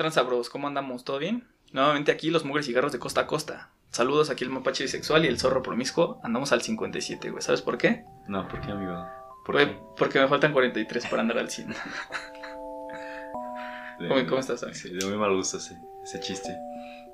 tranza, 0.00 0.22
bros? 0.22 0.48
¿Cómo 0.48 0.66
andamos? 0.66 1.04
¿Todo 1.04 1.18
bien? 1.18 1.46
Nuevamente 1.72 2.10
aquí 2.10 2.30
los 2.30 2.44
mugres 2.46 2.64
cigarros 2.64 2.90
de 2.92 2.98
costa 2.98 3.22
a 3.22 3.26
costa. 3.26 3.70
Saludos 3.90 4.30
aquí 4.30 4.44
el 4.44 4.50
mapache 4.50 4.84
bisexual 4.84 5.26
y 5.26 5.28
el 5.28 5.38
zorro 5.38 5.62
promiscuo. 5.62 6.18
Andamos 6.22 6.52
al 6.52 6.62
57, 6.62 7.30
güey. 7.30 7.42
¿Sabes 7.42 7.60
por 7.60 7.76
qué? 7.76 8.04
No, 8.26 8.48
¿por 8.48 8.60
qué, 8.62 8.70
amigo? 8.70 9.04
¿Por 9.44 9.56
Güey, 9.56 9.66
qué? 9.68 9.78
porque 9.98 10.18
me 10.20 10.28
faltan 10.28 10.52
43 10.54 11.06
para 11.06 11.20
andar 11.20 11.36
al 11.38 11.50
100. 11.50 11.68
De- 11.68 11.74
¿Cómo- 14.08 14.26
cómo 14.26 14.38
estás, 14.40 14.62
amigo? 14.62 14.78
Sí, 14.78 14.88
de 14.90 15.04
muy 15.06 15.18
mal 15.18 15.34
gusto 15.36 15.58
ese, 15.58 15.76
ese 16.04 16.20
chiste. 16.20 16.56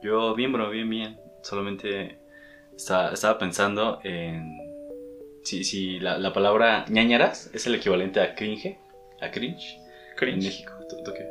Yo, 0.03 0.35
bien, 0.37 0.53
bro, 0.53 0.71
bien, 0.71 0.89
bien. 0.89 1.19
Solamente 1.43 2.19
estaba, 2.77 3.11
estaba 3.11 3.39
pensando 3.39 3.99
en. 4.05 4.57
Si, 5.43 5.65
si 5.65 5.99
la, 5.99 6.19
la 6.19 6.33
palabra 6.33 6.85
ñañaras 6.89 7.51
es 7.53 7.67
el 7.67 7.75
equivalente 7.75 8.21
a 8.21 8.35
cringe, 8.35 8.79
a 9.21 9.31
cringe, 9.31 9.75
en 9.77 10.17
Cringe. 10.17 10.45
México. 10.45 10.73
¿Tú, 10.89 10.97
tú 11.05 11.13
qué? 11.15 11.27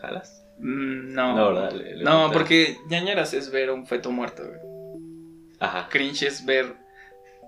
¿Jalas? 0.00 0.44
Mm, 0.60 1.14
no. 1.14 1.36
No, 1.36 1.48
¿verdad? 1.54 1.72
Le- 1.72 1.96
le 1.96 2.04
no, 2.04 2.30
porque 2.32 2.76
ñañaras 2.88 3.32
es 3.34 3.50
ver 3.50 3.70
a 3.70 3.72
un 3.72 3.86
feto 3.86 4.10
muerto, 4.12 4.44
güey. 4.46 4.60
Ajá. 5.58 5.88
Cringe 5.90 6.22
es 6.26 6.44
ver 6.44 6.74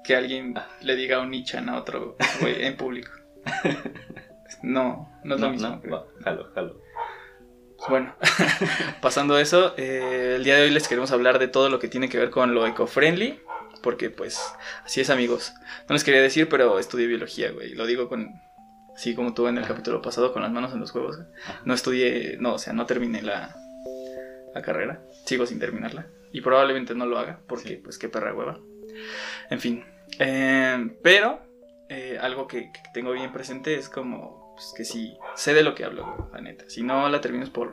que 0.05 0.17
alguien 0.17 0.55
Ah. 0.57 0.69
le 0.81 0.97
diga 0.97 1.21
un 1.21 1.31
nichan 1.31 1.69
a 1.69 1.77
otro 1.79 2.17
güey 2.41 2.65
en 2.65 2.77
público. 2.77 3.11
No, 4.63 5.11
no 5.25 5.35
es 5.35 5.41
lo 5.41 5.51
mismo. 5.51 5.69
no, 5.69 5.81
creo. 5.81 5.93
va, 5.95 6.07
jalo, 6.23 6.51
jalo. 6.55 6.81
Bueno, 7.89 8.15
pasando 9.01 9.37
eso, 9.39 9.75
eh, 9.77 10.35
el 10.37 10.45
día 10.45 10.55
de 10.57 10.63
hoy 10.63 10.71
les 10.71 10.87
queremos 10.87 11.11
hablar 11.11 11.41
de 11.41 11.49
todo 11.49 11.69
lo 11.69 11.81
que 11.81 11.89
tiene 11.89 12.09
que 12.09 12.17
ver 12.19 12.31
con 12.31 12.55
lo 12.55 12.65
eco-friendly, 12.65 13.41
porque 13.83 14.09
pues 14.11 14.41
así 14.85 15.01
es 15.01 15.11
amigos. 15.11 15.53
No 15.89 15.95
les 15.95 16.05
quería 16.05 16.23
decir, 16.23 16.49
pero 16.49 16.79
estudié 16.79 17.09
biología, 17.09 17.51
güey. 17.51 17.75
Lo 17.75 17.87
digo 17.87 18.09
con, 18.09 18.31
así 19.03 19.17
como 19.17 19.35
tú 19.35 19.49
en 19.49 19.57
el 19.59 19.65
Ajá. 19.65 19.73
capítulo 19.75 20.01
pasado, 20.01 20.33
con 20.33 20.43
las 20.43 20.53
manos 20.53 20.73
en 20.73 20.79
los. 20.81 20.95
Ajá. 20.95 21.61
No 21.65 21.75
estudié, 21.75 22.37
no, 22.39 22.55
o 22.55 22.59
sea, 22.59 22.73
no 22.73 22.87
terminé 22.87 23.21
la, 23.21 23.57
la 24.55 24.63
carrera. 24.63 25.03
Sigo 25.27 25.45
sin 25.45 25.59
terminarla. 25.59 26.07
Y 26.33 26.41
probablemente 26.41 26.95
no 26.95 27.05
lo 27.07 27.19
haga, 27.19 27.41
porque 27.49 27.69
Sí. 27.69 27.77
pues 27.77 27.99
qué 27.99 28.09
perra 28.09 28.33
hueva. 28.33 28.61
En 29.51 29.59
fin. 29.61 29.85
eh, 30.21 30.97
pero 31.03 31.41
eh, 31.89 32.19
algo 32.21 32.47
que, 32.47 32.71
que 32.73 32.81
tengo 32.95 33.11
bien 33.13 33.33
presente 33.33 33.75
es 33.75 33.89
como 33.89 34.55
pues, 34.55 34.73
que 34.77 34.85
sí, 34.85 35.17
sé 35.35 35.53
de 35.53 35.65
lo 35.65 35.75
que 35.75 35.85
hablo, 35.85 36.31
la 36.33 36.41
neta. 36.41 36.65
Si 36.71 36.83
no 36.83 37.09
la 37.09 37.21
termino 37.21 37.43
es 37.45 37.51
por 37.51 37.73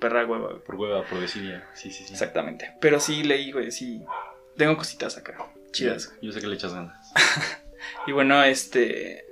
perra 0.00 0.24
hueva, 0.24 0.50
güey. 0.50 0.62
Por 0.64 0.76
hueva, 0.76 1.02
por 1.04 1.18
desidia. 1.20 1.66
Sí, 1.74 1.90
sí, 1.90 2.04
sí. 2.04 2.12
Exactamente. 2.12 2.74
Pero 2.80 3.00
sí 3.00 3.24
leí, 3.24 3.50
güey, 3.50 3.72
sí. 3.72 4.04
Tengo 4.56 4.76
cositas 4.76 5.16
acá. 5.18 5.36
Chidas. 5.72 6.08
güey. 6.10 6.18
Yo 6.26 6.32
sé 6.32 6.40
que 6.40 6.46
le 6.46 6.54
echas 6.54 6.72
ganas. 6.74 7.12
Y 8.06 8.12
bueno, 8.12 8.42
este. 8.44 9.26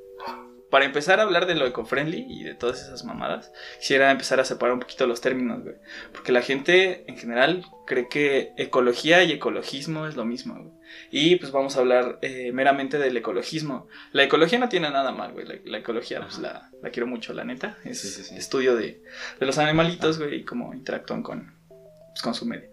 Para 0.70 0.84
empezar 0.84 1.18
a 1.18 1.24
hablar 1.24 1.46
de 1.46 1.56
lo 1.56 1.66
eco-friendly 1.66 2.26
y 2.28 2.44
de 2.44 2.54
todas 2.54 2.80
esas 2.82 3.04
mamadas, 3.04 3.52
quisiera 3.78 4.10
empezar 4.10 4.38
a 4.38 4.44
separar 4.44 4.74
un 4.74 4.80
poquito 4.80 5.06
los 5.06 5.20
términos, 5.20 5.62
güey. 5.62 5.74
Porque 6.12 6.30
la 6.32 6.42
gente 6.42 7.04
en 7.08 7.16
general 7.18 7.64
cree 7.86 8.08
que 8.08 8.52
ecología 8.56 9.24
y 9.24 9.32
ecologismo 9.32 10.06
es 10.06 10.14
lo 10.16 10.24
mismo, 10.24 10.54
güey. 10.54 10.74
Y 11.10 11.36
pues 11.36 11.52
vamos 11.52 11.76
a 11.76 11.80
hablar 11.80 12.18
eh, 12.22 12.50
meramente 12.52 12.98
del 12.98 13.16
ecologismo. 13.16 13.88
La 14.12 14.22
ecología 14.24 14.58
no 14.58 14.68
tiene 14.68 14.90
nada 14.90 15.12
mal, 15.12 15.32
güey. 15.32 15.46
La, 15.46 15.54
la 15.64 15.78
ecología, 15.78 16.20
pues 16.20 16.38
la, 16.38 16.70
la 16.82 16.90
quiero 16.90 17.06
mucho, 17.06 17.32
la 17.32 17.44
neta. 17.44 17.78
Es 17.84 18.00
Sí, 18.00 18.08
sí, 18.08 18.22
sí. 18.24 18.36
estudio 18.36 18.76
de, 18.76 19.02
de 19.38 19.46
los 19.46 19.58
animalitos, 19.58 20.18
güey, 20.18 20.36
y 20.36 20.44
cómo 20.44 20.72
interactúan 20.74 21.22
con, 21.22 21.52
pues, 21.68 22.22
con 22.22 22.34
su 22.34 22.46
medio. 22.46 22.70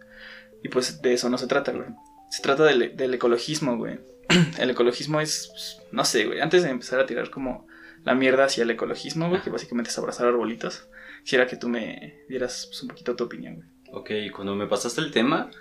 Y 0.64 0.70
pues 0.70 1.02
de 1.02 1.14
eso 1.14 1.30
no 1.30 1.38
se 1.38 1.48
trata, 1.48 1.72
güey. 1.72 1.90
Se 2.32 2.42
trata 2.42 2.64
del, 2.64 2.96
del 2.96 3.14
ecologismo, 3.14 3.78
güey. 3.78 4.00
El 4.60 4.70
ecologismo 4.72 5.22
es, 5.22 5.48
pues, 5.52 5.82
no 5.92 6.04
sé, 6.04 6.26
güey. 6.26 6.42
Antes 6.42 6.64
de 6.64 6.70
empezar 6.70 7.00
a 7.00 7.06
tirar 7.06 7.30
como 7.30 7.67
la 8.08 8.16
mierda 8.16 8.46
hacia 8.46 8.64
el 8.64 8.72
ecologismo, 8.72 9.28
güey, 9.28 9.42
que 9.42 9.50
básicamente 9.50 9.90
es 9.90 9.98
abrazar 9.98 10.28
arbolitos, 10.28 10.88
quisiera 11.24 11.46
que 11.46 11.58
tú 11.58 11.68
me 11.68 12.24
dieras 12.30 12.68
pues, 12.68 12.82
un 12.82 12.88
poquito 12.88 13.18
tu 13.18 13.26
opinión, 13.26 13.56
güey. 13.56 13.68
Ok, 13.92 14.34
cuando 14.34 14.56
me 14.56 14.66
pasaste 14.66 15.02
el 15.02 15.12
tema, 15.12 15.52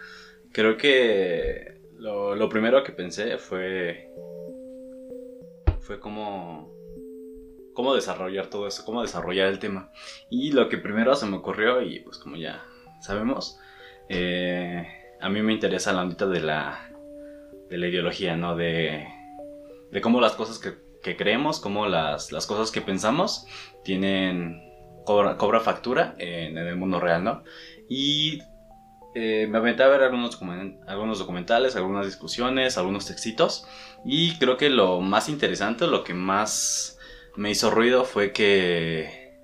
creo 0.53 0.77
que 0.77 1.81
lo, 1.99 2.37
lo 2.37 2.49
primero 2.49 2.85
que 2.85 2.93
pensé 2.93 3.37
fue. 3.39 4.13
fue 5.81 5.99
cómo. 5.99 6.73
cómo 7.75 7.97
desarrollar 7.97 8.47
todo 8.47 8.69
eso, 8.69 8.85
cómo 8.85 9.03
desarrollar 9.03 9.49
el 9.49 9.59
tema. 9.59 9.91
Y 10.31 10.53
lo 10.53 10.69
que 10.69 10.79
primero 10.79 11.17
se 11.17 11.27
me 11.27 11.39
ocurrió, 11.39 11.83
y 11.83 11.99
pues 11.99 12.17
como 12.17 12.37
ya 12.37 12.65
sabemos, 13.01 13.59
eh, 14.09 14.87
a 15.21 15.29
mí 15.29 15.43
me 15.43 15.53
interesa 15.53 15.93
la 15.93 16.03
ondita 16.03 16.29
de 16.29 16.43
la. 16.43 16.93
de 17.69 17.77
la 17.77 17.89
ideología, 17.89 18.37
¿no? 18.37 18.55
De. 18.55 19.05
de 19.91 20.01
cómo 20.01 20.21
las 20.21 20.35
cosas 20.35 20.61
que, 20.61 20.86
creemos, 21.15 21.61
cómo 21.61 21.87
las, 21.87 22.33
las 22.33 22.47
cosas 22.47 22.73
que 22.73 22.81
pensamos 22.81 23.47
tienen. 23.85 24.63
cobra, 25.05 25.37
cobra 25.37 25.61
factura 25.61 26.17
en, 26.19 26.57
el 26.57 26.77
mundo 26.77 26.99
real, 26.99 27.23
¿no? 27.23 27.45
Y 27.89 28.41
eh, 29.15 29.47
me 29.49 29.59
aventé 29.59 29.83
a 29.83 29.89
ver 29.89 30.03
algunos, 30.03 30.41
algunos 30.87 31.19
documentales, 31.19 31.77
algunas 31.77 32.07
discusiones, 32.07 32.79
algunos 32.79 33.07
textitos. 33.07 33.67
Y 34.05 34.37
creo 34.39 34.57
que 34.57 34.71
lo 34.71 35.01
más 35.01 35.29
interesante, 35.29 35.87
lo 35.87 36.03
que 36.03 36.15
más 36.15 36.99
me 37.37 37.51
hizo 37.51 37.71
ruido 37.71 38.05
fue 38.05 38.33
que, 38.33 39.39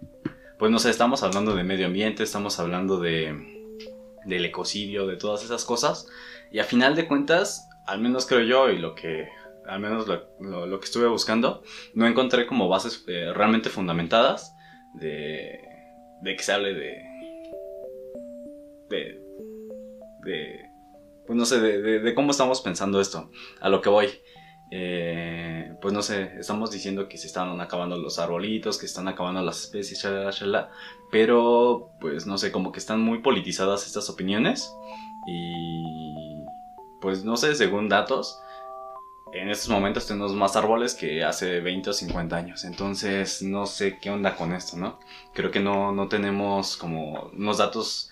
pues 0.59 0.71
no 0.71 0.79
sé, 0.79 0.91
estamos 0.91 1.23
hablando 1.23 1.55
de 1.55 1.65
medio 1.65 1.87
ambiente, 1.87 2.23
estamos 2.23 2.59
hablando 2.59 2.99
de, 2.99 3.79
del 4.25 4.45
ecocidio, 4.45 5.07
de 5.07 5.17
todas 5.17 5.45
esas 5.45 5.65
cosas. 5.65 6.09
Y 6.51 6.59
a 6.59 6.65
final 6.65 6.95
de 6.95 7.07
cuentas, 7.07 7.69
al 7.87 8.01
menos 8.01 8.27
creo 8.27 8.43
yo, 8.43 8.71
y 8.71 8.79
lo 8.79 8.95
que, 8.95 9.29
al 9.67 9.81
menos 9.81 10.07
lo, 10.09 10.81
que 10.81 10.85
estuve 10.85 11.09
buscando, 11.09 11.63
no 11.95 12.07
encontré 12.07 12.47
como 12.47 12.69
bases 12.69 13.05
eh, 13.09 13.33
realmente 13.35 13.71
fundamentadas 13.71 14.55
de, 14.95 15.61
de 16.23 16.37
que 16.37 16.43
se 16.43 16.53
hable 16.53 16.75
de, 16.75 17.03
de, 18.89 19.23
de 20.25 20.73
pues 21.27 21.37
no 21.37 21.45
sé, 21.45 21.61
de, 21.61 22.15
cómo 22.15 22.33
estamos 22.33 22.61
pensando 22.61 23.01
esto, 23.01 23.31
a 23.61 23.69
lo 23.69 23.81
que 23.81 23.89
voy. 23.89 24.09
Eh, 24.75 25.75
pues 25.83 25.93
no 25.93 26.03
sé, 26.03 26.33
estamos 26.39 26.71
diciendo 26.71 27.09
que 27.09 27.19
se 27.19 27.27
están 27.27 27.61
acabando 27.61 27.97
los 27.99 28.19
arbolitos, 28.19 28.79
que 28.79 28.87
están 28.87 29.07
acabando 29.07 29.43
las 29.43 29.61
especies, 29.65 30.07
pero 31.11 31.93
pues 32.01 32.27
no 32.27 32.39
sé, 32.39 32.51
como 32.51 32.73
que 32.73 32.79
están 32.79 33.01
muy 33.01 33.19
politizadas 33.19 33.87
estas 33.87 34.09
opiniones 34.09 34.75
y 35.27 36.43
pues 37.03 37.25
no 37.25 37.37
sé, 37.37 37.55
según 37.55 37.89
datos, 37.89 38.41
en 39.33 39.51
estos 39.51 39.69
momentos 39.71 40.07
tenemos 40.07 40.35
más 40.35 40.57
árboles 40.57 40.95
que 40.95 41.25
hace 41.25 41.61
20 41.61 41.91
o 41.91 41.93
50 41.93 42.37
años, 42.37 42.65
entonces 42.65 43.43
no 43.43 43.67
sé 43.67 43.99
qué 44.01 44.11
onda 44.11 44.37
con 44.37 44.53
esto, 44.53 44.77
¿no? 44.77 45.01
Creo 45.35 45.51
que 45.51 45.61
no, 45.61 45.93
no 45.93 46.09
tenemos 46.09 46.77
como 46.77 47.31
unos 47.33 47.59
datos 47.59 48.11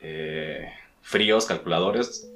eh, 0.00 0.72
fríos, 1.02 1.46
calculadores, 1.46 2.28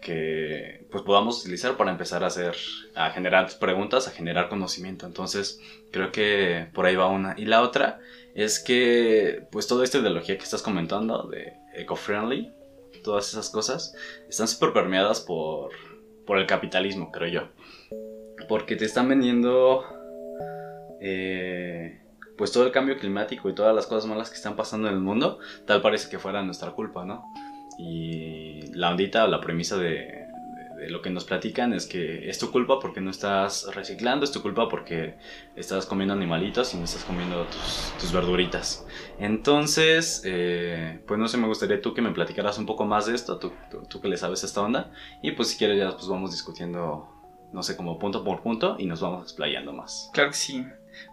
que 0.00 0.86
pues 0.90 1.04
podamos 1.04 1.40
utilizar 1.40 1.76
para 1.76 1.90
empezar 1.90 2.22
a 2.22 2.26
hacer, 2.26 2.56
a 2.94 3.10
generar 3.10 3.48
preguntas, 3.58 4.08
a 4.08 4.10
generar 4.10 4.48
conocimiento. 4.48 5.06
Entonces, 5.06 5.60
creo 5.90 6.12
que 6.12 6.68
por 6.74 6.86
ahí 6.86 6.96
va 6.96 7.06
una. 7.06 7.34
Y 7.38 7.46
la 7.46 7.62
otra 7.62 8.00
es 8.34 8.58
que, 8.58 9.46
pues 9.50 9.66
toda 9.66 9.84
esta 9.84 9.98
ideología 9.98 10.36
que 10.36 10.44
estás 10.44 10.60
comentando 10.60 11.22
de 11.28 11.54
eco-friendly, 11.74 12.52
todas 13.02 13.28
esas 13.28 13.48
cosas, 13.48 13.94
están 14.28 14.48
súper 14.48 14.72
permeadas 14.72 15.20
por, 15.20 15.70
por 16.26 16.38
el 16.38 16.46
capitalismo, 16.46 17.10
creo 17.10 17.28
yo. 17.28 17.48
Porque 18.48 18.76
te 18.76 18.84
están 18.84 19.08
vendiendo, 19.08 19.84
eh, 21.00 22.00
pues 22.36 22.52
todo 22.52 22.64
el 22.64 22.72
cambio 22.72 22.98
climático 22.98 23.48
y 23.48 23.54
todas 23.54 23.74
las 23.74 23.86
cosas 23.86 24.08
malas 24.08 24.30
que 24.30 24.36
están 24.36 24.56
pasando 24.56 24.88
en 24.88 24.94
el 24.94 25.00
mundo, 25.00 25.38
tal 25.66 25.82
parece 25.82 26.10
que 26.10 26.18
fuera 26.18 26.42
nuestra 26.42 26.72
culpa, 26.72 27.04
¿no? 27.04 27.24
Y 27.78 28.66
la 28.74 28.90
ondita 28.90 29.26
la 29.26 29.40
premisa 29.40 29.76
de, 29.76 30.21
de- 30.82 30.90
lo 30.90 31.00
que 31.02 31.10
nos 31.10 31.24
platican 31.24 31.72
es 31.72 31.86
que 31.86 32.28
es 32.28 32.38
tu 32.38 32.50
culpa 32.50 32.78
porque 32.80 33.00
no 33.00 33.10
estás 33.10 33.66
reciclando, 33.74 34.24
es 34.24 34.32
tu 34.32 34.42
culpa 34.42 34.68
porque 34.68 35.16
estás 35.56 35.86
comiendo 35.86 36.14
animalitos 36.14 36.74
y 36.74 36.78
no 36.78 36.84
estás 36.84 37.04
comiendo 37.04 37.44
tus, 37.46 37.92
tus 38.00 38.12
verduritas. 38.12 38.84
Entonces, 39.18 40.22
eh, 40.24 41.00
pues 41.06 41.18
no 41.18 41.28
sé, 41.28 41.38
me 41.38 41.46
gustaría 41.46 41.80
tú 41.80 41.94
que 41.94 42.02
me 42.02 42.10
platicaras 42.12 42.58
un 42.58 42.66
poco 42.66 42.84
más 42.84 43.06
de 43.06 43.14
esto, 43.14 43.38
tú, 43.38 43.52
tú- 43.70 43.82
tú 43.88 44.00
que 44.00 44.08
le 44.08 44.16
sabes 44.16 44.44
esta 44.44 44.60
onda, 44.60 44.90
y 45.22 45.32
pues 45.32 45.48
si 45.48 45.58
quieres 45.58 45.78
ya 45.78 45.92
pues 45.92 46.06
vamos 46.08 46.32
discutiendo, 46.32 47.08
no 47.52 47.62
sé, 47.62 47.76
como 47.76 47.98
punto 47.98 48.24
por 48.24 48.42
punto 48.42 48.76
y 48.78 48.86
nos 48.86 49.00
vamos 49.00 49.22
explayando 49.22 49.72
más. 49.72 50.10
Claro 50.12 50.30
que 50.30 50.36
sí. 50.36 50.66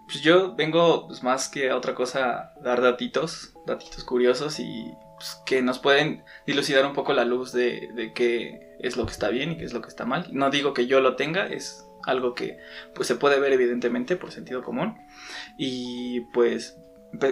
Pues 0.08 0.22
yo 0.22 0.56
vengo 0.56 1.08
pues, 1.08 1.24
más 1.24 1.48
que 1.48 1.70
a 1.70 1.78
otra 1.78 1.96
cosa 1.96 2.54
a 2.56 2.60
dar 2.62 2.82
datitos, 2.82 3.54
datitos 3.66 4.04
curiosos 4.04 4.60
y 4.60 4.92
pues, 5.20 5.38
que 5.46 5.62
nos 5.62 5.80
pueden 5.80 6.24
dilucidar 6.48 6.86
un 6.86 6.94
poco 6.94 7.14
la 7.14 7.26
luz 7.26 7.52
de, 7.52 7.90
de 7.96 8.14
qué 8.14 8.76
es 8.80 8.98
lo 8.98 9.06
que 9.06 9.12
está 9.12 9.30
bien 9.30 9.52
y 9.52 9.58
qué 9.58 9.66
es 9.66 9.74
lo 9.74 9.82
que 9.82 9.90
está 9.90 10.06
mal. 10.06 10.28
No 10.32 10.50
digo 10.50 10.74
que 10.74 10.88
yo 10.88 11.02
lo 11.02 11.16
tenga, 11.16 11.48
es 11.48 11.86
algo 12.06 12.34
que 12.34 12.58
pues 12.96 13.08
se 13.08 13.16
puede 13.16 13.40
ver 13.40 13.52
evidentemente 13.54 14.16
por 14.16 14.32
sentido 14.32 14.64
común. 14.64 14.98
Y 15.58 16.22
pues 16.34 16.78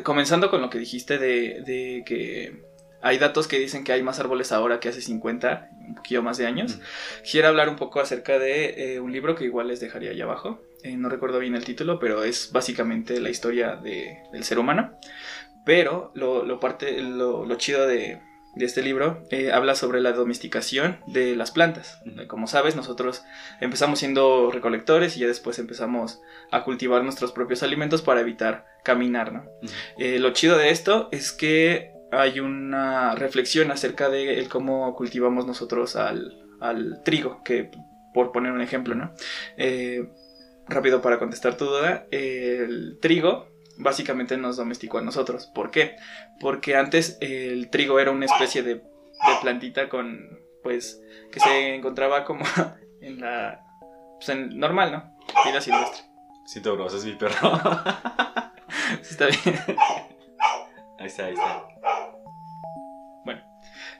comenzando 0.03 0.49
con 0.49 0.61
lo 0.61 0.69
que 0.69 0.79
dijiste 0.79 1.17
de, 1.17 1.61
de 1.65 2.03
que 2.05 2.63
hay 3.01 3.19
datos 3.19 3.47
que 3.47 3.59
dicen 3.59 3.83
que 3.83 3.93
hay 3.93 4.01
más 4.03 4.19
árboles 4.19 4.51
ahora 4.51 4.79
que 4.79 4.89
hace 4.89 5.01
50, 5.01 5.69
un 5.87 5.95
poquillo 5.95 6.23
más 6.23 6.37
de 6.37 6.47
años. 6.47 6.79
Quisiera 7.23 7.47
hablar 7.49 7.69
un 7.69 7.75
poco 7.75 7.99
acerca 7.99 8.39
de 8.39 8.95
eh, 8.95 8.99
un 8.99 9.11
libro 9.11 9.35
que 9.35 9.45
igual 9.45 9.67
les 9.67 9.79
dejaría 9.79 10.11
allá 10.11 10.23
abajo. 10.25 10.61
Eh, 10.83 10.97
no 10.97 11.09
recuerdo 11.09 11.39
bien 11.39 11.55
el 11.55 11.63
título, 11.63 11.99
pero 11.99 12.23
es 12.23 12.51
básicamente 12.51 13.19
la 13.19 13.29
historia 13.29 13.75
de- 13.75 14.17
del 14.31 14.43
ser 14.43 14.57
humano. 14.59 14.97
Pero 15.67 16.11
lo, 16.15 16.61
parte, 16.61 17.01
lo, 17.01 17.53
chido 17.55 17.85
de, 17.85 18.21
este 18.55 18.81
libro 18.81 19.21
eh, 19.31 19.51
habla 19.51 19.75
sobre 19.75 19.99
la 19.99 20.13
domesticación 20.13 21.01
de 21.07 21.35
las 21.35 21.51
plantas. 21.51 21.99
Como 22.29 22.47
sabes, 22.47 22.77
nosotros 22.77 23.21
empezamos 23.59 23.99
siendo 23.99 24.49
recolectores 24.49 25.17
y 25.17 25.19
ya 25.19 25.27
después 25.27 25.59
empezamos 25.59 26.21
a 26.51 26.63
cultivar 26.63 27.03
nuestros 27.03 27.33
propios 27.33 27.63
alimentos 27.63 28.01
para 28.01 28.21
evitar 28.21 28.65
caminar. 28.85 29.33
¿no? 29.33 29.43
Eh, 29.97 30.19
lo 30.19 30.31
chido 30.31 30.57
de 30.57 30.69
esto 30.69 31.09
es 31.11 31.33
que 31.33 31.91
hay 32.13 32.39
una 32.39 33.13
reflexión 33.15 33.69
acerca 33.69 34.07
de 34.07 34.47
cómo 34.49 34.95
cultivamos 34.95 35.45
nosotros 35.45 35.97
al, 35.97 36.45
al 36.61 37.01
trigo, 37.03 37.43
que 37.43 37.71
por 38.13 38.31
poner 38.31 38.53
un 38.53 38.61
ejemplo, 38.61 38.95
¿no? 38.95 39.13
Eh, 39.57 40.07
rápido 40.69 41.01
para 41.01 41.19
contestar 41.19 41.57
tu 41.57 41.65
duda, 41.65 42.07
el 42.09 42.99
trigo 43.01 43.56
básicamente 43.77 44.37
nos 44.37 44.57
domesticó 44.57 44.97
a 44.97 45.01
nosotros. 45.01 45.47
¿Por 45.47 45.71
qué? 45.71 45.95
Porque 46.39 46.75
antes 46.75 47.17
el 47.21 47.69
trigo 47.69 47.99
era 47.99 48.11
una 48.11 48.25
especie 48.25 48.63
de, 48.63 48.81
plantita 49.41 49.89
con, 49.89 50.39
pues, 50.63 51.01
que 51.31 51.39
se 51.39 51.75
encontraba 51.75 52.25
como 52.25 52.45
en 53.01 53.19
la, 53.19 53.63
pues, 54.17 54.29
en 54.29 54.57
normal, 54.57 54.91
¿no? 54.91 55.17
Vida 55.45 55.61
silvestre. 55.61 56.03
Si 56.45 56.61
te 56.61 56.69
es 56.69 57.05
mi 57.05 57.13
perro. 57.13 57.53
está 59.01 59.25
bien. 59.25 59.59
Ahí 60.97 61.07
está, 61.07 61.25
ahí 61.25 61.33
está. 61.33 61.67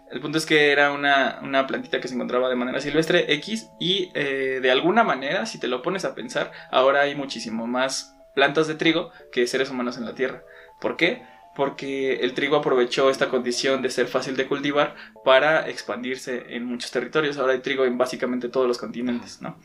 El 0.09 0.21
punto 0.21 0.38
es 0.38 0.45
que 0.45 0.71
era 0.71 0.94
una, 0.94 1.68
plantita 1.68 2.00
que 2.00 2.07
se 2.07 2.15
encontraba 2.15 2.50
de 2.50 2.56
manera 2.56 2.80
silvestre 2.80 3.33
X 3.33 3.71
y 3.80 4.09
eh, 4.13 4.59
de 4.62 4.71
alguna 4.71 5.03
manera, 5.03 5.45
si 5.45 5.59
te 5.59 5.68
lo 5.68 5.81
pones 5.81 6.06
a 6.06 6.15
pensar, 6.15 6.51
ahora 6.71 7.01
hay 7.01 7.15
muchísimo 7.15 7.68
más 7.68 8.16
plantas 8.37 8.67
de 8.67 8.75
trigo 8.75 9.09
que 9.31 9.47
seres 9.47 9.71
humanos 9.71 9.97
en 9.97 10.05
la 10.05 10.13
Tierra. 10.13 10.43
¿Por 10.79 10.95
qué? 10.95 11.23
Porque 11.55 12.17
el 12.17 12.35
trigo 12.35 12.55
aprovechó 12.55 13.09
esta 13.09 13.29
condición 13.29 13.81
de 13.81 13.89
ser 13.89 14.05
fácil 14.05 14.37
de 14.37 14.45
cultivar 14.45 14.93
para 15.25 15.67
expandirse 15.67 16.45
en 16.49 16.63
muchos 16.63 16.91
territorios. 16.91 17.39
Ahora 17.39 17.53
hay 17.53 17.61
trigo 17.61 17.85
en 17.85 17.97
básicamente 17.97 18.47
todos 18.47 18.67
los 18.67 18.77
continentes, 18.77 19.41
¿no? 19.41 19.57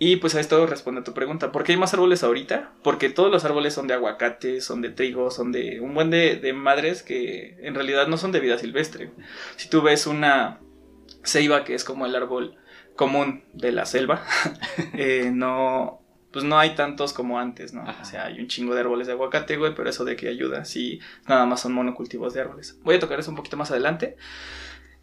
Y 0.00 0.16
pues 0.16 0.34
a 0.34 0.40
esto 0.40 0.66
responde 0.66 1.02
a 1.02 1.04
tu 1.04 1.14
pregunta. 1.14 1.52
¿Por 1.52 1.62
qué 1.62 1.70
hay 1.70 1.78
más 1.78 1.94
árboles 1.94 2.24
ahorita? 2.24 2.72
Porque 2.82 3.10
todos 3.10 3.30
los 3.30 3.44
árboles 3.44 3.74
son 3.74 3.86
de 3.86 3.94
aguacate, 3.94 4.60
son 4.60 4.82
de 4.82 4.88
trigo, 4.88 5.30
son 5.30 5.52
de 5.52 5.78
un 5.78 5.94
buen 5.94 6.10
de, 6.10 6.52
madres 6.52 7.04
que 7.04 7.58
en 7.60 7.76
realidad 7.76 8.08
no 8.08 8.16
son 8.16 8.32
de 8.32 8.40
vida 8.40 8.58
silvestre. 8.58 9.12
Si 9.54 9.70
tú 9.70 9.82
ves 9.82 10.08
una 10.08 10.58
ceiba, 11.22 11.62
que 11.62 11.76
es 11.76 11.84
como 11.84 12.06
el 12.06 12.16
árbol 12.16 12.56
común 12.96 13.44
de 13.52 13.70
la 13.70 13.86
selva, 13.86 14.24
eh, 14.94 15.30
no, 15.32 15.99
pues 16.32 16.44
no 16.44 16.58
hay 16.58 16.74
tantos 16.74 17.12
como 17.12 17.38
antes, 17.38 17.72
¿no? 17.72 17.84
O 18.00 18.04
sea, 18.04 18.26
hay 18.26 18.40
un 18.40 18.48
chingo 18.48 18.74
de 18.74 18.80
árboles 18.80 19.06
de 19.06 19.14
aguacate, 19.14 19.56
güey, 19.56 19.74
pero 19.74 19.90
eso 19.90 20.04
de 20.04 20.16
qué 20.16 20.28
ayuda 20.28 20.64
si 20.64 21.00
nada 21.28 21.46
más 21.46 21.60
son 21.60 21.72
monocultivos 21.72 22.34
de 22.34 22.40
árboles. 22.40 22.78
Voy 22.82 22.96
a 22.96 23.00
tocar 23.00 23.18
eso 23.18 23.30
un 23.30 23.36
poquito 23.36 23.56
más 23.56 23.70
adelante. 23.70 24.16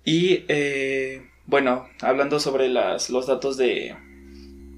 Y 0.06 0.46
eh, 0.48 1.30
bueno, 1.46 1.88
hablando 2.02 2.40
sobre 2.40 2.70
las, 2.70 3.10
los 3.10 3.28
datos 3.28 3.58
de 3.58 3.96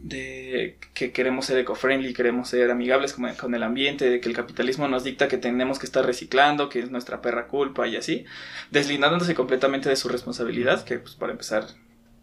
de 0.02 0.78
que 0.94 1.12
queremos 1.12 1.46
ser 1.46 1.58
eco-friendly, 1.60 2.14
queremos 2.14 2.50
ser 2.50 2.72
amigables 2.72 3.14
con, 3.14 3.56
el 3.56 3.64
ambiente, 3.64 4.10
de 4.10 4.20
que 4.20 4.30
el 4.30 4.36
capitalismo 4.36 4.88
nos 4.88 5.04
dicta 5.04 5.28
que 5.28 5.38
tenemos 5.38 5.80
que 5.80 5.86
estar 5.86 6.06
reciclando, 6.06 6.70
que 6.70 6.80
es 6.80 6.92
nuestra 6.92 7.22
perra 7.22 7.48
culpa 7.48 7.88
y 7.88 7.96
así, 7.96 8.26
deslindándose 8.72 9.36
completamente 9.36 9.90
de 9.90 9.96
su 9.96 10.10
responsabilidad, 10.10 10.84
que 10.84 11.00
pues 11.00 11.16
para 11.16 11.32
empezar 11.34 11.68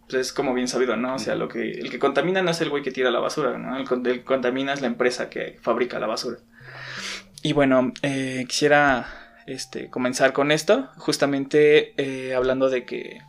pues, 0.08 0.28
es 0.28 0.32
como 0.32 0.54
bien 0.54 0.68
sabido, 0.68 0.96
¿no? 0.96 1.14
O 1.14 1.18
sea, 1.18 1.34
lo 1.34 1.48
que 1.48 1.72
el 1.72 1.90
que 1.90 1.98
contamina 1.98 2.42
no 2.42 2.50
es 2.50 2.60
el 2.60 2.70
güey 2.70 2.82
que 2.82 2.92
tira 2.92 3.10
la 3.10 3.20
basura, 3.20 3.58
¿no? 3.58 3.76
El, 3.76 3.86
que 3.86 4.24
contamina 4.24 4.72
es 4.72 4.80
la 4.80 4.86
empresa 4.86 5.30
que 5.30 5.58
fabrica 5.62 5.98
la 5.98 6.06
basura. 6.06 6.38
Y 7.42 7.52
bueno, 7.52 7.92
eh, 8.02 8.44
quisiera 8.48 9.06
este, 9.46 9.90
comenzar 9.90 10.32
con 10.32 10.50
esto, 10.50 10.90
justamente 10.96 11.94
eh, 11.96 12.34
hablando 12.34 12.68
de 12.68 12.84
que 12.84 13.20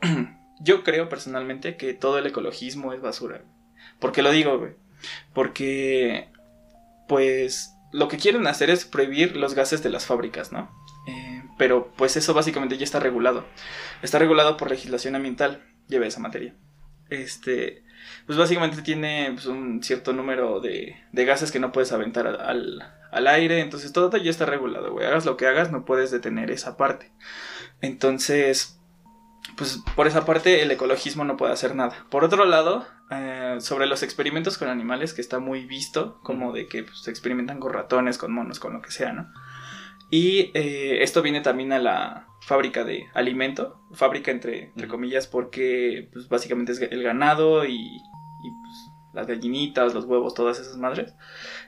yo 0.60 0.84
creo 0.84 1.08
personalmente 1.08 1.76
que 1.76 1.94
todo 1.94 2.18
el 2.18 2.26
ecologismo 2.26 2.92
es 2.92 3.00
basura. 3.00 3.42
¿Por 3.98 4.12
qué 4.12 4.22
lo 4.22 4.30
digo, 4.30 4.58
güey? 4.58 4.72
Porque, 5.32 6.28
pues, 7.08 7.74
lo 7.92 8.08
que 8.08 8.18
quieren 8.18 8.46
hacer 8.46 8.70
es 8.70 8.84
prohibir 8.84 9.36
los 9.36 9.54
gases 9.54 9.82
de 9.82 9.90
las 9.90 10.06
fábricas, 10.06 10.52
¿no? 10.52 10.70
Eh, 11.06 11.42
pero, 11.58 11.92
pues, 11.96 12.16
eso 12.16 12.34
básicamente 12.34 12.78
ya 12.78 12.84
está 12.84 13.00
regulado. 13.00 13.44
Está 14.02 14.18
regulado 14.18 14.56
por 14.56 14.70
legislación 14.70 15.14
ambiental. 15.14 15.62
Lleve 15.88 16.06
esa 16.06 16.20
materia. 16.20 16.54
Este, 17.10 17.84
pues 18.26 18.38
básicamente 18.38 18.82
tiene 18.82 19.30
pues, 19.32 19.46
un 19.46 19.82
cierto 19.82 20.12
número 20.12 20.60
de, 20.60 20.96
de, 21.12 21.24
gases 21.24 21.52
que 21.52 21.60
no 21.60 21.72
puedes 21.72 21.92
aventar 21.92 22.26
al, 22.26 22.82
al 23.10 23.26
aire. 23.26 23.60
Entonces 23.60 23.92
todo 23.92 24.16
ya 24.16 24.30
está 24.30 24.46
regulado, 24.46 24.92
güey. 24.92 25.06
Hagas 25.06 25.24
lo 25.24 25.36
que 25.36 25.46
hagas, 25.46 25.70
no 25.70 25.84
puedes 25.84 26.10
detener 26.10 26.50
esa 26.50 26.76
parte. 26.76 27.12
Entonces, 27.80 28.80
pues 29.56 29.80
por 29.94 30.06
esa 30.06 30.24
parte 30.24 30.62
el 30.62 30.70
ecologismo 30.70 31.24
no 31.24 31.36
puede 31.36 31.52
hacer 31.52 31.74
nada. 31.74 32.06
Por 32.10 32.24
otro 32.24 32.44
lado, 32.44 32.86
eh, 33.10 33.56
sobre 33.60 33.86
los 33.86 34.02
experimentos 34.02 34.58
con 34.58 34.68
animales, 34.68 35.14
que 35.14 35.20
está 35.20 35.38
muy 35.38 35.66
visto, 35.66 36.20
como 36.22 36.52
de 36.52 36.66
que 36.66 36.84
pues, 36.84 37.00
se 37.02 37.10
experimentan 37.10 37.60
con 37.60 37.72
ratones, 37.72 38.18
con 38.18 38.32
monos, 38.32 38.58
con 38.58 38.72
lo 38.72 38.82
que 38.82 38.90
sea, 38.90 39.12
¿no? 39.12 39.30
Y 40.10 40.50
eh, 40.54 41.02
esto 41.02 41.22
viene 41.22 41.40
también 41.40 41.72
a 41.72 41.78
la 41.78 42.28
fábrica 42.46 42.84
de 42.84 43.06
alimento, 43.14 43.80
fábrica 43.92 44.30
entre, 44.30 44.72
comillas, 44.88 45.26
porque 45.26 46.08
pues, 46.12 46.28
básicamente 46.28 46.72
es 46.72 46.80
el 46.80 47.02
ganado 47.02 47.64
y, 47.64 47.78
pues, 47.78 49.14
las 49.14 49.26
gallinitas, 49.26 49.94
los 49.94 50.04
huevos, 50.04 50.34
todas 50.34 50.58
esas 50.58 50.76
madres. 50.76 51.14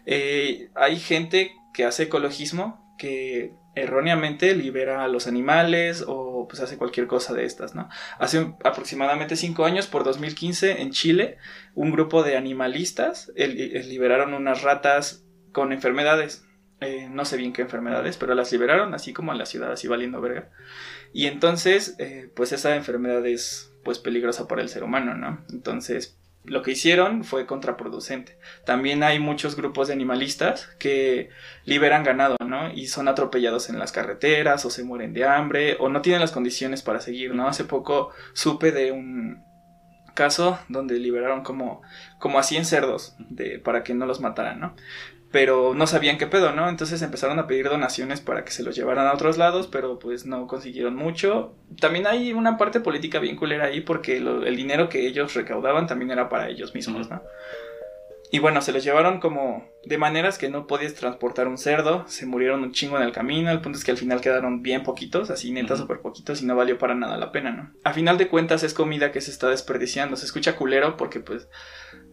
Eh, 0.04 0.70
hay 0.74 0.98
gente 0.98 1.56
que 1.72 1.84
hace 1.84 2.04
ecologismo 2.04 2.94
que 2.98 3.54
erróneamente 3.74 4.54
libera 4.54 5.04
a 5.04 5.08
los 5.08 5.26
animales 5.26 6.02
o 6.06 6.48
pues 6.48 6.62
hace 6.62 6.78
cualquier 6.78 7.06
cosa 7.06 7.34
de 7.34 7.44
estas, 7.44 7.74
¿no? 7.74 7.88
Hace 8.18 8.54
aproximadamente 8.64 9.36
cinco 9.36 9.66
años, 9.66 9.86
por 9.86 10.02
2015, 10.02 10.80
en 10.80 10.90
Chile, 10.92 11.36
un 11.74 11.92
grupo 11.92 12.22
de 12.22 12.36
animalistas 12.36 13.32
liberaron 13.36 14.32
unas 14.32 14.62
ratas 14.62 15.26
con 15.52 15.72
enfermedades. 15.72 16.45
Eh, 16.80 17.08
no 17.10 17.24
sé 17.24 17.36
bien 17.38 17.52
qué 17.52 17.62
enfermedades, 17.62 18.18
pero 18.18 18.34
las 18.34 18.52
liberaron 18.52 18.92
así 18.92 19.12
como 19.12 19.32
en 19.32 19.38
la 19.38 19.46
ciudad, 19.46 19.72
así 19.72 19.88
valiendo 19.88 20.20
verga. 20.20 20.50
Y 21.12 21.26
entonces, 21.26 21.96
eh, 21.98 22.30
pues 22.34 22.52
esa 22.52 22.76
enfermedad 22.76 23.24
es 23.26 23.72
pues 23.82 23.98
peligrosa 23.98 24.46
para 24.46 24.62
el 24.62 24.68
ser 24.68 24.84
humano, 24.84 25.14
¿no? 25.14 25.44
Entonces, 25.50 26.18
lo 26.44 26.62
que 26.62 26.72
hicieron 26.72 27.24
fue 27.24 27.46
contraproducente. 27.46 28.38
También 28.64 29.02
hay 29.02 29.18
muchos 29.18 29.56
grupos 29.56 29.88
de 29.88 29.94
animalistas 29.94 30.68
que 30.78 31.30
liberan 31.64 32.04
ganado, 32.04 32.36
¿no? 32.46 32.72
Y 32.72 32.86
son 32.86 33.08
atropellados 33.08 33.68
en 33.68 33.78
las 33.78 33.92
carreteras 33.92 34.64
o 34.64 34.70
se 34.70 34.84
mueren 34.84 35.12
de 35.12 35.24
hambre 35.24 35.76
o 35.80 35.88
no 35.88 36.02
tienen 36.02 36.20
las 36.20 36.32
condiciones 36.32 36.82
para 36.82 37.00
seguir, 37.00 37.34
¿no? 37.34 37.48
Hace 37.48 37.64
poco 37.64 38.10
supe 38.32 38.70
de 38.70 38.92
un 38.92 39.44
caso 40.14 40.58
donde 40.68 40.98
liberaron 40.98 41.42
como, 41.42 41.82
como 42.18 42.38
a 42.38 42.42
100 42.42 42.64
cerdos 42.64 43.16
de, 43.18 43.58
para 43.58 43.84
que 43.84 43.94
no 43.94 44.06
los 44.06 44.20
mataran, 44.20 44.60
¿no? 44.60 44.74
Pero 45.36 45.74
no 45.74 45.86
sabían 45.86 46.16
qué 46.16 46.26
pedo, 46.26 46.52
¿no? 46.52 46.66
Entonces 46.66 47.02
empezaron 47.02 47.38
a 47.38 47.46
pedir 47.46 47.68
donaciones 47.68 48.22
para 48.22 48.42
que 48.42 48.52
se 48.52 48.62
los 48.62 48.74
llevaran 48.74 49.06
a 49.06 49.12
otros 49.12 49.36
lados, 49.36 49.68
pero 49.70 49.98
pues 49.98 50.24
no 50.24 50.46
consiguieron 50.46 50.96
mucho. 50.96 51.52
También 51.78 52.06
hay 52.06 52.32
una 52.32 52.56
parte 52.56 52.80
política 52.80 53.18
bien 53.18 53.36
culera 53.36 53.66
ahí 53.66 53.82
porque 53.82 54.16
el 54.16 54.56
dinero 54.56 54.88
que 54.88 55.06
ellos 55.06 55.34
recaudaban 55.34 55.86
también 55.86 56.10
era 56.10 56.30
para 56.30 56.48
ellos 56.48 56.74
mismos, 56.74 57.10
¿no? 57.10 57.20
Y 58.36 58.38
bueno, 58.38 58.60
se 58.60 58.70
los 58.70 58.84
llevaron 58.84 59.18
como 59.18 59.66
de 59.86 59.96
maneras 59.96 60.36
que 60.36 60.50
no 60.50 60.66
podías 60.66 60.92
transportar 60.92 61.48
un 61.48 61.56
cerdo, 61.56 62.04
se 62.06 62.26
murieron 62.26 62.62
un 62.64 62.72
chingo 62.72 62.98
en 62.98 63.02
el 63.02 63.10
camino, 63.10 63.50
el 63.50 63.62
punto 63.62 63.78
es 63.78 63.84
que 63.84 63.92
al 63.92 63.96
final 63.96 64.20
quedaron 64.20 64.60
bien 64.60 64.82
poquitos, 64.82 65.30
así 65.30 65.52
neta 65.52 65.74
súper 65.74 66.02
poquitos 66.02 66.42
y 66.42 66.44
no 66.44 66.54
valió 66.54 66.76
para 66.76 66.94
nada 66.94 67.16
la 67.16 67.32
pena, 67.32 67.50
¿no? 67.50 67.72
A 67.82 67.94
final 67.94 68.18
de 68.18 68.28
cuentas 68.28 68.62
es 68.62 68.74
comida 68.74 69.10
que 69.10 69.22
se 69.22 69.30
está 69.30 69.48
desperdiciando, 69.48 70.16
se 70.16 70.26
escucha 70.26 70.54
culero 70.54 70.98
porque 70.98 71.20
pues 71.20 71.48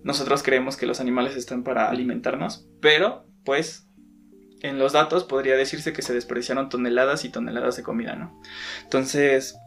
nosotros 0.05 0.43
creemos 0.43 0.77
que 0.77 0.85
los 0.85 1.01
animales 1.01 1.35
están 1.35 1.65
para 1.65 1.89
alimentarnos, 1.89 2.69
pero 2.79 3.25
pues 3.43 3.89
en 4.61 4.79
los 4.79 4.93
datos 4.93 5.25
podría 5.25 5.57
decirse 5.57 5.91
que 5.91 6.03
se 6.03 6.13
desperdiciaron 6.13 6.69
toneladas 6.69 7.25
y 7.25 7.31
toneladas 7.31 7.75
de 7.75 7.83
comida, 7.83 8.15
¿no? 8.15 8.39
Entonces, 8.83 9.57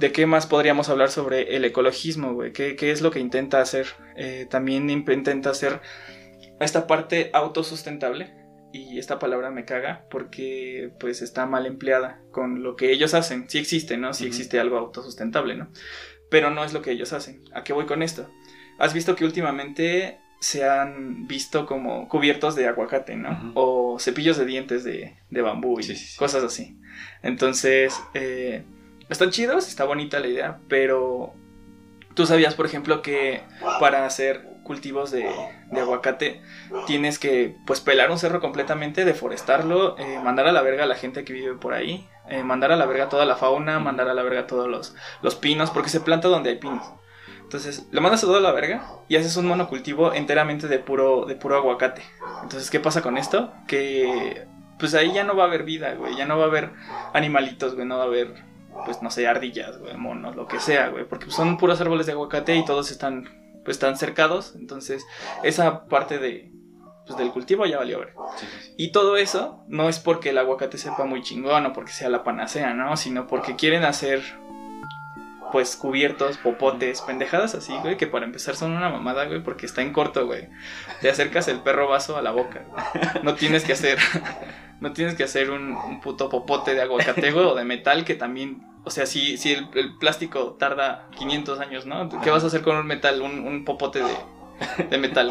¿de 0.00 0.12
qué 0.12 0.26
más 0.26 0.46
podríamos 0.46 0.88
hablar 0.88 1.10
sobre 1.10 1.54
el 1.54 1.64
ecologismo, 1.64 2.32
güey? 2.32 2.52
¿Qué, 2.52 2.76
es 2.90 3.02
lo 3.02 3.10
que 3.10 3.20
intenta 3.20 3.60
hacer? 3.60 3.86
Eh, 4.16 4.46
también 4.50 4.88
intenta 4.88 5.50
hacer 5.50 5.80
esta 6.58 6.86
parte 6.86 7.30
autosustentable. 7.32 8.34
Y 8.72 9.00
esta 9.00 9.18
palabra 9.18 9.50
me 9.50 9.64
caga 9.64 10.06
porque 10.10 10.92
pues 11.00 11.22
está 11.22 11.44
mal 11.44 11.66
empleada 11.66 12.22
con 12.30 12.62
lo 12.62 12.76
que 12.76 12.92
ellos 12.92 13.14
hacen. 13.14 13.50
Sí 13.50 13.58
existe, 13.58 13.96
¿no? 13.96 14.14
Sí 14.14 14.26
existe 14.26 14.60
algo 14.60 14.78
autosustentable, 14.78 15.56
¿no? 15.56 15.70
Pero 16.30 16.50
no 16.50 16.64
es 16.64 16.72
lo 16.72 16.80
que 16.80 16.92
ellos 16.92 17.12
hacen. 17.12 17.42
¿A 17.52 17.64
qué 17.64 17.72
voy 17.72 17.86
con 17.86 18.02
esto? 18.02 18.30
has 18.80 18.94
visto 18.94 19.14
que 19.14 19.26
últimamente 19.26 20.18
se 20.40 20.66
han 20.66 21.26
visto 21.26 21.66
como 21.66 22.08
cubiertos 22.08 22.56
de 22.56 22.66
aguacate, 22.66 23.14
¿no? 23.14 23.52
O 23.54 23.98
cepillos 23.98 24.38
de 24.38 24.46
dientes 24.46 24.84
de, 24.84 25.18
bambú 25.30 25.78
y 25.80 26.16
cosas 26.16 26.42
así. 26.42 26.78
Entonces, 27.22 27.94
eh, 28.14 28.64
están 29.10 29.30
chidos, 29.30 29.68
está 29.68 29.84
bonita 29.84 30.20
la 30.20 30.28
idea, 30.28 30.58
pero 30.68 31.34
tú 32.14 32.26
sabías, 32.26 32.54
por 32.54 32.66
ejemplo, 32.66 33.02
que 33.02 33.42
para 33.78 34.06
hacer 34.06 34.48
cultivos 34.62 35.10
de, 35.10 35.28
aguacate, 35.72 36.42
tienes 36.86 37.18
que 37.18 37.56
pues 37.66 37.80
pelar 37.80 38.10
un 38.10 38.18
cerro 38.18 38.40
completamente, 38.40 39.04
deforestarlo, 39.04 39.98
eh, 39.98 40.20
mandar 40.22 40.46
a 40.46 40.52
la 40.52 40.62
verga 40.62 40.84
a 40.84 40.86
la 40.86 40.94
gente 40.94 41.24
que 41.24 41.32
vive 41.32 41.54
por 41.54 41.74
ahí, 41.74 42.08
eh, 42.28 42.42
mandar 42.42 42.72
a 42.72 42.76
la 42.76 42.86
verga 42.86 43.08
toda 43.08 43.24
la 43.24 43.36
fauna, 43.36 43.80
mandar 43.80 44.08
a 44.08 44.14
la 44.14 44.22
verga 44.22 44.46
todos 44.46 44.68
los, 44.68 44.94
los 45.22 45.34
pinos, 45.34 45.70
porque 45.70 45.90
se 45.90 46.00
planta 46.00 46.28
donde 46.28 46.50
hay 46.50 46.56
pinos. 46.58 46.84
Entonces, 47.50 47.88
le 47.90 48.00
mandas 48.00 48.22
a 48.22 48.28
la 48.28 48.52
verga 48.52 48.86
y 49.08 49.16
haces 49.16 49.36
un 49.36 49.46
monocultivo 49.46 50.14
enteramente 50.14 50.68
de 50.68 50.78
puro, 50.78 51.24
de 51.26 51.34
puro 51.34 51.56
aguacate. 51.56 52.02
Entonces, 52.44 52.70
¿qué 52.70 52.78
pasa 52.78 53.02
con 53.02 53.18
esto? 53.18 53.52
Que 53.66 54.46
pues 54.78 54.94
ahí 54.94 55.12
ya 55.12 55.24
no 55.24 55.34
va 55.34 55.44
a 55.44 55.46
haber 55.48 55.64
vida, 55.64 55.94
güey. 55.94 56.16
Ya 56.16 56.26
no 56.26 56.38
va 56.38 56.44
a 56.44 56.46
haber 56.46 56.70
animalitos, 57.12 57.74
güey. 57.74 57.88
No 57.88 57.98
va 57.98 58.04
a 58.04 58.06
haber, 58.06 58.34
pues 58.84 59.02
no 59.02 59.10
sé, 59.10 59.26
ardillas, 59.26 59.78
güey, 59.78 59.96
monos, 59.96 60.36
lo 60.36 60.46
que 60.46 60.60
sea, 60.60 60.88
güey. 60.88 61.04
Porque 61.08 61.30
son 61.30 61.56
puros 61.56 61.80
árboles 61.80 62.06
de 62.06 62.12
aguacate 62.12 62.56
y 62.56 62.64
todos 62.64 62.90
están, 62.90 63.24
pues 63.64 63.76
están 63.76 63.96
cercados. 63.96 64.54
Entonces, 64.56 65.04
esa 65.42 65.86
parte 65.86 66.18
de, 66.18 66.50
pues, 67.10 67.18
del 67.18 67.32
cultivo 67.32 67.66
ya 67.66 67.78
valió, 67.78 67.98
güey. 67.98 68.10
Sí, 68.36 68.46
sí, 68.46 68.56
sí. 68.62 68.74
Y 68.76 68.92
todo 68.92 69.16
eso 69.16 69.64
no 69.66 69.88
es 69.88 69.98
porque 69.98 70.30
el 70.30 70.38
aguacate 70.38 70.78
sepa 70.78 71.04
muy 71.04 71.22
chingón 71.22 71.66
o 71.66 71.72
porque 71.72 71.90
sea 71.90 72.08
la 72.08 72.22
panacea, 72.22 72.72
¿no? 72.72 72.96
Sino 72.96 73.26
porque 73.26 73.56
quieren 73.56 73.82
hacer, 73.82 74.22
pues, 75.50 75.74
cubiertos, 75.74 76.38
popotes, 76.38 77.00
pendejadas 77.00 77.56
así, 77.56 77.72
güey, 77.82 77.96
que 77.96 78.06
para 78.06 78.26
empezar 78.26 78.54
son 78.54 78.70
una 78.70 78.90
mamada, 78.90 79.24
güey, 79.24 79.42
porque 79.42 79.66
está 79.66 79.82
en 79.82 79.92
corto, 79.92 80.24
güey. 80.26 80.50
Te 81.00 81.10
acercas 81.10 81.48
el 81.48 81.58
perro 81.60 81.88
vaso 81.88 82.16
a 82.16 82.22
la 82.22 82.30
boca, 82.30 82.64
güey. 82.68 82.84
No 83.24 83.34
tienes 83.34 83.64
que 83.64 83.72
hacer, 83.72 83.98
no 84.80 84.92
tienes 84.92 85.16
que 85.16 85.24
hacer 85.24 85.50
un, 85.50 85.72
un 85.72 86.00
puto 86.00 86.28
popote 86.28 86.74
de 86.74 86.82
aguacate, 86.82 87.32
güey, 87.32 87.44
o 87.44 87.56
de 87.56 87.64
metal 87.64 88.04
que 88.04 88.14
también... 88.14 88.69
O 88.84 88.90
sea, 88.90 89.06
si, 89.06 89.36
si 89.36 89.52
el, 89.52 89.96
plástico 89.98 90.56
tarda 90.58 91.08
500 91.18 91.60
años, 91.60 91.86
¿no? 91.86 92.08
¿Qué 92.22 92.30
vas 92.30 92.44
a 92.44 92.46
hacer 92.46 92.62
con 92.62 92.76
un 92.76 92.86
metal, 92.86 93.20
un, 93.20 93.46
un 93.46 93.64
popote 93.64 94.02
de, 94.02 94.86
de 94.88 94.98
metal? 94.98 95.30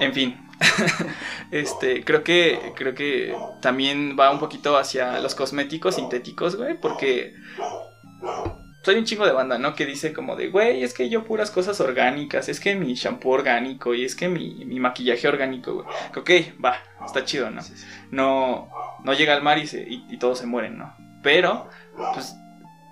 En 0.00 0.14
fin. 0.14 0.46
este, 1.50 2.04
creo 2.04 2.22
que 2.22 2.72
creo 2.76 2.94
que 2.94 3.34
también 3.62 4.16
va 4.18 4.30
un 4.30 4.38
poquito 4.38 4.76
hacia 4.76 5.20
los 5.20 5.34
cosméticos 5.34 5.94
sintéticos, 5.94 6.56
güey, 6.56 6.78
porque 6.78 7.34
soy 8.82 8.96
un 8.96 9.04
chingo 9.04 9.26
de 9.26 9.32
banda, 9.32 9.58
¿no? 9.58 9.74
Que 9.74 9.84
dice 9.86 10.12
como 10.12 10.36
de, 10.36 10.48
güey, 10.48 10.82
es 10.82 10.94
que 10.94 11.08
yo 11.08 11.24
puras 11.24 11.50
cosas 11.50 11.80
orgánicas, 11.80 12.48
es 12.48 12.60
que 12.60 12.74
mi 12.76 12.94
shampoo 12.94 13.30
orgánico 13.32 13.94
y 13.94 14.04
es 14.04 14.14
que 14.16 14.28
mi, 14.28 14.64
mi 14.64 14.80
maquillaje 14.80 15.28
orgánico, 15.28 15.74
güey. 15.74 15.86
Ok, 16.16 16.30
va, 16.64 16.76
está 17.04 17.24
chido, 17.24 17.50
¿no? 17.50 17.60
Sí, 17.62 17.74
sí. 17.76 17.86
No, 18.10 18.70
no 19.04 19.12
llega 19.14 19.34
al 19.34 19.42
mar 19.42 19.58
y, 19.58 19.66
se, 19.66 19.82
y, 19.82 20.06
y 20.08 20.18
todos 20.18 20.38
se 20.38 20.46
mueren, 20.46 20.78
¿no? 20.78 20.94
Pero, 21.22 21.68
pues, 22.14 22.34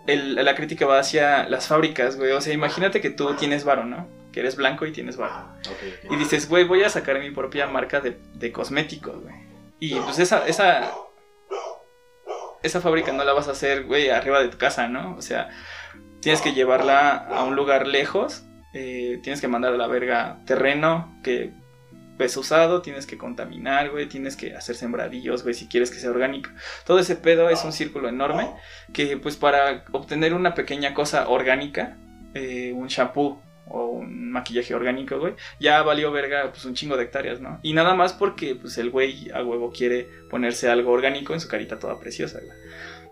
el- 0.06 0.34
la 0.34 0.54
crítica 0.54 0.84
va 0.86 0.98
hacia 0.98 1.48
las 1.48 1.66
fábricas, 1.68 2.16
güey. 2.16 2.32
O 2.32 2.40
sea, 2.40 2.52
imagínate 2.52 3.00
que 3.00 3.10
tú 3.10 3.34
tienes 3.36 3.64
varo, 3.64 3.84
¿no? 3.84 4.06
Que 4.32 4.40
eres 4.40 4.56
blanco 4.56 4.84
y 4.84 4.92
tienes 4.92 5.16
varo. 5.16 5.48
Ok. 5.70 6.10
Y 6.12 6.16
dices, 6.16 6.48
güey, 6.50 6.64
voy 6.64 6.82
a 6.82 6.90
sacar 6.90 7.18
mi 7.18 7.30
propia 7.30 7.66
marca 7.66 8.00
de, 8.00 8.18
de 8.34 8.52
cosméticos, 8.52 9.22
güey. 9.22 9.34
Y 9.80 9.94
pues 9.94 10.18
esa, 10.18 10.46
esa, 10.46 10.90
esa 12.62 12.80
fábrica 12.80 13.12
no 13.12 13.24
la 13.24 13.32
vas 13.32 13.48
a 13.48 13.52
hacer, 13.52 13.84
güey, 13.84 14.10
arriba 14.10 14.40
de 14.40 14.48
tu 14.48 14.58
casa, 14.58 14.88
¿no? 14.88 15.14
O 15.16 15.22
sea, 15.22 15.48
tienes 16.20 16.40
que 16.40 16.52
llevarla 16.52 17.16
a 17.16 17.44
un 17.44 17.56
lugar 17.56 17.86
lejos, 17.86 18.44
eh, 18.74 19.18
tienes 19.22 19.40
que 19.40 19.48
mandar 19.48 19.74
a 19.74 19.76
la 19.76 19.86
verga 19.86 20.40
terreno 20.44 21.18
que 21.22 21.52
ves 22.18 22.36
usado, 22.36 22.82
tienes 22.82 23.06
que 23.06 23.16
contaminar, 23.16 23.90
güey, 23.90 24.06
tienes 24.06 24.36
que 24.36 24.54
hacer 24.54 24.74
sembradillos, 24.74 25.44
güey, 25.44 25.54
si 25.54 25.68
quieres 25.68 25.90
que 25.90 25.98
sea 25.98 26.10
orgánico. 26.10 26.50
Todo 26.84 26.98
ese 26.98 27.16
pedo 27.16 27.48
es 27.48 27.64
un 27.64 27.72
círculo 27.72 28.08
enorme 28.08 28.50
que, 28.92 29.16
pues, 29.16 29.36
para 29.36 29.84
obtener 29.92 30.34
una 30.34 30.54
pequeña 30.54 30.94
cosa 30.94 31.28
orgánica, 31.28 31.96
eh, 32.34 32.72
un 32.74 32.88
shampoo 32.88 33.40
o 33.70 33.86
un 33.86 34.30
maquillaje 34.30 34.74
orgánico, 34.74 35.18
güey, 35.18 35.34
ya 35.60 35.82
valió 35.82 36.10
verga 36.10 36.50
pues 36.50 36.64
un 36.64 36.74
chingo 36.74 36.96
de 36.96 37.04
hectáreas, 37.04 37.40
¿no? 37.40 37.60
Y 37.62 37.74
nada 37.74 37.94
más 37.94 38.14
porque 38.14 38.54
pues 38.54 38.78
el 38.78 38.90
güey 38.90 39.30
a 39.30 39.42
huevo 39.42 39.70
quiere 39.72 40.08
ponerse 40.30 40.70
algo 40.70 40.90
orgánico 40.90 41.34
en 41.34 41.40
su 41.40 41.48
carita 41.48 41.78
toda 41.78 42.00
preciosa, 42.00 42.40
güey. 42.40 42.56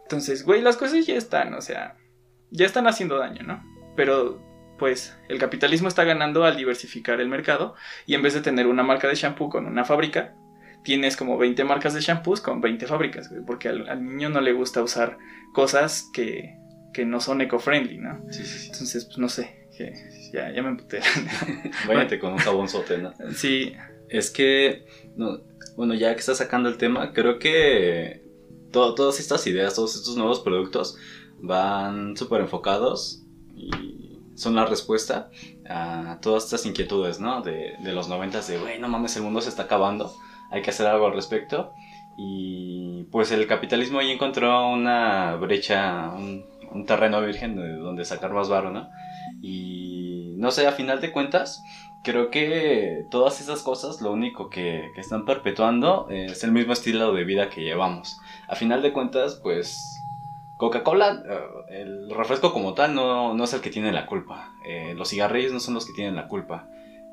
Entonces, 0.02 0.44
güey, 0.44 0.62
las 0.62 0.76
cosas 0.76 1.06
ya 1.06 1.14
están, 1.14 1.52
o 1.54 1.60
sea, 1.60 1.96
ya 2.50 2.67
están 2.67 2.87
haciendo 2.87 3.19
daño, 3.19 3.43
¿no? 3.43 3.62
Pero 3.97 4.43
pues 4.79 5.17
el 5.29 5.38
capitalismo 5.38 5.88
está 5.88 6.05
ganando 6.05 6.45
al 6.45 6.57
diversificar 6.57 7.21
el 7.21 7.29
mercado 7.29 7.75
y 8.07 8.15
en 8.15 8.23
vez 8.23 8.35
de 8.35 8.43
tener 8.43 8.67
una 8.67 8.83
marca 8.83 9.09
de 9.09 9.15
shampoo 9.15 9.49
con 9.49 9.67
una 9.67 9.85
fábrica, 9.87 10.35
tienes 10.85 11.17
como 11.17 11.38
20 11.38 11.65
marcas 11.65 11.95
de 11.95 12.00
shampoos 12.00 12.41
con 12.43 12.61
20 12.61 12.87
fábricas, 12.87 13.31
güey, 13.31 13.43
porque 13.45 13.69
al, 13.69 13.88
al 13.88 14.05
niño 14.05 14.29
no 14.29 14.41
le 14.41 14.53
gusta 14.53 14.83
usar 14.83 15.17
cosas 15.55 16.11
que, 16.12 16.57
que 16.93 17.05
no 17.07 17.21
son 17.21 17.41
eco-friendly, 17.41 17.99
¿no? 17.99 18.21
Sí, 18.31 18.45
sí, 18.45 18.59
sí. 18.59 18.67
Entonces, 18.71 19.07
pues 19.07 19.19
no 19.19 19.29
sé, 19.31 19.67
que 19.76 19.95
ya, 20.33 20.53
ya 20.53 20.62
me 20.62 20.69
emputé. 20.69 21.00
Váyate 21.88 22.19
con 22.19 22.33
un 22.35 22.38
jabonzote, 22.38 22.99
¿no? 22.99 23.12
sí, 23.35 23.75
Es 24.11 24.31
que, 24.31 24.87
no, 25.17 25.41
bueno, 25.76 25.95
ya 25.95 26.12
que 26.15 26.21
estás 26.21 26.38
sacando 26.38 26.69
el 26.69 26.76
tema, 26.76 27.12
creo 27.12 27.38
que 27.38 28.23
to- 28.71 28.95
todas 28.95 29.19
estas 29.21 29.47
ideas, 29.47 29.75
todos 29.75 29.97
estos 29.97 30.17
nuevos 30.17 30.41
productos 30.41 30.97
van 31.40 32.16
súper 32.16 32.40
enfocados 32.40 33.23
y 33.55 34.21
son 34.35 34.55
la 34.55 34.66
respuesta 34.66 35.31
a 35.69 36.19
todas 36.21 36.45
estas 36.45 36.66
inquietudes, 36.66 37.21
¿no? 37.21 37.43
De, 37.43 37.76
de 37.81 37.93
los 37.93 38.09
noventas 38.09 38.49
de, 38.49 38.59
güey, 38.59 38.78
no 38.78 38.88
mames, 38.88 39.16
el 39.16 39.23
mundo 39.23 39.40
se 39.40 39.49
está 39.49 39.64
acabando, 39.64 40.12
hay 40.50 40.62
que 40.62 40.71
hacer 40.71 40.87
algo 40.87 41.07
al 41.07 41.14
respecto. 41.14 41.73
Y 42.19 43.05
pues 43.12 43.31
el 43.31 43.47
capitalismo 43.47 43.99
ahí 43.99 44.11
encontró 44.11 44.71
una 44.71 45.37
brecha, 45.37 46.12
un, 46.16 46.45
un 46.71 46.87
terreno 46.87 47.21
virgen 47.21 47.57
de 47.57 47.76
donde 47.76 48.05
sacar 48.05 48.33
más 48.33 48.49
varo, 48.49 48.71
¿no? 48.71 48.88
Y 49.43 50.35
no 50.37 50.50
sé, 50.50 50.66
a 50.66 50.73
final 50.73 51.00
de 51.00 51.12
cuentas, 51.12 51.62
creo 52.05 52.31
que 52.31 53.05
todas 53.11 53.40
esas 53.40 53.62
cosas 53.62 54.00
lo 54.00 54.12
único 54.12 54.49
que, 54.49 54.90
que 54.95 55.00
están 55.00 55.25
perpetuando 55.25 56.09
es 56.09 56.43
el 56.45 56.52
mismo 56.52 56.73
estilo 56.73 57.12
de 57.12 57.25
vida 57.25 57.50
que 57.50 57.62
llevamos. 57.62 58.19
A 58.49 58.55
final 58.55 58.81
de 58.81 58.93
cuentas, 58.93 59.38
pues 59.43 59.96
Coca-Cola, 60.56 61.22
eh, 61.28 61.80
el 61.80 62.10
refresco 62.10 62.52
como 62.52 62.75
tal 62.75 62.94
no, 62.94 63.34
no 63.34 63.44
es 63.44 63.52
el 63.52 63.60
que 63.60 63.70
tiene 63.70 63.92
la 63.92 64.06
culpa. 64.06 64.54
Eh, 64.64 64.94
los 64.96 65.10
cigarrillos 65.10 65.52
no 65.52 65.60
son 65.60 65.75
los 65.75 65.86
que 65.86 65.92
tienen 65.92 66.16
la 66.16 66.28
culpa. 66.28 66.68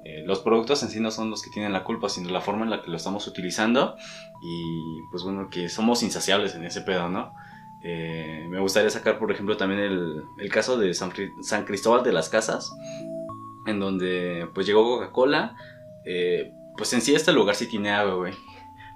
Eh, 0.06 0.24
los 0.26 0.40
productos 0.40 0.82
en 0.84 0.90
sí 0.90 1.00
no 1.00 1.12
son 1.12 1.30
los 1.30 1.42
que 1.42 1.50
tienen 1.50 1.74
la 1.74 1.84
culpa, 1.84 2.10
sino 2.10 2.30
la 2.30 2.42
forma 2.42 2.64
en 2.64 2.70
la 2.70 2.82
que 2.82 2.90
lo 2.90 2.98
estamos 2.98 3.28
utilizando. 3.28 3.96
Y 4.42 5.02
pues 5.12 5.24
bueno, 5.24 5.50
que 5.50 5.70
somos 5.70 6.04
insaciables 6.04 6.56
en 6.56 6.64
ese 6.64 6.82
pedo, 6.82 7.10
¿no? 7.10 7.34
Me 7.84 8.62
gustaría 8.62 8.90
sacar, 8.90 9.20
por 9.20 9.30
ejemplo, 9.30 9.58
también 9.58 9.82
el, 9.82 10.24
el 10.38 10.50
caso 10.50 10.78
de 10.78 10.94
San, 10.94 11.12
San 11.42 11.66
Cristóbal 11.66 12.02
de 12.02 12.14
las 12.14 12.30
Casas, 12.30 12.74
en 13.66 13.82
donde 13.82 14.48
pues 14.54 14.66
llegó 14.66 14.86
Coca-Cola. 14.86 15.58
pues 16.78 16.94
en 16.94 17.02
sí 17.02 17.14
este 17.14 17.34
lugar 17.34 17.56
sí 17.56 17.68
tiene 17.68 17.92
agua, 17.92 18.16
güey. 18.16 18.34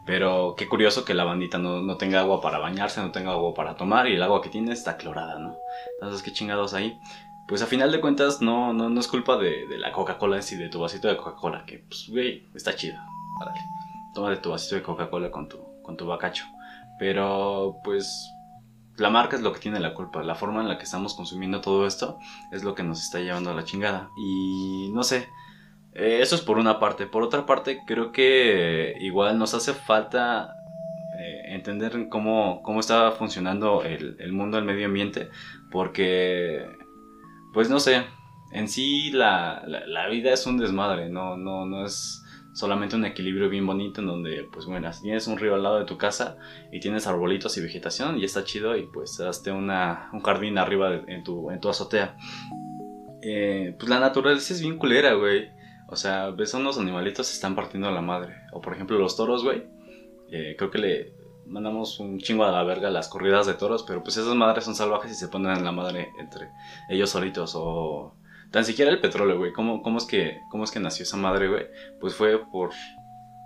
Pero 0.08 0.56
qué 0.58 0.70
curioso 0.70 1.04
que 1.04 1.14
la 1.14 1.26
bandita 1.26 1.58
no, 1.58 1.82
no 1.82 1.98
tenga 1.98 2.22
agua 2.22 2.40
para 2.40 2.60
bañarse, 2.60 3.02
no 3.02 3.12
tenga 3.12 3.32
agua 3.32 3.54
para 3.54 3.76
tomar 3.76 4.08
y 4.08 4.16
el 4.16 4.24
agua 4.24 4.42
que 4.42 4.48
tiene 4.48 4.72
está 4.72 4.96
clorada, 4.96 5.38
¿no? 5.38 5.58
Entonces, 5.96 6.24
qué 6.24 6.32
chingados 6.32 6.74
ahí. 6.74 6.98
Pues 7.46 7.62
a 7.62 7.66
final 7.66 7.92
de 7.92 8.00
cuentas 8.00 8.42
no, 8.42 8.74
no, 8.74 8.90
no 8.90 9.00
es 9.02 9.08
culpa 9.10 9.38
de, 9.38 9.68
de 9.68 9.78
la 9.78 9.92
Coca-Cola 9.92 10.38
en 10.38 10.44
sí, 10.44 10.56
de 10.56 10.70
tu 10.70 10.80
vasito 10.80 11.10
de 11.10 11.18
Coca-Cola, 11.18 11.66
que 11.66 11.80
pues, 11.80 12.08
güey, 12.10 12.48
está 12.56 12.74
chida. 12.74 13.06
Órale. 13.42 13.60
Tómate 14.14 14.38
tu 14.38 14.50
vasito 14.50 14.76
de 14.76 14.82
Coca-Cola 14.82 15.30
con 15.30 15.50
tu, 15.50 15.60
con 15.84 15.98
tu 15.98 16.08
bacacho. 16.08 16.46
Pero 17.00 17.76
pues 17.84 18.32
la 18.96 19.10
marca 19.10 19.36
es 19.36 19.42
lo 19.42 19.52
que 19.52 19.60
tiene 19.60 19.82
la 19.82 19.94
culpa. 19.94 20.24
La 20.24 20.36
forma 20.36 20.62
en 20.62 20.70
la 20.70 20.78
que 20.78 20.86
estamos 20.86 21.16
consumiendo 21.16 21.60
todo 21.60 21.86
esto 21.86 22.18
es 22.52 22.64
lo 22.64 22.76
que 22.76 22.84
nos 22.84 23.04
está 23.04 23.20
llevando 23.20 23.52
a 23.52 23.54
la 23.54 23.66
chingada. 23.66 24.10
Y 24.18 24.90
no 24.94 25.04
sé, 25.04 25.30
eh, 25.98 26.20
eso 26.22 26.36
es 26.36 26.42
por 26.42 26.60
una 26.60 26.80
parte. 26.80 27.08
Por 27.08 27.24
otra 27.24 27.46
parte, 27.46 27.82
creo 27.88 28.12
que 28.12 28.96
igual 29.00 29.40
nos 29.40 29.54
hace 29.54 29.74
falta 29.74 30.56
eh, 31.20 31.54
entender 31.56 32.08
cómo, 32.10 32.62
cómo 32.62 32.80
está 32.80 33.12
funcionando 33.12 33.84
el, 33.84 34.16
el 34.20 34.32
mundo 34.32 34.58
del 34.58 34.66
medio 34.66 34.86
ambiente. 34.86 35.30
Porque, 35.72 36.66
pues 37.52 37.70
no 37.70 37.80
sé, 37.80 38.04
en 38.52 38.68
sí 38.68 39.12
la, 39.12 39.64
la, 39.66 40.08
vida 40.08 40.32
es 40.32 40.46
un 40.46 40.58
desmadre, 40.58 41.10
no, 41.10 41.36
no, 41.36 41.66
no 41.66 41.86
es 41.86 42.24
solamente 42.54 42.96
un 42.96 43.06
equilibrio 43.06 43.50
bien 43.50 43.68
bonito 43.68 44.02
en 44.02 44.08
donde, 44.08 44.48
pues 44.52 44.66
bueno, 44.66 44.92
si 44.94 45.04
tienes 45.04 45.28
un 45.28 45.38
río 45.38 45.56
al 45.56 45.64
lado 45.64 45.80
de 45.80 45.86
tu 45.86 45.98
casa 45.98 46.38
y 46.72 46.80
tienes 46.80 47.08
arbolitos 47.08 47.58
y 47.58 47.62
vegetación 47.62 48.20
y 48.20 48.24
está 48.24 48.44
chido 48.44 48.78
y 48.78 48.84
pues 48.84 49.20
hazte 49.20 49.52
una, 49.52 50.10
un 50.14 50.22
jardín 50.22 50.58
arriba 50.58 51.02
en, 51.08 51.24
tu, 51.24 51.52
en 51.52 51.60
tu 51.60 51.70
azotea. 51.70 52.16
Eh, 53.22 53.76
pues 53.78 53.90
la 53.90 54.00
naturaleza 54.00 54.54
es 54.54 54.62
bien 54.62 54.78
culera, 54.78 55.14
güey. 55.14 55.57
O 55.88 55.96
sea, 55.96 56.30
ves 56.32 56.54
unos 56.54 56.78
animalitos 56.78 57.28
se 57.28 57.34
están 57.34 57.56
partiendo 57.56 57.90
la 57.92 58.02
madre. 58.02 58.36
O 58.52 58.62
por 58.62 58.74
ejemplo 58.74 58.98
los 58.98 59.16
toros, 59.16 59.44
güey. 59.44 59.64
Eh, 60.30 60.56
creo 60.58 60.70
que 60.70 60.78
le 60.78 61.14
mandamos 61.46 62.00
un 62.00 62.20
chingo 62.20 62.44
a 62.44 62.52
la 62.52 62.64
verga 62.64 62.90
las 62.90 63.08
corridas 63.08 63.48
de 63.48 63.54
toros, 63.54 63.84
pero 63.84 64.04
pues 64.04 64.18
esas 64.18 64.36
madres 64.36 64.66
son 64.66 64.76
salvajes 64.76 65.12
y 65.12 65.16
se 65.16 65.30
ponen 65.30 65.56
en 65.56 65.64
la 65.64 65.72
madre 65.72 66.12
entre 66.20 66.50
ellos 66.90 67.10
solitos. 67.10 67.54
O 67.56 68.14
tan 68.52 68.66
siquiera 68.66 68.92
el 68.92 69.00
petróleo, 69.00 69.38
güey. 69.38 69.54
¿Cómo, 69.54 69.82
cómo, 69.82 69.98
es 69.98 70.06
que, 70.06 70.42
¿Cómo 70.50 70.64
es 70.64 70.72
que 70.72 70.80
nació 70.80 71.04
esa 71.04 71.18
madre, 71.18 71.48
güey? 71.48 71.68
Pues 72.02 72.16
fue 72.16 72.46
por 72.52 72.72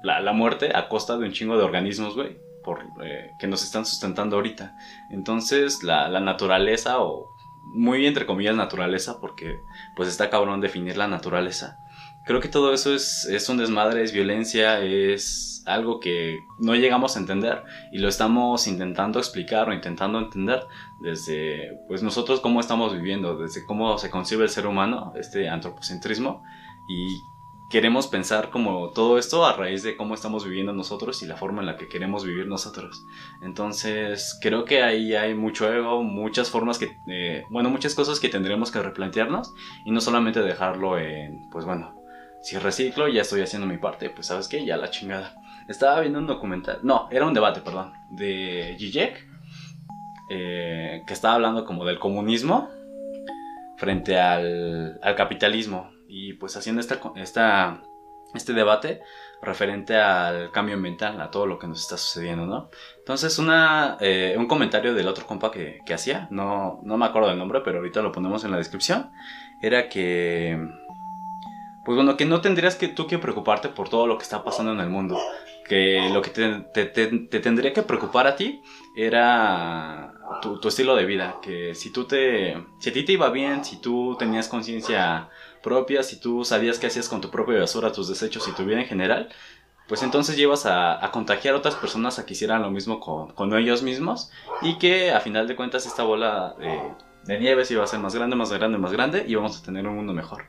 la, 0.04 0.20
la 0.20 0.34
muerte 0.34 0.72
a 0.76 0.90
costa 0.90 1.18
de 1.18 1.26
un 1.26 1.32
chingo 1.32 1.58
de 1.58 1.64
organismos, 1.64 2.16
güey. 2.16 2.38
Por, 2.64 2.86
eh, 3.04 3.32
que 3.40 3.48
nos 3.48 3.64
están 3.64 3.86
sustentando 3.86 4.36
ahorita. 4.36 4.76
Entonces, 5.10 5.84
la, 5.84 6.10
la 6.10 6.20
naturaleza 6.20 7.02
o 7.02 7.28
muy 7.74 8.06
entre 8.06 8.26
comillas 8.26 8.56
naturaleza, 8.56 9.20
porque 9.20 9.60
pues 9.96 10.10
está 10.10 10.30
cabrón 10.30 10.62
definir 10.62 10.98
la 10.98 11.08
naturaleza. 11.08 11.78
Creo 12.26 12.40
que 12.40 12.48
todo 12.48 12.74
eso 12.74 12.94
es, 12.94 13.26
es 13.26 13.50
un 13.50 13.58
desmadre, 13.58 14.04
es 14.04 14.12
violencia, 14.12 14.80
es 14.82 15.64
algo 15.66 16.00
que 16.00 16.40
no 16.60 16.76
llegamos 16.76 17.16
a 17.16 17.20
entender 17.20 17.64
y 17.92 18.00
lo 18.00 18.08
estamos 18.08 18.68
intentando 18.68 19.20
explicar 19.20 19.70
o 19.70 19.74
intentando 19.74 20.20
entender 20.20 20.64
desde 21.00 21.80
pues 21.88 22.04
nosotros 22.04 22.40
cómo 22.40 22.60
estamos 22.60 22.94
viviendo, 22.94 23.38
desde 23.38 23.66
cómo 23.66 23.98
se 23.98 24.10
concibe 24.10 24.44
el 24.44 24.50
ser 24.50 24.68
humano, 24.68 25.14
este 25.16 25.50
antropocentrismo 25.50 26.44
y 26.88 27.22
queremos 27.70 28.08
pensar 28.08 28.50
como 28.50 28.90
todo 28.90 29.18
esto 29.18 29.46
a 29.46 29.54
raíz 29.54 29.82
de 29.82 29.96
cómo 29.96 30.14
estamos 30.14 30.44
viviendo 30.44 30.74
nosotros 30.74 31.24
y 31.24 31.26
la 31.26 31.38
forma 31.38 31.62
en 31.62 31.68
la 31.68 31.78
que 31.78 31.88
queremos 31.88 32.26
vivir 32.26 32.46
nosotros. 32.46 33.06
Entonces, 33.42 34.38
creo 34.42 34.66
que 34.66 34.84
ahí 34.84 35.16
hay 35.16 35.34
mucho 35.36 35.72
ego, 35.74 36.04
muchas 36.04 36.50
formas 36.50 36.78
que, 36.78 36.98
eh, 37.08 37.46
bueno, 37.50 37.70
muchas 37.70 37.96
cosas 37.96 38.20
que 38.20 38.28
tendremos 38.28 38.72
que 38.72 38.82
replantearnos 38.82 39.54
y 39.86 39.92
no 39.92 40.02
solamente 40.02 40.42
dejarlo 40.42 41.00
en, 41.00 41.50
pues 41.50 41.64
bueno, 41.66 42.01
si 42.42 42.58
reciclo, 42.58 43.08
ya 43.08 43.22
estoy 43.22 43.42
haciendo 43.42 43.68
mi 43.68 43.78
parte, 43.78 44.10
pues 44.10 44.28
sabes 44.28 44.48
qué, 44.48 44.66
ya 44.66 44.78
la 44.78 44.90
chingada. 44.90 45.36
Estaba 45.68 46.02
viendo 46.02 46.20
un 46.20 46.28
documental, 46.28 46.80
no, 46.84 47.08
era 47.12 47.26
un 47.26 47.34
debate, 47.34 47.62
perdón, 47.62 47.94
de 48.10 48.76
Zizek, 48.80 49.28
eh, 50.30 51.04
que 51.06 51.14
estaba 51.14 51.36
hablando 51.36 51.66
como 51.66 51.86
del 51.86 52.00
comunismo 52.00 52.70
frente 53.78 54.20
al, 54.20 55.00
al 55.02 55.16
capitalismo 55.16 55.92
y 56.08 56.34
pues 56.34 56.56
haciendo 56.58 56.82
esta, 56.82 57.00
esta, 57.16 57.82
este 58.34 58.54
debate 58.54 59.02
referente 59.42 59.98
al 59.98 60.52
cambio 60.52 60.76
ambiental, 60.76 61.20
a 61.20 61.32
todo 61.32 61.48
lo 61.48 61.58
que 61.58 61.68
nos 61.68 61.82
está 61.82 61.98
sucediendo, 61.98 62.46
¿no? 62.46 62.70
Entonces, 63.00 63.40
eh, 64.00 64.36
un 64.38 64.48
comentario 64.48 64.94
del 64.94 65.08
otro 65.08 65.26
compa 65.26 65.52
que, 65.52 65.80
que 65.86 65.94
hacía, 65.94 66.28
no, 66.30 66.80
no 66.84 66.98
me 66.98 67.06
acuerdo 67.06 67.30
del 67.30 67.40
nombre, 67.40 67.62
pero 67.64 67.80
ahorita 67.80 68.02
lo 68.02 68.12
ponemos 68.12 68.44
en 68.44 68.52
la 68.52 68.58
descripción, 68.58 69.12
era 69.62 69.90
que, 69.90 70.58
pues 71.86 71.96
bueno, 71.96 72.18
que 72.18 72.26
no 72.26 72.42
tendrías 72.42 72.76
que 72.76 72.88
tú 72.88 73.08
que 73.08 73.18
preocuparte 73.18 73.70
por 73.70 73.90
todo 73.90 74.08
lo 74.08 74.18
que 74.18 74.24
está 74.24 74.44
pasando 74.44 74.72
en 74.72 74.80
el 74.80 74.90
mundo, 74.90 75.20
que 75.68 76.10
lo 76.12 76.22
que 76.22 76.30
te, 76.30 76.86
te, 76.86 76.86
te 76.86 77.40
tendría 77.40 77.74
que 77.74 77.82
preocupar 77.82 78.28
a 78.28 78.36
ti 78.36 78.62
era 78.96 80.14
tu, 80.42 80.60
tu, 80.60 80.68
estilo 80.68 80.96
de 80.96 81.06
vida, 81.06 81.38
que 81.42 81.74
si 81.76 81.92
tú 81.92 82.06
te, 82.06 82.62
si 82.80 82.90
a 82.90 82.94
ti 82.94 83.04
te 83.04 83.14
iba 83.14 83.30
bien, 83.30 83.66
si 83.66 83.78
tú 83.78 84.16
tenías 84.18 84.48
conciencia 84.48 85.30
propia, 85.62 86.04
si 86.04 86.20
tú 86.20 86.46
sabías 86.46 86.80
qué 86.80 86.88
hacías 86.88 87.10
con 87.10 87.22
tu 87.22 87.30
propia 87.30 87.60
basura, 87.60 87.92
tus 87.92 88.08
desechos 88.08 88.48
y 88.48 88.52
tu 88.52 88.64
vida 88.64 88.80
en 88.80 88.86
general, 88.86 89.30
pues 89.88 90.04
entonces 90.04 90.38
llevas 90.38 90.66
a, 90.66 91.04
a, 91.04 91.12
contagiar 91.12 91.56
a 91.56 91.58
otras 91.58 91.76
personas 91.76 92.18
a 92.20 92.26
que 92.26 92.34
hicieran 92.34 92.62
lo 92.62 92.72
mismo 92.72 93.00
con, 93.00 93.34
con, 93.34 93.54
ellos 93.58 93.84
mismos 93.84 94.32
y 94.62 94.78
que 94.78 95.12
a 95.12 95.20
final 95.20 95.48
de 95.48 95.56
cuentas 95.56 95.86
esta 95.86 96.04
bola 96.04 96.56
de, 96.60 96.80
de 97.26 97.40
nieve 97.40 97.66
se 97.66 97.74
iba 97.74 97.84
a 97.84 97.88
ser 97.88 98.00
más 98.00 98.16
grande, 98.16 98.36
más 98.36 98.52
grande, 98.52 98.78
más 98.78 98.92
grande 98.92 99.26
y 99.28 99.36
vamos 99.36 99.60
a 99.60 99.64
tener 99.64 99.86
un 99.88 99.96
mundo 99.96 100.14
mejor. 100.14 100.44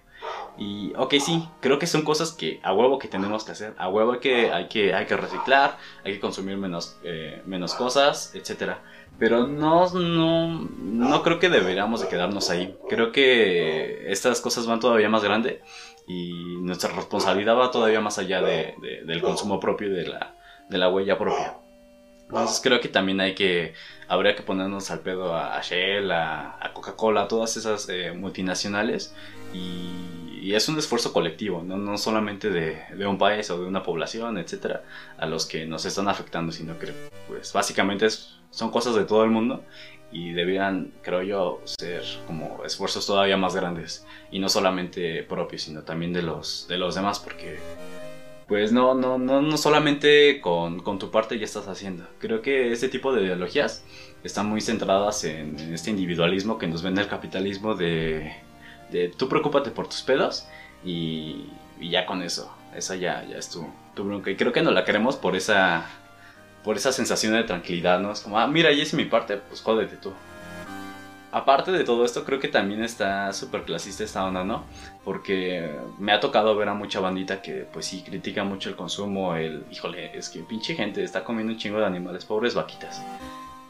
Y, 0.58 0.92
ok, 0.96 1.14
sí, 1.14 1.48
creo 1.60 1.78
que 1.78 1.86
son 1.86 2.02
cosas 2.02 2.32
que 2.32 2.60
a 2.62 2.74
huevo 2.74 2.98
que 2.98 3.08
tenemos 3.08 3.44
que 3.44 3.52
hacer. 3.52 3.74
A 3.78 3.88
huevo 3.88 4.20
que 4.20 4.52
hay 4.52 4.68
que, 4.68 4.94
hay 4.94 5.06
que 5.06 5.16
reciclar, 5.16 5.78
hay 6.04 6.14
que 6.14 6.20
consumir 6.20 6.56
menos, 6.56 6.98
eh, 7.04 7.42
menos 7.46 7.74
cosas, 7.74 8.34
etc. 8.34 8.74
Pero 9.18 9.46
no, 9.46 9.88
no, 9.94 10.68
no 10.78 11.22
creo 11.22 11.38
que 11.38 11.48
deberíamos 11.48 12.00
de 12.00 12.08
quedarnos 12.08 12.50
ahí. 12.50 12.76
Creo 12.88 13.12
que 13.12 14.10
estas 14.10 14.40
cosas 14.40 14.66
van 14.66 14.80
todavía 14.80 15.08
más 15.08 15.24
grande 15.24 15.62
y 16.06 16.56
nuestra 16.60 16.90
responsabilidad 16.90 17.56
va 17.56 17.70
todavía 17.70 18.00
más 18.00 18.18
allá 18.18 18.42
de, 18.42 18.74
de, 18.82 19.04
del 19.04 19.22
consumo 19.22 19.58
propio 19.58 19.88
y 19.88 19.92
de 19.92 20.06
la, 20.08 20.34
de 20.68 20.78
la 20.78 20.90
huella 20.90 21.16
propia. 21.18 21.56
Entonces 22.24 22.60
creo 22.62 22.80
que 22.80 22.88
también 22.88 23.20
hay 23.20 23.34
que, 23.34 23.74
habría 24.08 24.34
que 24.34 24.42
ponernos 24.42 24.90
al 24.90 25.00
pedo 25.00 25.36
a, 25.36 25.60
Shell, 25.60 26.10
a, 26.10 26.56
a 26.60 26.72
Coca-Cola, 26.72 27.22
a 27.22 27.28
todas 27.28 27.56
esas 27.58 27.88
eh, 27.90 28.12
multinacionales 28.12 29.14
y, 29.52 30.21
y, 30.42 30.54
es 30.54 30.68
un 30.68 30.78
esfuerzo 30.78 31.12
colectivo, 31.12 31.62
no, 31.62 31.76
no 31.76 31.96
solamente 31.98 32.50
de, 32.50 32.78
de, 32.96 33.06
un 33.06 33.18
país 33.18 33.50
o 33.50 33.60
de 33.60 33.66
una 33.66 33.82
población, 33.82 34.38
etcétera, 34.38 34.84
a 35.18 35.26
los 35.26 35.46
que 35.46 35.66
nos 35.66 35.84
están 35.84 36.08
afectando, 36.08 36.52
sino 36.52 36.78
que 36.78 36.92
pues 37.28 37.52
básicamente 37.52 38.06
es, 38.06 38.36
son 38.50 38.70
cosas 38.70 38.94
de 38.94 39.04
todo 39.04 39.24
el 39.24 39.30
mundo 39.30 39.64
y 40.12 40.32
deberían, 40.32 40.92
creo 41.02 41.22
yo, 41.22 41.60
ser 41.64 42.02
como 42.26 42.62
esfuerzos 42.64 43.06
todavía 43.06 43.36
más 43.36 43.54
grandes 43.54 44.06
y 44.30 44.38
no 44.38 44.48
solamente 44.48 45.22
propios, 45.22 45.62
sino 45.62 45.82
también 45.82 46.12
de 46.12 46.22
los, 46.22 46.66
de 46.68 46.76
los 46.76 46.94
demás, 46.94 47.18
porque 47.18 47.58
pues 48.46 48.72
no, 48.72 48.94
no, 48.94 49.16
no, 49.16 49.40
no 49.40 49.56
solamente 49.56 50.40
con, 50.42 50.80
con, 50.80 50.98
tu 50.98 51.10
parte 51.10 51.38
ya 51.38 51.44
estás 51.44 51.68
haciendo. 51.68 52.04
Creo 52.18 52.42
que 52.42 52.70
este 52.72 52.88
tipo 52.88 53.14
de 53.14 53.22
ideologías 53.22 53.82
están 54.22 54.46
muy 54.46 54.60
centradas 54.60 55.24
en, 55.24 55.58
en 55.58 55.72
este 55.72 55.90
individualismo 55.90 56.58
que 56.58 56.66
nos 56.66 56.82
vende 56.82 57.00
el 57.00 57.08
capitalismo 57.08 57.74
de, 57.74 58.34
de 58.92 59.08
tú 59.08 59.28
preocúpate 59.28 59.70
por 59.70 59.88
tus 59.88 60.02
pedos 60.02 60.46
y, 60.84 61.46
y, 61.80 61.90
ya 61.90 62.06
con 62.06 62.22
eso. 62.22 62.52
Esa 62.76 62.96
ya, 62.96 63.24
ya 63.28 63.36
es 63.36 63.48
tu, 63.50 63.66
tu 63.94 64.04
bronca. 64.04 64.30
Y 64.30 64.36
creo 64.36 64.52
que 64.52 64.62
no 64.62 64.70
la 64.70 64.84
queremos 64.84 65.16
por 65.16 65.36
esa, 65.36 65.86
por 66.64 66.76
esa 66.76 66.92
sensación 66.92 67.34
de 67.34 67.44
tranquilidad, 67.44 68.00
¿no? 68.00 68.12
Es 68.12 68.20
como, 68.20 68.38
ah, 68.38 68.46
mira, 68.46 68.70
ya 68.70 68.82
hice 68.82 68.96
mi 68.96 69.04
parte, 69.04 69.36
pues 69.36 69.60
jódete 69.62 69.96
tú 69.96 70.12
aparte 71.32 71.72
de 71.72 71.82
todo 71.82 72.04
esto, 72.04 72.24
creo 72.24 72.38
que 72.38 72.48
también 72.48 72.84
está 72.84 73.32
súper 73.32 73.62
clasista 73.62 74.04
esta 74.04 74.24
onda, 74.24 74.44
¿no? 74.44 74.64
Porque 75.02 75.74
me 75.98 76.12
ha 76.12 76.20
tocado 76.20 76.54
ver 76.54 76.68
a 76.68 76.74
mucha 76.74 77.00
bandita 77.00 77.40
que, 77.40 77.66
pues 77.72 77.86
sí, 77.86 78.02
critica 78.02 78.44
mucho 78.44 78.68
el 78.68 78.76
consumo, 78.76 79.34
el, 79.34 79.64
híjole, 79.70 80.16
es 80.16 80.28
que 80.28 80.40
pinche 80.40 80.74
gente 80.74 81.02
está 81.02 81.24
comiendo 81.24 81.54
un 81.54 81.58
chingo 81.58 81.78
de 81.78 81.86
animales, 81.86 82.26
pobres 82.26 82.54
vaquitas. 82.54 83.02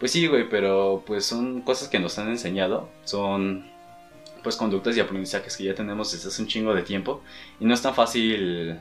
Pues 0.01 0.11
sí, 0.11 0.27
güey, 0.27 0.49
pero 0.49 1.05
pues 1.07 1.25
son 1.25 1.63
cosas 1.63 1.89
que 1.89 2.01
nos 2.01 2.19
han 2.19 2.29
enseñado, 2.29 2.89
son 3.05 3.71
pues 4.43 4.57
conductas 4.57 4.97
y 4.97 5.01
aprendizajes 5.01 5.57
que 5.57 5.65
ya 5.65 5.75
tenemos 5.75 6.13
desde 6.13 6.29
hace 6.29 6.43
un 6.43 6.49
chingo 6.49 6.75
de 6.75 6.83
tiempo 6.83 7.23
y 7.61 7.65
no 7.65 7.75
es 7.75 7.83
tan 7.83 7.95
fácil 7.95 8.79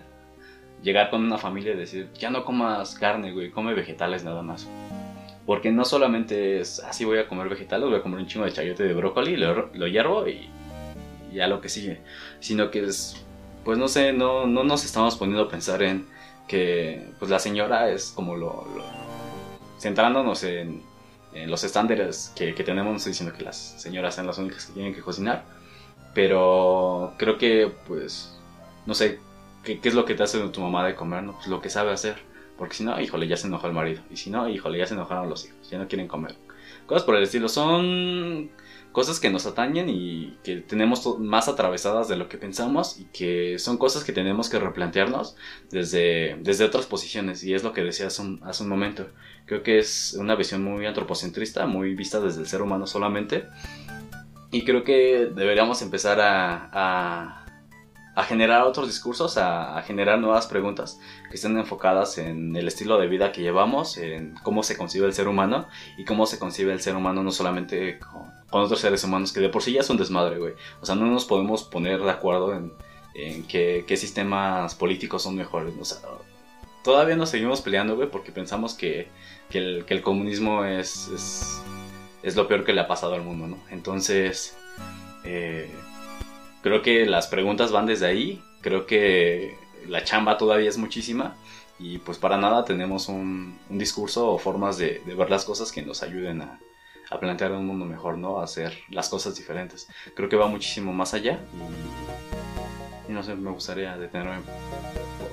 llegar 0.84 1.10
con 1.10 1.24
una 1.24 1.38
familia 1.38 1.74
y 1.74 1.78
decir, 1.78 2.10
ya 2.17 2.30
no 2.30 2.43
comas 2.43 2.95
carne, 2.95 3.32
güey, 3.32 3.52
come 3.52 3.74
vegetales 3.74 4.24
nada 4.24 4.41
más. 4.41 4.67
Porque 5.45 5.71
no 5.71 5.86
solamente 5.86 6.60
es, 6.60 6.80
así 6.80 7.04
ah, 7.04 7.08
voy 7.08 7.17
a 7.19 7.28
comer 7.28 7.50
vegetales, 7.50 7.89
voy 7.89 8.00
a 8.00 8.02
comer 8.02 8.19
un 8.19 8.28
chingo 8.28 8.45
de 8.45 8.54
chayote 8.54 8.84
de 8.84 8.93
brócoli, 8.93 9.38
lo, 9.38 9.69
lo 9.74 9.88
hiervo 9.88 10.28
y, 10.28 10.50
ya 11.34 11.47
lo 11.47 11.62
que 11.62 11.69
sigue. 11.69 12.02
Sino 12.39 12.71
que 12.71 12.86
es, 12.86 13.26
pues 13.63 13.78
no 13.78 13.88
sé, 13.88 14.13
no, 14.13 14.47
no 14.47 14.63
nos 14.63 14.86
estamos 14.86 15.15
poniendo 15.15 15.43
a 15.43 15.50
pensar 15.50 15.82
en 15.84 16.06
que 16.47 17.08
pues 17.19 17.32
la 17.32 17.39
señora 17.39 17.89
es 17.89 18.12
como 18.12 18.36
lo... 18.36 18.67
lo 18.76 19.12
centrándonos 19.80 20.43
en, 20.43 20.84
en, 21.33 21.49
los 21.49 21.63
estándares 21.63 22.31
que, 22.35 22.53
que 22.53 22.63
tenemos, 22.63 22.91
no 22.91 22.97
estoy 22.97 23.11
diciendo 23.11 23.35
que 23.35 23.43
las 23.43 23.57
señoras 23.57 24.15
sean 24.15 24.27
las 24.27 24.37
únicas 24.37 24.65
que 24.65 24.73
tienen 24.73 24.93
que 24.93 25.01
cocinar, 25.01 25.43
pero 26.13 27.13
creo 27.17 27.37
que 27.37 27.71
pues, 27.87 28.37
no 28.85 28.93
sé, 28.93 29.19
¿qué, 29.63 29.79
qué 29.79 29.89
es 29.89 29.95
lo 29.95 30.05
que 30.05 30.15
te 30.15 30.23
hace 30.23 30.39
tu 30.49 30.61
mamá 30.61 30.85
de 30.85 30.95
comer? 30.95 31.23
¿no? 31.23 31.33
Pues 31.33 31.47
lo 31.47 31.61
que 31.61 31.69
sabe 31.69 31.91
hacer 31.91 32.31
porque 32.61 32.75
si 32.75 32.83
no, 32.83 33.01
híjole, 33.01 33.27
ya 33.27 33.37
se 33.37 33.47
enojó 33.47 33.65
el 33.65 33.73
marido. 33.73 34.03
Y 34.11 34.17
si 34.17 34.29
no, 34.29 34.47
híjole, 34.47 34.77
ya 34.77 34.85
se 34.85 34.93
enojaron 34.93 35.27
los 35.27 35.47
hijos. 35.47 35.67
Ya 35.71 35.79
no 35.79 35.87
quieren 35.87 36.07
comer. 36.07 36.35
Cosas 36.85 37.01
por 37.01 37.15
el 37.15 37.23
estilo. 37.23 37.49
Son 37.49 38.51
cosas 38.91 39.19
que 39.19 39.30
nos 39.30 39.45
atañen 39.45 39.89
y 39.89 40.38
que 40.43 40.58
tenemos 40.58 41.19
más 41.19 41.47
atravesadas 41.47 42.08
de 42.08 42.17
lo 42.17 42.27
que 42.27 42.38
pensamos 42.38 42.99
y 42.99 43.06
que 43.06 43.58
son 43.58 43.77
cosas 43.77 44.04
que 44.04 44.12
tenemos 44.12 44.49
que 44.49 44.60
replantearnos 44.60 45.36
desde, 45.69 46.38
desde 46.41 46.65
otras 46.65 46.86
posiciones. 46.86 47.43
Y 47.43 47.54
es 47.54 47.63
lo 47.63 47.73
que 47.73 47.84
decía 47.84 48.08
hace 48.08 48.21
un, 48.21 48.41
hace 48.43 48.63
un 48.63 48.69
momento. 48.69 49.08
Creo 49.45 49.63
que 49.63 49.80
es 49.80 50.15
una 50.19 50.36
visión 50.36 50.63
muy 50.63 50.86
antropocentrista, 50.86 51.65
muy 51.65 51.95
vista 51.95 52.19
desde 52.19 52.41
el 52.41 52.47
ser 52.47 52.62
humano 52.62 52.86
solamente. 52.86 53.45
Y 54.51 54.63
creo 54.65 54.84
que 54.84 55.30
deberíamos 55.34 55.82
empezar 55.82 56.19
a, 56.19 56.69
a 56.73 57.38
a 58.13 58.23
generar 58.23 58.63
otros 58.63 58.88
discursos, 58.88 59.38
a, 59.38 59.77
a, 59.77 59.84
generar 59.84 60.19
nuevas 60.19 60.45
preguntas 60.45 60.99
que 61.30 61.36
estén 61.36 61.58
enfocadas 61.58 62.17
en 62.17 62.54
el 62.58 62.67
estilo 62.67 62.99
de 62.99 63.08
vida 63.08 63.32
que 63.32 63.41
llevamos, 63.41 63.97
en 63.97 64.36
cómo 64.43 64.63
se 64.63 64.77
concibe 64.77 65.08
el 65.08 65.13
ser 65.13 65.30
humano 65.30 65.67
y 65.97 66.04
cómo 66.04 66.25
se 66.25 66.38
concibe 66.38 66.73
el 66.73 66.82
ser 66.82 66.97
humano 66.97 67.23
no 67.23 67.32
solamente 67.32 67.99
con, 67.99 68.40
con 68.51 68.61
otros 68.61 68.79
seres 68.79 69.03
humanos 69.03 69.33
que 69.33 69.39
de 69.39 69.49
por 69.49 69.63
sí 69.63 69.73
ya 69.73 69.81
es 69.81 69.89
un 69.89 69.97
desmadre, 69.97 70.37
güey. 70.37 70.53
O 70.81 70.85
sea, 70.85 70.93
no 70.93 71.07
nos 71.07 71.25
podemos 71.25 71.63
poner 71.63 72.01
de 72.01 72.11
acuerdo 72.11 72.53
en, 72.53 72.73
en 73.15 73.43
qué, 73.47 73.97
sistemas 73.97 74.75
políticos 74.75 75.23
son 75.23 75.35
mejores. 75.35 75.73
O 75.79 75.85
sea, 75.85 75.97
todavía 76.83 77.15
nos 77.15 77.29
seguimos 77.29 77.61
peleando, 77.61 77.95
güey, 77.95 78.09
porque 78.11 78.31
pensamos 78.31 78.75
que, 78.75 79.07
que, 79.49 79.83
el, 79.87 80.01
comunismo 80.03 80.65
es, 80.65 81.61
es, 82.21 82.35
lo 82.35 82.47
peor 82.47 82.63
que 82.63 82.73
le 82.73 82.81
ha 82.81 82.87
pasado 82.87 83.15
al 83.15 83.23
mundo, 83.23 83.47
¿no? 83.47 83.57
Entonces... 83.71 84.55
Eh, 85.23 85.69
creo 86.61 86.81
que 86.81 87.05
las 87.05 87.27
preguntas 87.27 87.71
van 87.71 87.85
desde 87.85 88.07
ahí, 88.07 88.43
creo 88.61 88.85
que 88.85 89.57
la 89.87 90.03
chamba 90.03 90.37
todavía 90.37 90.69
es 90.69 90.77
muchísima 90.77 91.35
y 91.79 91.97
pues 91.97 92.17
para 92.17 92.37
nada 92.37 92.63
tenemos 92.65 93.09
un, 93.09 93.57
un 93.69 93.77
discurso 93.77 94.29
o 94.29 94.37
formas 94.37 94.77
de, 94.77 95.01
ver 95.05 95.29
las 95.29 95.45
cosas 95.45 95.71
que 95.71 95.81
nos 95.81 96.03
ayuden 96.03 96.41
a, 96.41 96.59
a, 97.12 97.19
plantear 97.19 97.52
un 97.52 97.67
mundo 97.67 97.86
mejor, 97.86 98.17
¿no? 98.17 98.39
A 98.39 98.45
hacer 98.45 98.78
las 98.89 99.10
cosas 99.10 99.36
diferentes. 99.36 99.88
Creo 100.15 100.30
que 100.30 100.36
va 100.36 100.47
muchísimo 100.47 100.93
más 100.93 101.13
allá 101.13 101.39
y, 103.08 103.12
no 103.12 103.21
sé, 103.24 103.36
me 103.36 103.52
gustaría 103.52 103.97
detenerme 103.97 104.41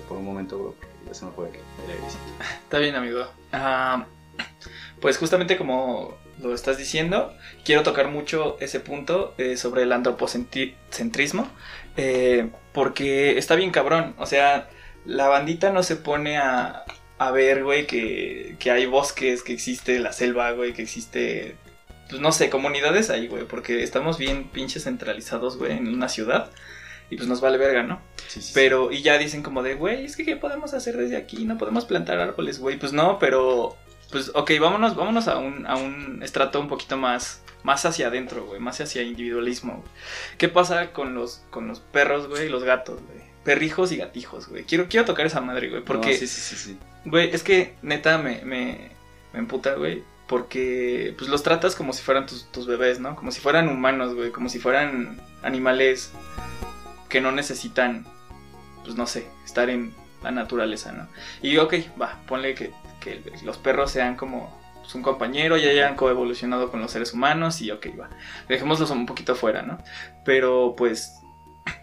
por, 0.08 0.18
un 0.18 0.24
momento, 0.24 0.58
bro, 0.58 0.74
porque 0.74 0.94
ya 1.06 1.14
se 1.14 1.24
me 1.24 1.32
fue. 1.32 1.50
Está 2.64 2.78
bien, 2.78 2.94
amigo. 2.94 3.26
Uh, 3.52 4.02
pues 5.00 5.18
justamente 5.18 5.56
como 5.56 6.16
lo 6.40 6.54
estás 6.54 6.78
diciendo. 6.78 7.34
Quiero 7.64 7.82
tocar 7.82 8.08
mucho 8.08 8.56
ese 8.60 8.80
punto 8.80 9.34
eh, 9.38 9.56
sobre 9.56 9.82
el 9.82 9.92
antropocentrismo, 9.92 11.48
eh, 11.96 12.50
porque 12.72 13.38
está 13.38 13.56
bien 13.56 13.70
cabrón. 13.70 14.14
O 14.18 14.26
sea, 14.26 14.68
la 15.04 15.28
bandita 15.28 15.70
no 15.70 15.82
se 15.82 15.96
pone 15.96 16.38
a, 16.38 16.84
a 17.18 17.30
ver, 17.30 17.64
güey, 17.64 17.86
que, 17.86 18.56
que 18.58 18.70
hay 18.70 18.86
bosques, 18.86 19.42
que 19.42 19.52
existe 19.52 19.98
la 19.98 20.12
selva, 20.12 20.52
güey, 20.52 20.72
que 20.72 20.82
existe, 20.82 21.56
pues 22.08 22.20
no 22.20 22.32
sé, 22.32 22.50
comunidades 22.50 23.10
ahí, 23.10 23.28
güey, 23.28 23.44
porque 23.44 23.82
estamos 23.82 24.18
bien 24.18 24.48
pinches 24.48 24.84
centralizados, 24.84 25.56
güey, 25.56 25.72
en 25.72 25.88
una 25.88 26.08
ciudad. 26.08 26.50
Y 27.10 27.16
pues 27.16 27.26
nos 27.26 27.40
vale 27.40 27.56
verga, 27.56 27.82
¿no? 27.82 28.02
Sí, 28.26 28.42
sí. 28.42 28.52
Pero, 28.54 28.92
y 28.92 29.00
ya 29.00 29.16
dicen 29.16 29.42
como 29.42 29.62
de, 29.62 29.74
güey, 29.74 30.04
es 30.04 30.14
que 30.14 30.26
¿qué 30.26 30.36
podemos 30.36 30.74
hacer 30.74 30.96
desde 30.96 31.16
aquí? 31.16 31.46
No 31.46 31.56
podemos 31.56 31.86
plantar 31.86 32.18
árboles, 32.18 32.58
güey. 32.58 32.78
Pues 32.78 32.92
no, 32.92 33.18
pero, 33.18 33.76
pues, 34.10 34.30
ok, 34.34 34.50
vámonos, 34.60 34.94
vámonos 34.94 35.26
a 35.26 35.38
un, 35.38 35.66
a 35.66 35.76
un 35.76 36.22
estrato 36.22 36.60
un 36.60 36.68
poquito 36.68 36.98
más, 36.98 37.40
más 37.62 37.86
hacia 37.86 38.08
adentro, 38.08 38.44
güey, 38.44 38.60
más 38.60 38.78
hacia 38.82 39.02
individualismo. 39.02 39.76
güey. 39.76 39.88
¿Qué 40.36 40.48
pasa 40.50 40.92
con 40.92 41.14
los, 41.14 41.42
con 41.48 41.66
los 41.66 41.80
perros, 41.80 42.28
güey, 42.28 42.46
y 42.46 42.48
los 42.50 42.62
gatos, 42.62 43.00
güey? 43.06 43.26
Perrijos 43.42 43.90
y 43.92 43.96
gatijos, 43.96 44.46
güey. 44.48 44.64
Quiero, 44.64 44.86
quiero 44.90 45.06
tocar 45.06 45.24
esa 45.24 45.40
madre, 45.40 45.70
güey, 45.70 45.82
porque, 45.82 46.10
No, 46.10 46.16
sí, 46.18 46.26
sí, 46.26 46.40
sí, 46.42 46.56
sí. 46.56 46.78
güey, 47.06 47.30
es 47.34 47.42
que 47.42 47.74
neta 47.80 48.18
me, 48.18 48.42
me, 48.44 48.90
me 49.32 49.38
emputa, 49.38 49.72
güey. 49.76 50.04
Porque, 50.28 51.14
pues, 51.16 51.30
los 51.30 51.42
tratas 51.42 51.74
como 51.74 51.92
si 51.92 52.02
fueran 52.02 52.26
tus, 52.26 52.50
tus 52.52 52.66
bebés, 52.66 53.00
¿no? 53.00 53.16
Como 53.16 53.32
si 53.32 53.40
fueran 53.40 53.68
humanos, 53.68 54.14
güey. 54.14 54.30
Como 54.30 54.48
si 54.48 54.58
fueran 54.58 55.20
animales 55.42 56.12
que 57.08 57.20
no 57.20 57.32
necesitan, 57.32 58.06
pues 58.84 58.96
no 58.96 59.06
sé, 59.06 59.28
estar 59.44 59.70
en 59.70 59.94
la 60.22 60.30
naturaleza, 60.30 60.92
¿no? 60.92 61.08
Y 61.42 61.56
ok, 61.56 61.74
va, 62.00 62.20
ponle 62.26 62.54
que, 62.54 62.72
que 63.00 63.22
los 63.44 63.56
perros 63.56 63.90
sean 63.90 64.16
como 64.16 64.58
pues, 64.80 64.94
un 64.94 65.02
compañero, 65.02 65.56
ya 65.56 65.70
hayan 65.70 65.96
coevolucionado 65.96 66.70
con 66.70 66.80
los 66.80 66.90
seres 66.90 67.12
humanos 67.12 67.60
y 67.60 67.70
ok, 67.70 67.86
va. 67.98 68.08
Dejémoslos 68.48 68.90
un 68.90 69.06
poquito 69.06 69.34
fuera, 69.34 69.62
¿no? 69.62 69.78
Pero 70.24 70.74
pues, 70.76 71.20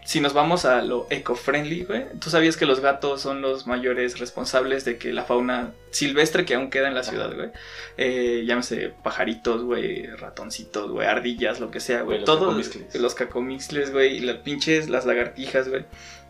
si 0.04 0.20
nos 0.20 0.32
vamos 0.32 0.64
a 0.64 0.82
lo 0.82 1.06
eco-friendly, 1.10 1.84
güey, 1.84 2.04
tú 2.20 2.30
sabías 2.30 2.56
que 2.56 2.66
los 2.66 2.80
gatos 2.80 3.20
son 3.20 3.42
los 3.42 3.66
mayores 3.66 4.18
responsables 4.18 4.84
de 4.84 4.98
que 4.98 5.12
la 5.12 5.24
fauna 5.24 5.72
silvestre 5.90 6.44
que 6.44 6.54
aún 6.54 6.70
queda 6.70 6.88
en 6.88 6.94
la 6.94 7.02
ciudad, 7.02 7.34
güey, 7.34 7.50
eh, 7.96 8.44
llámese 8.46 8.92
pajaritos, 9.02 9.62
güey, 9.62 10.06
ratoncitos, 10.06 10.90
güey, 10.90 11.06
ardillas, 11.06 11.60
lo 11.60 11.70
que 11.70 11.80
sea, 11.80 12.02
güey, 12.02 12.24
todos 12.24 12.68
cacomixles. 12.68 13.00
los 13.00 13.14
cacomixles, 13.14 13.92
güey, 13.92 14.20
las 14.20 14.36
pinches, 14.38 14.88
las 14.88 15.06
lagartijas, 15.06 15.68
güey, 15.68 15.84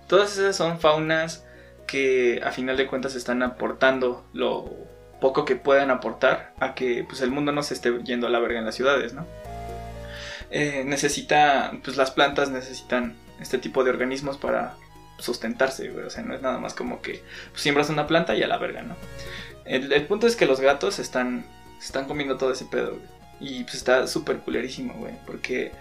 todas 0.06 0.32
esas 0.38 0.56
son 0.56 0.80
faunas 0.80 1.44
que 1.86 2.40
a 2.44 2.50
final 2.52 2.76
de 2.76 2.86
cuentas 2.86 3.14
están 3.14 3.42
aportando 3.42 4.26
lo 4.32 4.70
poco 5.20 5.44
que 5.44 5.56
puedan 5.56 5.90
aportar 5.90 6.52
a 6.60 6.74
que 6.74 7.04
pues 7.08 7.20
el 7.20 7.30
mundo 7.30 7.52
no 7.52 7.62
se 7.62 7.74
esté 7.74 7.92
yendo 8.04 8.26
a 8.26 8.30
la 8.30 8.38
verga 8.38 8.58
en 8.58 8.66
las 8.66 8.74
ciudades, 8.74 9.14
¿no? 9.14 9.26
Eh, 10.50 10.84
necesita, 10.86 11.72
pues 11.82 11.96
las 11.96 12.10
plantas 12.10 12.50
necesitan 12.50 13.16
este 13.40 13.58
tipo 13.58 13.84
de 13.84 13.90
organismos 13.90 14.38
para 14.38 14.76
sustentarse, 15.18 15.88
güey. 15.88 16.04
O 16.04 16.10
sea, 16.10 16.22
no 16.22 16.34
es 16.34 16.42
nada 16.42 16.58
más 16.58 16.74
como 16.74 17.00
que 17.00 17.22
pues, 17.50 17.62
siembras 17.62 17.90
una 17.90 18.06
planta 18.06 18.34
y 18.34 18.42
a 18.42 18.48
la 18.48 18.58
verga, 18.58 18.82
¿no? 18.82 18.96
El, 19.64 19.92
el 19.92 20.06
punto 20.06 20.26
es 20.26 20.36
que 20.36 20.46
los 20.46 20.60
gatos 20.60 20.98
están, 20.98 21.46
están 21.80 22.06
comiendo 22.06 22.36
todo 22.36 22.52
ese 22.52 22.66
pedo, 22.66 22.90
güey. 22.90 23.16
Y 23.38 23.64
pues 23.64 23.74
está 23.74 24.06
súper 24.06 24.38
culerísimo, 24.38 24.94
güey. 24.94 25.14
Porque 25.26 25.72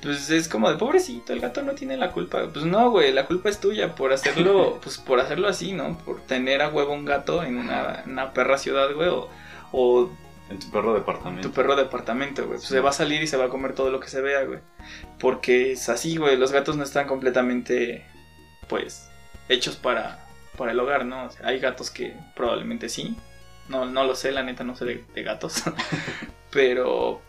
pues 0.00 0.30
es 0.30 0.48
como 0.48 0.70
de 0.70 0.78
pobrecito, 0.78 1.32
el 1.32 1.40
gato 1.40 1.62
no 1.62 1.72
tiene 1.72 1.96
la 1.96 2.12
culpa. 2.12 2.48
Pues 2.52 2.64
no, 2.64 2.90
güey, 2.90 3.12
la 3.12 3.26
culpa 3.26 3.48
es 3.48 3.60
tuya 3.60 3.94
por 3.94 4.12
hacerlo, 4.12 4.78
pues 4.82 4.98
por 4.98 5.20
hacerlo 5.20 5.48
así, 5.48 5.72
¿no? 5.72 5.98
Por 5.98 6.22
tener 6.22 6.62
a 6.62 6.68
huevo 6.68 6.92
un 6.92 7.04
gato 7.04 7.42
en 7.42 7.58
una, 7.58 8.02
una 8.06 8.32
perra 8.32 8.56
ciudad, 8.56 8.92
güey. 8.94 9.08
O, 9.08 9.28
o 9.72 10.10
En 10.50 10.58
tu 10.58 10.68
perro 10.70 10.92
departamento. 10.94 11.48
tu 11.48 11.54
perro 11.54 11.76
departamento, 11.76 12.42
güey. 12.42 12.58
Pues 12.58 12.62
Sí. 12.68 12.74
se 12.74 12.80
va 12.80 12.90
a 12.90 12.92
salir 12.92 13.22
y 13.22 13.26
se 13.28 13.36
va 13.36 13.44
a 13.46 13.48
comer 13.48 13.74
todo 13.74 13.90
lo 13.90 14.00
que 14.00 14.08
se 14.08 14.20
vea, 14.20 14.42
güey. 14.44 14.58
Porque 15.18 15.72
es 15.72 15.88
así, 15.88 16.16
güey. 16.16 16.36
Los 16.36 16.50
gatos 16.52 16.76
no 16.76 16.82
están 16.82 17.06
completamente, 17.06 18.04
pues, 18.68 19.08
hechos 19.48 19.76
para, 19.76 20.26
para 20.58 20.72
el 20.72 20.80
hogar, 20.80 21.04
¿no? 21.06 21.26
O 21.26 21.30
sea, 21.30 21.46
hay 21.46 21.60
gatos 21.60 21.90
que 21.90 22.14
probablemente 22.34 22.88
sí. 22.88 23.16
No, 23.68 23.86
no 23.86 24.04
lo 24.04 24.16
sé, 24.16 24.32
la 24.32 24.42
neta, 24.42 24.64
no 24.64 24.74
sé 24.74 24.84
de, 24.84 25.04
de 25.14 25.22
gatos. 25.22 25.62
Pero, 26.50 27.22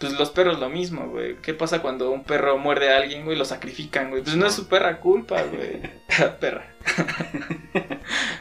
pues 0.00 0.14
los 0.14 0.30
perros 0.30 0.58
lo 0.58 0.70
mismo, 0.70 1.08
güey. 1.08 1.36
¿Qué 1.42 1.52
pasa 1.52 1.82
cuando 1.82 2.10
un 2.10 2.24
perro 2.24 2.56
muerde 2.56 2.92
a 2.92 2.96
alguien, 2.96 3.26
güey? 3.26 3.36
Lo 3.36 3.44
sacrifican, 3.44 4.08
güey. 4.08 4.22
Pues 4.22 4.36
no 4.36 4.46
es 4.46 4.54
su 4.54 4.66
perra 4.68 5.00
culpa, 5.00 5.42
güey. 5.42 5.82
perra. 6.40 6.66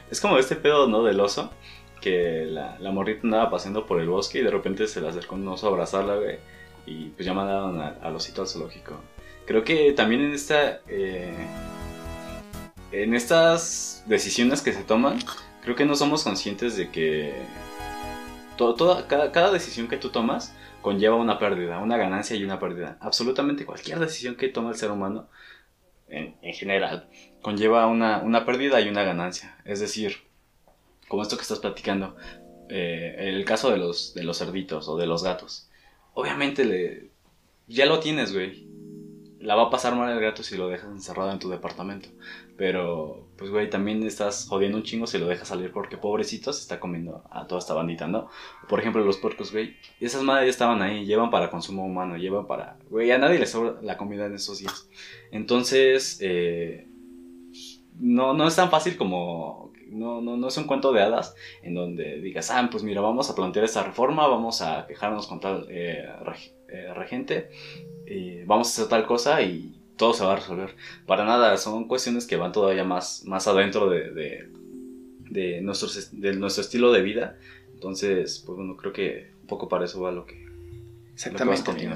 Es 0.09 0.21
como 0.21 0.37
este 0.37 0.55
pedo, 0.55 0.87
¿no? 0.87 1.03
Del 1.03 1.19
oso. 1.19 1.51
Que 2.03 2.45
la, 2.45 2.77
la 2.79 2.91
morrita 2.91 3.21
andaba 3.23 3.49
paseando 3.49 3.85
por 3.85 4.01
el 4.01 4.09
bosque 4.09 4.39
y 4.39 4.43
de 4.43 4.51
repente 4.51 4.87
se 4.87 4.99
le 4.99 5.07
acercó 5.07 5.35
un 5.35 5.47
oso 5.47 5.67
a 5.67 5.69
abrazarla, 5.69 6.15
güey. 6.15 6.37
Y 6.85 7.09
pues 7.11 7.25
ya 7.25 7.33
mandaron 7.33 7.79
al 7.79 8.15
osito 8.15 8.41
al 8.41 8.47
zoológico. 8.47 8.99
Creo 9.45 9.63
que 9.63 9.93
también 9.93 10.21
en 10.21 10.33
esta. 10.33 10.81
eh, 10.87 11.33
en 12.91 13.13
estas 13.15 14.03
decisiones 14.05 14.61
que 14.61 14.73
se 14.73 14.83
toman, 14.83 15.17
creo 15.63 15.75
que 15.75 15.85
no 15.85 15.95
somos 15.95 16.23
conscientes 16.23 16.75
de 16.75 16.89
que. 16.91 17.33
to- 18.57 18.75
toda, 18.75 19.07
cada, 19.07 19.31
cada 19.31 19.51
decisión 19.51 19.87
que 19.87 19.97
tú 19.97 20.09
tomas 20.09 20.53
conlleva 20.81 21.15
una 21.15 21.39
pérdida, 21.39 21.79
una 21.79 21.95
ganancia 21.97 22.35
y 22.35 22.43
una 22.43 22.59
pérdida. 22.59 22.97
Absolutamente 22.99 23.65
cualquier 23.65 23.99
decisión 23.99 24.35
que 24.35 24.49
toma 24.49 24.71
el 24.71 24.75
ser 24.75 24.91
humano, 24.91 25.29
en, 26.09 26.35
en 26.41 26.53
general, 26.53 27.07
conlleva 27.41 27.87
una, 27.87 28.17
una 28.21 28.45
pérdida 28.45 28.81
y 28.81 28.89
una 28.89 29.03
ganancia. 29.03 29.57
Es 29.63 29.79
decir, 29.79 30.17
como 31.13 31.21
esto 31.21 31.35
que 31.35 31.43
estás 31.43 31.59
platicando, 31.59 32.15
eh, 32.69 33.13
el 33.19 33.45
caso 33.45 33.69
de 33.69 33.77
los, 33.77 34.15
de 34.15 34.23
los 34.23 34.39
cerditos 34.39 34.87
o 34.87 34.97
de 34.97 35.05
los 35.05 35.23
gatos. 35.23 35.69
Obviamente 36.15 36.65
le, 36.65 37.11
ya 37.67 37.85
lo 37.85 37.99
tienes, 37.99 38.33
güey. 38.33 38.67
La 39.39 39.53
va 39.53 39.65
a 39.65 39.69
pasar 39.69 39.95
mal 39.95 40.11
el 40.11 40.19
gato 40.19 40.41
si 40.41 40.57
lo 40.57 40.69
dejas 40.69 40.89
encerrado 40.89 41.31
en 41.31 41.37
tu 41.37 41.49
departamento. 41.49 42.09
Pero, 42.57 43.27
pues, 43.37 43.51
güey, 43.51 43.69
también 43.69 44.01
estás 44.01 44.47
jodiendo 44.49 44.75
un 44.75 44.83
chingo 44.83 45.05
si 45.05 45.19
lo 45.19 45.27
dejas 45.27 45.49
salir 45.49 45.71
porque 45.71 45.97
pobrecito 45.97 46.51
se 46.51 46.61
está 46.61 46.79
comiendo 46.79 47.23
a 47.29 47.45
toda 47.45 47.59
esta 47.59 47.75
bandita, 47.75 48.07
¿no? 48.07 48.27
Por 48.67 48.79
ejemplo, 48.79 49.05
los 49.05 49.17
puercos, 49.17 49.51
güey. 49.51 49.75
Esas 49.99 50.23
madres 50.23 50.47
ya 50.47 50.49
estaban 50.49 50.81
ahí, 50.81 51.05
llevan 51.05 51.29
para 51.29 51.51
consumo 51.51 51.85
humano, 51.85 52.17
llevan 52.17 52.47
para... 52.47 52.79
Güey, 52.89 53.11
a 53.11 53.19
nadie 53.19 53.37
le 53.37 53.45
sobra 53.45 53.79
la 53.83 53.97
comida 53.97 54.25
en 54.25 54.33
esos 54.33 54.57
días. 54.57 54.89
Entonces, 55.31 56.17
eh, 56.21 56.87
no, 57.99 58.33
no 58.33 58.47
es 58.47 58.55
tan 58.55 58.71
fácil 58.71 58.97
como... 58.97 59.72
No, 59.93 60.21
no, 60.21 60.37
no 60.37 60.47
es 60.47 60.57
un 60.57 60.65
cuento 60.65 60.91
de 60.91 61.01
hadas 61.01 61.35
en 61.61 61.75
donde 61.75 62.19
digas, 62.19 62.49
ah, 62.51 62.67
pues 62.71 62.83
mira, 62.83 63.01
vamos 63.01 63.29
a 63.29 63.35
plantear 63.35 63.65
esta 63.65 63.83
reforma, 63.83 64.27
vamos 64.27 64.61
a 64.61 64.85
quejarnos 64.87 65.27
con 65.27 65.39
tal 65.39 65.67
eh, 65.69 66.05
eh, 66.69 66.93
regente, 66.93 67.49
eh, 68.05 68.43
vamos 68.47 68.67
a 68.67 68.71
hacer 68.71 68.89
tal 68.89 69.05
cosa 69.05 69.41
y 69.41 69.79
todo 69.97 70.13
se 70.13 70.25
va 70.25 70.33
a 70.33 70.37
resolver. 70.37 70.75
Para 71.05 71.25
nada, 71.25 71.57
son 71.57 71.87
cuestiones 71.87 72.25
que 72.25 72.35
van 72.35 72.51
todavía 72.51 72.83
más, 72.83 73.23
más 73.25 73.47
adentro 73.47 73.89
de, 73.89 74.11
de, 74.11 74.49
de, 75.29 75.61
nuestros, 75.61 76.09
de 76.19 76.33
nuestro 76.33 76.61
estilo 76.61 76.91
de 76.91 77.01
vida. 77.01 77.37
Entonces, 77.73 78.41
pues 78.45 78.57
bueno, 78.57 78.75
creo 78.75 78.93
que 78.93 79.31
un 79.41 79.47
poco 79.47 79.67
para 79.67 79.85
eso 79.85 80.01
va 80.01 80.11
lo 80.11 80.25
que, 80.25 80.35
lo 80.35 81.37
que 81.37 81.43
vas 81.45 81.67
a 81.67 81.71
Exactamente. 81.71 81.91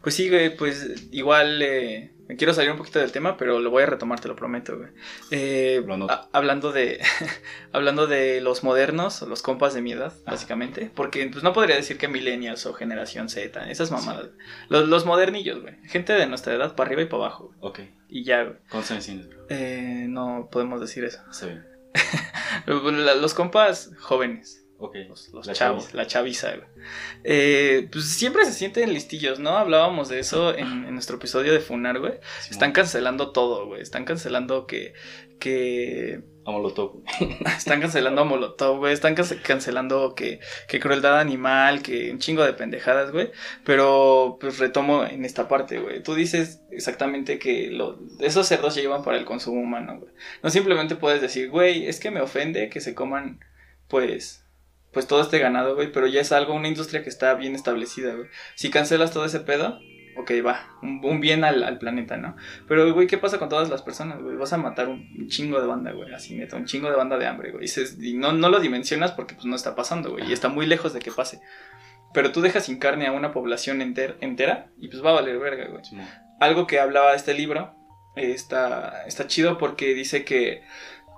Pues 0.00 0.14
sí, 0.14 0.30
pues 0.58 1.08
igual 1.12 1.60
eh, 1.60 2.13
me 2.28 2.36
quiero 2.36 2.54
salir 2.54 2.70
un 2.70 2.78
poquito 2.78 2.98
del 2.98 3.12
tema, 3.12 3.36
pero 3.36 3.60
lo 3.60 3.70
voy 3.70 3.82
a 3.82 3.86
retomar, 3.86 4.18
te 4.20 4.28
lo 4.28 4.36
prometo, 4.36 4.76
güey. 4.78 4.90
Eh, 5.30 5.82
Lo 5.86 5.94
anoto. 5.94 6.12
a- 6.12 6.28
hablando 6.32 6.72
de 6.72 7.00
hablando 7.72 8.06
de 8.06 8.40
los 8.40 8.64
modernos, 8.64 9.22
los 9.22 9.42
compas 9.42 9.74
de 9.74 9.82
mi 9.82 9.92
edad, 9.92 10.12
básicamente, 10.26 10.90
porque 10.94 11.28
pues 11.30 11.44
no 11.44 11.52
podría 11.52 11.76
decir 11.76 11.98
que 11.98 12.08
millennials 12.08 12.64
o 12.66 12.72
generación 12.74 13.28
Z, 13.28 13.70
esas 13.70 13.90
mamadas. 13.90 14.28
Los, 14.68 14.88
los 14.88 15.04
modernillos, 15.06 15.60
güey. 15.62 15.74
Gente 15.86 16.12
de 16.14 16.26
nuestra 16.26 16.54
edad 16.54 16.74
para 16.74 16.88
arriba 16.88 17.02
y 17.02 17.06
para 17.06 17.24
abajo, 17.24 17.52
güey. 17.58 17.58
Ok, 17.60 17.80
Y 18.08 18.24
ya, 18.24 18.42
güey. 18.44 18.56
¿cuántos 18.70 18.90
años 18.92 19.04
tienes, 19.04 19.28
bro? 19.28 19.46
Eh, 19.50 20.06
no 20.08 20.48
podemos 20.50 20.80
decir 20.80 21.04
eso. 21.04 21.20
La- 22.66 23.14
Los 23.14 23.34
compas 23.34 23.90
jóvenes. 24.00 24.63
Ok, 24.76 24.96
Los, 25.08 25.28
los 25.32 25.46
La 25.46 25.52
chavos, 25.54 25.84
chaviza. 25.84 25.96
la 25.96 26.06
chaviza. 26.06 26.54
Eh, 27.22 27.88
pues 27.92 28.06
siempre 28.06 28.44
se 28.44 28.52
sienten 28.52 28.92
listillos, 28.92 29.38
¿no? 29.38 29.50
Hablábamos 29.56 30.08
de 30.08 30.18
eso 30.18 30.54
en, 30.54 30.66
en 30.84 30.92
nuestro 30.94 31.16
episodio 31.16 31.52
de 31.52 31.60
Funar, 31.60 32.00
güey. 32.00 32.14
Están 32.50 32.72
cancelando 32.72 33.30
todo, 33.32 33.66
güey. 33.66 33.80
Están 33.80 34.04
cancelando 34.04 34.66
que. 34.66 34.92
que. 35.38 36.22
A 36.46 36.50
Molotov. 36.50 37.02
Están 37.56 37.80
cancelando 37.80 38.20
a 38.20 38.24
Molotov, 38.24 38.78
güey. 38.78 38.92
Están 38.92 39.14
cance- 39.14 39.40
cancelando 39.40 40.14
que, 40.14 40.40
que 40.68 40.80
crueldad 40.80 41.18
animal, 41.18 41.80
que 41.80 42.10
un 42.10 42.18
chingo 42.18 42.44
de 42.44 42.52
pendejadas, 42.52 43.12
güey. 43.12 43.30
Pero, 43.64 44.36
pues 44.40 44.58
retomo 44.58 45.04
en 45.04 45.24
esta 45.24 45.48
parte, 45.48 45.78
güey. 45.78 46.02
Tú 46.02 46.14
dices 46.14 46.60
exactamente 46.70 47.38
que 47.38 47.70
lo- 47.70 47.98
esos 48.20 48.46
cerdos 48.46 48.74
llevan 48.74 49.02
para 49.04 49.16
el 49.16 49.24
consumo 49.24 49.60
humano, 49.62 49.98
güey. 50.00 50.12
No 50.42 50.50
simplemente 50.50 50.96
puedes 50.96 51.22
decir, 51.22 51.48
güey, 51.48 51.86
es 51.86 51.98
que 52.00 52.10
me 52.10 52.20
ofende 52.20 52.68
que 52.68 52.80
se 52.82 52.94
coman, 52.94 53.40
pues. 53.88 54.43
Pues 54.94 55.06
todo 55.06 55.20
este 55.20 55.38
ganado, 55.38 55.74
güey. 55.74 55.92
Pero 55.92 56.06
ya 56.06 56.20
es 56.22 56.32
algo, 56.32 56.54
una 56.54 56.68
industria 56.68 57.02
que 57.02 57.08
está 57.10 57.34
bien 57.34 57.54
establecida, 57.54 58.14
güey. 58.14 58.28
Si 58.54 58.70
cancelas 58.70 59.12
todo 59.12 59.24
ese 59.26 59.40
pedo, 59.40 59.78
ok, 60.16 60.30
va. 60.46 60.68
Un, 60.82 61.00
un 61.04 61.20
bien 61.20 61.44
al, 61.44 61.62
al 61.64 61.78
planeta, 61.78 62.16
¿no? 62.16 62.36
Pero, 62.68 62.92
güey, 62.94 63.06
¿qué 63.06 63.18
pasa 63.18 63.38
con 63.38 63.48
todas 63.48 63.68
las 63.68 63.82
personas, 63.82 64.22
güey? 64.22 64.36
Vas 64.36 64.52
a 64.52 64.56
matar 64.58 64.88
un, 64.88 65.28
chingo 65.28 65.60
de 65.60 65.66
banda, 65.66 65.90
güey. 65.92 66.14
Así, 66.14 66.34
neta, 66.36 66.56
un 66.56 66.64
chingo 66.64 66.88
de 66.88 66.96
banda 66.96 67.18
de 67.18 67.26
hambre, 67.26 67.50
güey. 67.50 67.64
Y, 67.64 67.66
dices- 67.66 67.98
y 68.00 68.14
no, 68.14 68.32
no 68.32 68.48
lo 68.48 68.60
dimensionas 68.60 69.12
porque, 69.12 69.34
pues, 69.34 69.46
no 69.46 69.56
está 69.56 69.74
pasando, 69.74 70.12
güey. 70.12 70.28
Y 70.30 70.32
está 70.32 70.48
muy 70.48 70.66
lejos 70.66 70.92
de 70.94 71.00
que 71.00 71.10
pase. 71.12 71.40
pero 72.14 72.30
tú 72.30 72.40
dejas 72.40 72.66
sin 72.66 72.78
carne 72.78 73.08
a 73.08 73.12
una 73.12 73.32
población 73.32 73.80
enter- 73.82 74.16
entera 74.20 74.68
y 74.80 74.86
pues 74.86 75.04
va 75.04 75.10
a 75.10 75.14
valer 75.14 75.38
verga, 75.40 75.66
güey. 75.66 75.82
Algo 76.38 76.66
que 76.68 76.78
hablaba 76.78 77.14
este 77.14 77.34
libro 77.34 77.74
eh, 78.14 78.30
está, 78.30 79.02
está 79.06 79.26
chido 79.26 79.58
porque 79.58 79.94
dice 79.94 80.24
que 80.24 80.62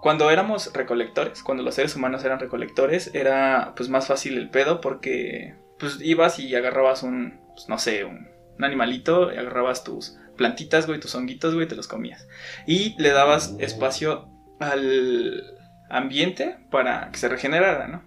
cuando 0.07 0.31
éramos 0.31 0.73
recolectores, 0.73 1.43
cuando 1.43 1.65
los 1.65 1.75
seres 1.75 1.97
humanos 1.97 2.25
eran 2.25 2.39
recolectores, 2.39 3.13
era 3.13 3.73
pues 3.75 3.89
más 3.89 4.07
fácil 4.07 4.39
el 4.39 4.51
pedo 4.51 4.81
porque 4.81 5.57
pues 5.81 5.99
ibas 6.01 6.39
y 6.39 6.55
agarrabas 6.55 7.03
un, 7.03 7.41
pues, 7.57 7.69
no 7.69 7.77
sé, 7.77 8.05
un, 8.05 8.29
un 8.57 8.65
animalito, 8.65 9.33
y 9.33 9.37
agarrabas 9.37 9.83
tus 9.83 10.17
plantitas, 10.37 10.87
güey, 10.87 11.01
tus 11.01 11.13
honguitos, 11.17 11.57
güey, 11.57 11.67
te 11.67 11.75
los 11.75 11.89
comías. 11.89 12.29
Y 12.69 12.95
le 13.03 13.11
dabas 13.11 13.57
espacio 13.59 14.29
al 14.61 15.43
ambiente 15.91 16.57
para 16.71 17.11
que 17.11 17.19
se 17.19 17.29
regenerara, 17.29 17.89
¿no? 17.89 18.05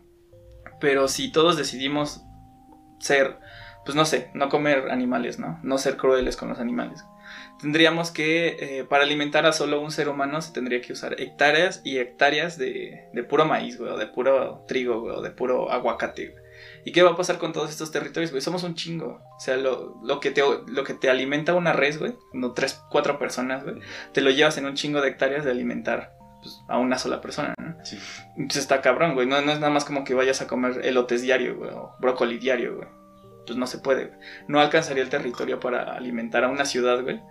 Pero 0.79 1.09
si 1.09 1.33
todos 1.33 1.57
decidimos 1.57 2.23
ser, 3.01 3.39
pues 3.83 3.97
no 3.97 4.05
sé, 4.05 4.31
no 4.33 4.47
comer 4.47 4.89
animales, 4.89 5.37
¿no? 5.37 5.59
No 5.63 5.77
ser 5.77 5.97
crueles 5.97 6.37
con 6.37 6.47
los 6.47 6.59
animales. 6.59 7.03
Tendríamos 7.61 8.11
que, 8.11 8.57
eh, 8.59 8.83
para 8.85 9.03
alimentar 9.03 9.45
a 9.45 9.53
solo 9.53 9.81
un 9.81 9.91
ser 9.91 10.09
humano, 10.09 10.41
se 10.41 10.53
tendría 10.53 10.81
que 10.81 10.93
usar 10.93 11.19
hectáreas 11.19 11.81
y 11.83 11.97
hectáreas 11.97 12.57
de, 12.57 13.09
de 13.11 13.23
puro 13.23 13.45
maíz, 13.45 13.77
güey, 13.77 13.91
o 13.91 13.97
de 13.97 14.07
puro 14.07 14.63
trigo, 14.67 15.01
güey, 15.01 15.15
o 15.15 15.21
de 15.21 15.31
puro 15.31 15.71
aguacate, 15.71 16.29
güey. 16.29 16.43
¿Y 16.85 16.91
qué 16.91 17.03
va 17.03 17.11
a 17.11 17.15
pasar 17.15 17.37
con 17.37 17.53
todos 17.53 17.69
estos 17.69 17.91
territorios, 17.91 18.31
güey? 18.31 18.41
Somos 18.41 18.63
un 18.63 18.75
chingo. 18.75 19.21
O 19.35 19.39
sea, 19.39 19.57
lo, 19.57 19.99
lo, 20.03 20.19
que, 20.19 20.31
te, 20.31 20.41
lo 20.41 20.83
que 20.83 20.93
te 20.93 21.09
alimenta 21.09 21.53
una 21.53 21.73
res, 21.73 21.99
güey, 21.99 22.15
no 22.33 22.53
tres, 22.53 22.81
cuatro 22.89 23.19
personas, 23.19 23.63
güey, 23.63 23.75
te 24.13 24.21
lo 24.21 24.29
llevas 24.29 24.57
en 24.57 24.65
un 24.65 24.75
chingo 24.75 25.01
de 25.01 25.09
hectáreas 25.09 25.43
de 25.43 25.51
alimentar 25.51 26.13
pues, 26.41 26.61
a 26.67 26.77
una 26.77 26.97
sola 26.97 27.21
persona, 27.21 27.53
¿no? 27.57 27.75
Sí. 27.83 27.97
Entonces 28.37 28.63
está 28.63 28.81
cabrón, 28.81 29.13
güey. 29.13 29.27
No, 29.27 29.41
no 29.41 29.51
es 29.51 29.59
nada 29.59 29.71
más 29.71 29.85
como 29.85 30.03
que 30.03 30.13
vayas 30.13 30.41
a 30.41 30.47
comer 30.47 30.85
elotes 30.85 31.21
diario, 31.21 31.57
güey, 31.57 31.71
o 31.71 31.95
brócoli 31.99 32.37
diario, 32.37 32.77
güey. 32.77 32.87
Pues 33.45 33.57
no 33.57 33.67
se 33.67 33.79
puede, 33.79 34.05
güey. 34.07 34.19
No 34.47 34.59
alcanzaría 34.59 35.03
el 35.03 35.09
territorio 35.09 35.59
para 35.59 35.93
alimentar 35.93 36.43
a 36.43 36.49
una 36.49 36.65
ciudad, 36.65 37.01
güey. 37.01 37.21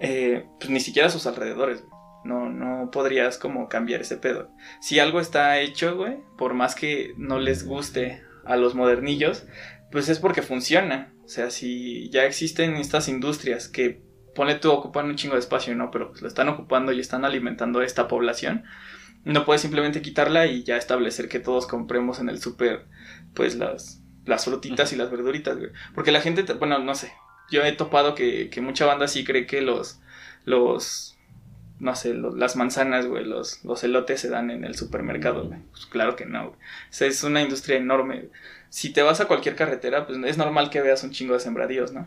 Eh, 0.00 0.46
pues 0.58 0.70
ni 0.70 0.80
siquiera 0.80 1.08
a 1.08 1.10
sus 1.10 1.26
alrededores. 1.26 1.84
No, 2.24 2.48
no 2.48 2.90
podrías 2.90 3.38
como 3.38 3.68
cambiar 3.68 4.00
ese 4.00 4.16
pedo. 4.16 4.50
Si 4.80 4.98
algo 4.98 5.20
está 5.20 5.58
hecho, 5.60 5.96
güey, 5.96 6.16
por 6.36 6.54
más 6.54 6.74
que 6.74 7.14
no 7.16 7.38
les 7.38 7.64
guste 7.64 8.22
a 8.44 8.56
los 8.56 8.74
modernillos, 8.74 9.46
pues 9.92 10.08
es 10.08 10.18
porque 10.18 10.42
funciona. 10.42 11.12
O 11.24 11.28
sea, 11.28 11.50
si 11.50 12.10
ya 12.10 12.24
existen 12.24 12.76
estas 12.76 13.08
industrias 13.08 13.68
que 13.68 14.02
pone 14.34 14.56
tú 14.56 14.70
ocupan 14.72 15.06
un 15.06 15.16
chingo 15.16 15.34
de 15.34 15.40
espacio, 15.40 15.74
¿no? 15.76 15.90
Pero 15.90 16.10
pues 16.10 16.20
lo 16.20 16.28
están 16.28 16.48
ocupando 16.48 16.92
y 16.92 17.00
están 17.00 17.24
alimentando 17.24 17.78
a 17.80 17.84
esta 17.84 18.06
población. 18.08 18.64
No 19.24 19.44
puedes 19.44 19.62
simplemente 19.62 20.02
quitarla 20.02 20.46
y 20.46 20.62
ya 20.62 20.76
establecer 20.76 21.28
que 21.28 21.40
todos 21.40 21.66
compremos 21.66 22.20
en 22.20 22.28
el 22.28 22.40
súper, 22.40 22.86
pues 23.34 23.56
las, 23.56 24.02
las 24.24 24.44
frutitas 24.44 24.92
y 24.92 24.96
las 24.96 25.10
verduritas, 25.10 25.56
güey. 25.58 25.70
Porque 25.94 26.12
la 26.12 26.20
gente, 26.20 26.42
te- 26.42 26.52
bueno, 26.54 26.78
no 26.80 26.94
sé. 26.94 27.12
Yo 27.50 27.64
he 27.64 27.72
topado 27.72 28.14
que, 28.14 28.50
que 28.50 28.60
mucha 28.60 28.86
banda 28.86 29.08
sí 29.08 29.24
cree 29.24 29.46
que 29.46 29.60
los, 29.60 30.00
los, 30.44 31.16
no 31.78 31.94
sé, 31.94 32.14
las 32.14 32.56
manzanas, 32.56 33.06
güey, 33.06 33.24
los, 33.24 33.64
los 33.64 33.84
elotes 33.84 34.20
se 34.20 34.28
dan 34.28 34.50
en 34.50 34.64
el 34.64 34.76
supermercado, 34.76 35.46
güey. 35.46 35.60
Pues 35.70 35.86
claro 35.86 36.16
que 36.16 36.26
no, 36.26 36.48
güey. 36.48 36.58
O 36.58 36.92
sea, 36.92 37.08
es 37.08 37.22
una 37.22 37.42
industria 37.42 37.76
enorme. 37.76 38.28
Si 38.68 38.90
te 38.92 39.02
vas 39.02 39.20
a 39.20 39.26
cualquier 39.26 39.54
carretera, 39.56 40.06
pues 40.06 40.18
es 40.24 40.38
normal 40.38 40.70
que 40.70 40.82
veas 40.82 41.04
un 41.04 41.10
chingo 41.10 41.34
de 41.34 41.40
sembradíos, 41.40 41.92
¿no? 41.92 42.06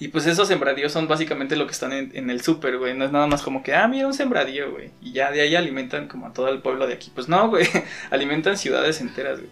Y 0.00 0.08
pues 0.08 0.26
esos 0.26 0.48
sembradíos 0.48 0.92
son 0.92 1.06
básicamente 1.06 1.56
lo 1.56 1.66
que 1.66 1.72
están 1.72 1.92
en, 1.92 2.10
en 2.14 2.28
el 2.28 2.40
súper, 2.40 2.78
güey. 2.78 2.96
No 2.96 3.04
es 3.04 3.12
nada 3.12 3.26
más 3.26 3.42
como 3.42 3.62
que, 3.62 3.74
ah, 3.74 3.86
mira 3.86 4.06
un 4.06 4.14
sembradío, 4.14 4.72
güey. 4.72 4.90
Y 5.00 5.12
ya 5.12 5.30
de 5.30 5.40
ahí 5.40 5.54
alimentan 5.54 6.08
como 6.08 6.26
a 6.26 6.32
todo 6.32 6.48
el 6.48 6.60
pueblo 6.62 6.86
de 6.86 6.94
aquí. 6.94 7.12
Pues 7.14 7.28
no, 7.28 7.48
güey. 7.48 7.66
alimentan 8.10 8.56
ciudades 8.56 9.00
enteras, 9.00 9.38
güey. 9.38 9.50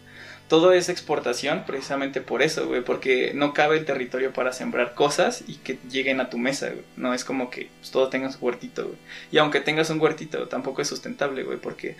Todo 0.53 0.75
es 0.75 0.91
exportación 0.91 1.65
precisamente 1.67 2.21
por 2.21 2.43
eso, 2.43 2.67
güey. 2.67 2.85
Porque 2.85 3.33
no 3.35 3.55
cabe 3.55 3.79
el 3.79 3.87
territorio 3.87 4.35
para 4.35 4.53
sembrar 4.53 4.93
cosas 4.93 5.45
y 5.47 5.55
que 5.55 5.79
lleguen 5.91 6.21
a 6.21 6.29
tu 6.29 6.37
mesa, 6.37 6.69
güey. 6.69 6.85
No 6.95 7.15
es 7.15 7.25
como 7.25 7.49
que 7.49 7.71
pues, 7.79 7.91
todo 7.91 8.11
tenga 8.11 8.31
su 8.31 8.39
huertito, 8.45 8.85
güey. 8.85 8.99
Y 9.31 9.39
aunque 9.39 9.63
tengas 9.63 9.89
un 9.89 9.99
huertito, 9.99 10.49
tampoco 10.49 10.83
es 10.83 10.89
sustentable, 10.89 11.43
güey. 11.43 11.57
Porque 11.57 11.97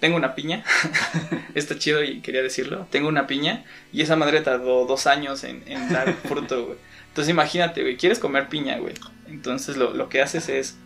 tengo 0.00 0.16
una 0.16 0.34
piña. 0.34 0.64
Está 1.54 1.78
chido 1.78 2.02
y 2.02 2.22
quería 2.22 2.42
decirlo. 2.42 2.86
Tengo 2.90 3.06
una 3.06 3.26
piña 3.26 3.66
y 3.92 4.00
esa 4.00 4.16
madre 4.16 4.40
tardó 4.40 4.86
dos 4.86 5.06
años 5.06 5.44
en, 5.44 5.62
en 5.66 5.92
dar 5.92 6.14
fruto, 6.24 6.64
güey. 6.64 6.78
Entonces 7.08 7.30
imagínate, 7.30 7.82
güey, 7.82 7.98
quieres 7.98 8.18
comer 8.18 8.48
piña, 8.48 8.78
güey. 8.78 8.94
Entonces 9.26 9.76
lo, 9.76 9.92
lo 9.92 10.08
que 10.08 10.22
haces 10.22 10.48
es 10.48 10.78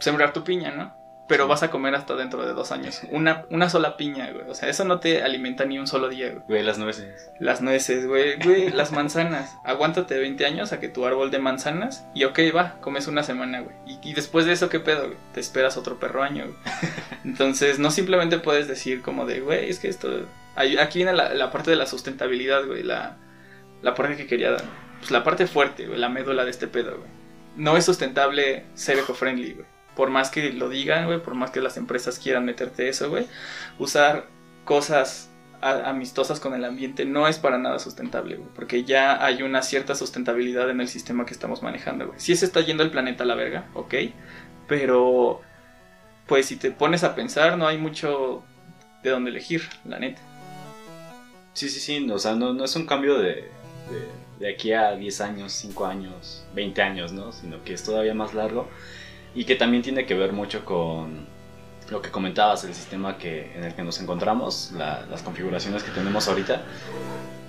sembrar 0.00 0.32
tu 0.32 0.42
piña, 0.42 0.70
¿no? 0.70 1.03
Pero 1.26 1.48
vas 1.48 1.62
a 1.62 1.70
comer 1.70 1.94
hasta 1.94 2.16
dentro 2.16 2.44
de 2.46 2.52
dos 2.52 2.70
años. 2.70 3.00
Una, 3.10 3.46
una 3.48 3.70
sola 3.70 3.96
piña, 3.96 4.30
güey. 4.30 4.48
O 4.48 4.54
sea, 4.54 4.68
eso 4.68 4.84
no 4.84 5.00
te 5.00 5.22
alimenta 5.22 5.64
ni 5.64 5.78
un 5.78 5.86
solo 5.86 6.08
día, 6.08 6.30
güey. 6.30 6.42
Güey, 6.46 6.62
las 6.62 6.76
nueces. 6.78 7.30
Las 7.40 7.62
nueces, 7.62 8.06
güey, 8.06 8.38
güey, 8.38 8.70
las 8.70 8.92
manzanas. 8.92 9.56
Aguántate 9.64 10.18
20 10.18 10.44
años 10.44 10.72
a 10.72 10.80
que 10.80 10.88
tu 10.88 11.06
árbol 11.06 11.30
de 11.30 11.38
manzanas. 11.38 12.06
Y 12.14 12.24
ok, 12.24 12.38
va, 12.54 12.78
comes 12.80 13.06
una 13.06 13.22
semana, 13.22 13.60
güey. 13.60 13.74
Y, 13.86 14.10
y 14.10 14.12
después 14.12 14.44
de 14.44 14.52
eso, 14.52 14.68
¿qué 14.68 14.80
pedo, 14.80 15.06
güey? 15.06 15.18
Te 15.32 15.40
esperas 15.40 15.78
otro 15.78 15.98
perro 15.98 16.22
año, 16.22 16.44
güey. 16.44 16.56
Entonces, 17.24 17.78
no 17.78 17.90
simplemente 17.90 18.38
puedes 18.38 18.68
decir 18.68 19.00
como 19.00 19.24
de, 19.24 19.40
güey, 19.40 19.70
es 19.70 19.78
que 19.78 19.88
esto... 19.88 20.26
Aquí 20.56 20.98
viene 20.98 21.14
la, 21.14 21.34
la 21.34 21.50
parte 21.50 21.70
de 21.70 21.76
la 21.76 21.86
sustentabilidad, 21.86 22.64
güey. 22.66 22.82
La, 22.82 23.16
la 23.82 23.94
parte 23.94 24.16
que 24.16 24.26
quería 24.26 24.50
dar. 24.50 24.64
Pues 24.98 25.10
la 25.10 25.24
parte 25.24 25.46
fuerte, 25.46 25.86
güey, 25.86 25.98
la 25.98 26.08
médula 26.08 26.44
de 26.44 26.50
este 26.50 26.66
pedo, 26.66 26.98
güey. 26.98 27.10
No 27.56 27.76
es 27.76 27.84
sustentable 27.84 28.64
ser 28.74 28.98
eco-friendly, 28.98 29.52
güey. 29.52 29.66
Por 29.96 30.10
más 30.10 30.30
que 30.30 30.52
lo 30.52 30.68
digan, 30.68 31.06
güey, 31.06 31.22
por 31.22 31.34
más 31.34 31.50
que 31.50 31.60
las 31.60 31.76
empresas 31.76 32.18
quieran 32.18 32.44
meterte 32.44 32.88
eso, 32.88 33.10
güey. 33.10 33.26
Usar 33.78 34.26
cosas 34.64 35.30
amistosas 35.64 36.40
con 36.40 36.54
el 36.54 36.64
ambiente 36.64 37.06
no 37.06 37.26
es 37.26 37.38
para 37.38 37.58
nada 37.58 37.78
sustentable, 37.78 38.36
güey, 38.36 38.48
porque 38.54 38.84
ya 38.84 39.24
hay 39.24 39.42
una 39.42 39.62
cierta 39.62 39.94
sustentabilidad 39.94 40.68
en 40.68 40.80
el 40.80 40.88
sistema 40.88 41.24
que 41.24 41.32
estamos 41.32 41.62
manejando, 41.62 42.08
güey. 42.08 42.20
Sí 42.20 42.36
se 42.36 42.44
está 42.44 42.60
yendo 42.60 42.82
el 42.82 42.90
planeta 42.90 43.24
a 43.24 43.26
la 43.26 43.34
verga, 43.34 43.66
ok, 43.72 43.94
pero 44.68 45.40
pues 46.26 46.46
si 46.46 46.56
te 46.56 46.70
pones 46.70 47.02
a 47.02 47.14
pensar 47.14 47.56
no 47.56 47.66
hay 47.66 47.78
mucho 47.78 48.44
de 49.02 49.10
dónde 49.10 49.30
elegir, 49.30 49.62
la 49.86 49.98
neta. 49.98 50.20
Sí, 51.54 51.68
sí, 51.68 51.80
sí. 51.80 52.10
O 52.10 52.18
sea, 52.18 52.34
no, 52.34 52.52
no 52.52 52.64
es 52.64 52.76
un 52.76 52.84
cambio 52.84 53.18
de, 53.18 53.48
de, 53.90 54.08
de 54.40 54.52
aquí 54.52 54.72
a 54.72 54.92
10 54.92 55.20
años, 55.20 55.52
5 55.52 55.86
años, 55.86 56.44
20 56.54 56.82
años, 56.82 57.12
¿no? 57.12 57.32
Sino 57.32 57.62
que 57.64 57.74
es 57.74 57.84
todavía 57.84 58.12
más 58.12 58.34
largo 58.34 58.68
y 59.34 59.44
que 59.44 59.56
también 59.56 59.82
tiene 59.82 60.06
que 60.06 60.14
ver 60.14 60.32
mucho 60.32 60.64
con 60.64 61.26
lo 61.90 62.00
que 62.00 62.10
comentabas, 62.10 62.64
el 62.64 62.74
sistema 62.74 63.18
que, 63.18 63.52
en 63.56 63.64
el 63.64 63.74
que 63.74 63.82
nos 63.82 64.00
encontramos, 64.00 64.72
la- 64.76 65.04
las 65.10 65.22
configuraciones 65.22 65.82
que 65.82 65.90
tenemos 65.90 66.28
ahorita. 66.28 66.62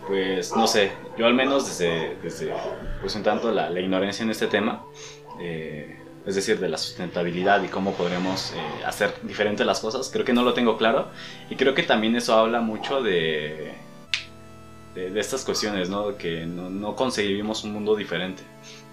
Pues 0.08 0.56
no 0.56 0.68
sé, 0.68 0.92
yo 1.18 1.26
al 1.26 1.34
menos 1.34 1.66
desde, 1.68 2.16
desde 2.22 2.54
pues 3.02 3.16
un 3.16 3.24
tanto 3.24 3.52
la, 3.52 3.70
la 3.70 3.80
ignorancia 3.80 4.24
en 4.24 4.30
este 4.30 4.46
tema, 4.48 4.84
eh, 5.40 6.00
es 6.28 6.36
decir, 6.36 6.60
de 6.60 6.70
la 6.70 6.78
sustentabilidad 6.78 7.64
y 7.64 7.68
cómo 7.70 7.94
podremos 7.94 8.52
eh, 8.54 8.86
hacer 8.86 9.14
diferentes 9.24 9.66
las 9.66 9.80
cosas, 9.80 10.10
creo 10.12 10.24
que 10.24 10.34
no 10.34 10.44
lo 10.44 10.54
tengo 10.54 10.78
claro 10.78 11.08
y 11.50 11.56
creo 11.56 11.74
que 11.74 11.84
también 11.84 12.16
eso 12.16 12.36
habla 12.36 12.62
mucho 12.62 13.02
de, 13.02 13.74
de, 14.94 15.10
estas 15.20 15.44
cuestiones, 15.44 15.90
¿no? 15.90 16.18
Que 16.18 16.46
no, 16.46 16.70
no 16.70 16.96
un 17.64 17.74
mundo 17.74 17.96
diferente. 17.96 18.44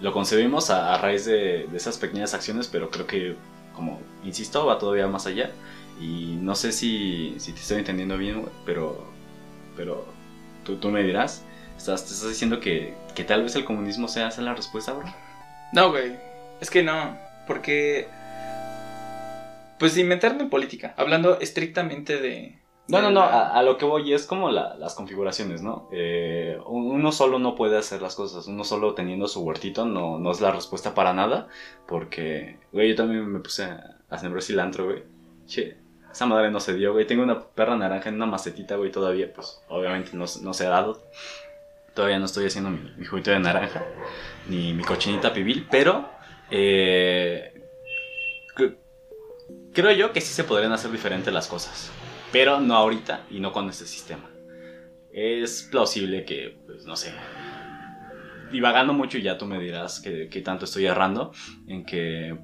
Lo 0.03 0.13
concebimos 0.13 0.69
a, 0.71 0.99
raíz 0.99 1.25
de, 1.25 1.69
esas 1.75 1.97
pequeñas 1.97 2.35
acciones, 2.35 2.69
pero 2.69 2.91
creo 2.91 3.07
que, 3.07 3.37
como 3.75 4.01
insisto, 4.25 4.67
va 4.67 4.79
todavía 4.79 5.07
más 5.07 5.27
allá. 5.27 5.53
Y 6.01 6.37
no 6.41 6.55
sé 6.55 6.73
si, 6.73 7.35
si 7.39 7.53
te 7.53 7.61
estoy 7.61 7.79
entendiendo 7.79 8.19
bien, 8.19 8.45
pero, 8.67 9.07
pero 9.77 10.05
tú, 10.65 10.77
tú 10.77 10.91
me 10.91 11.03
dirás. 11.03 11.45
Estás, 11.79 12.05
te 12.05 12.13
estás 12.13 12.29
diciendo 12.29 12.61
que, 12.61 12.95
que 13.15 13.25
tal 13.25 13.43
vez 13.45 13.57
el 13.57 13.65
comunismo 13.65 14.09
sea 14.09 14.29
esa 14.29 14.43
la 14.43 14.55
respuesta, 14.55 14.93
bro. 14.93 15.07
No, 15.73 15.91
güey, 15.91 16.13
es 16.61 16.69
que 16.69 16.83
no, 16.83 17.17
porque 17.47 18.09
pues 19.83 19.95
sin 19.95 20.07
meterme 20.07 20.43
en 20.43 20.49
política, 20.49 20.95
hablando 20.97 21.41
estrictamente 21.41 22.21
de... 22.21 22.57
No, 22.93 23.01
no, 23.01 23.11
no, 23.11 23.23
a, 23.23 23.49
a 23.49 23.63
lo 23.63 23.79
que 23.79 23.85
voy 23.87 24.13
es 24.13 24.27
como 24.27 24.51
la- 24.51 24.75
las 24.77 24.95
configuraciones, 24.95 25.63
¿no? 25.63 25.89
Eh, 25.93 26.59
uno 26.67 27.11
solo 27.11 27.39
no 27.39 27.55
puede 27.55 27.79
hacer 27.79 28.03
las 28.03 28.15
cosas, 28.15 28.47
uno 28.47 28.65
solo 28.65 28.93
teniendo 28.95 29.29
su 29.29 29.41
huertito 29.43 29.87
no, 29.87 30.19
no 30.19 30.31
es 30.31 30.41
la 30.43 30.51
respuesta 30.53 30.95
para 30.95 31.15
nada, 31.15 31.49
porque, 31.89 32.59
güey, 32.71 32.91
yo 32.91 32.97
también 32.97 33.27
me 33.33 33.41
puse 33.41 33.65
a, 33.65 34.19
sembrar 34.19 34.43
cilantro, 34.43 34.85
güey. 34.85 35.05
Che, 35.47 35.79
esa 36.13 36.27
madre 36.27 36.51
no 36.51 36.61
se 36.61 36.75
dio, 36.75 36.93
güey. 36.93 37.07
Tengo 37.07 37.23
una 37.23 37.41
perra 37.41 37.77
naranja 37.77 38.11
en 38.11 38.17
una 38.17 38.27
macetita, 38.27 38.77
güey, 38.77 38.91
todavía, 38.93 39.33
pues, 39.33 39.63
obviamente 39.71 40.11
no, 40.15 40.27
se- 40.27 40.43
no 40.45 40.53
se 40.53 40.67
ha 40.67 40.71
dado. 40.71 41.01
Todavía 41.95 42.19
no 42.19 42.27
estoy 42.27 42.45
haciendo 42.47 42.69
mi, 42.71 42.91
mi 42.99 43.07
juguito 43.07 43.31
de 43.31 43.39
naranja, 43.41 43.85
ni 44.49 44.75
mi 44.75 44.83
cochinita 44.85 45.33
pibil, 45.33 45.67
pero, 45.71 46.11
eh, 46.51 47.55
cre- 48.55 48.77
creo 49.73 49.93
yo 49.93 50.13
que 50.13 50.21
sí 50.21 50.35
se 50.35 50.45
podrían 50.45 50.73
hacer 50.73 50.91
diferentes 50.91 51.33
las 51.33 51.49
cosas 51.49 51.91
pero 52.33 52.61
no 52.61 52.75
ahorita 52.75 53.27
y 53.31 53.39
no 53.39 53.53
con 53.53 53.69
este 53.69 53.87
sistema. 53.87 54.29
Es 55.13 55.69
plausible 55.71 56.25
que, 56.25 56.59
pues 56.67 56.87
no 56.87 56.97
sé, 56.97 57.13
divagando 58.51 58.95
mucho 58.95 59.19
y 59.19 59.23
ya 59.23 59.37
tú 59.37 59.47
me 59.47 59.61
dirás 59.61 60.01
que, 60.01 60.29
que 60.29 60.41
tanto 60.41 60.65
estoy 60.65 60.87
errando 60.87 61.33
en 61.69 61.85
que, 61.85 62.39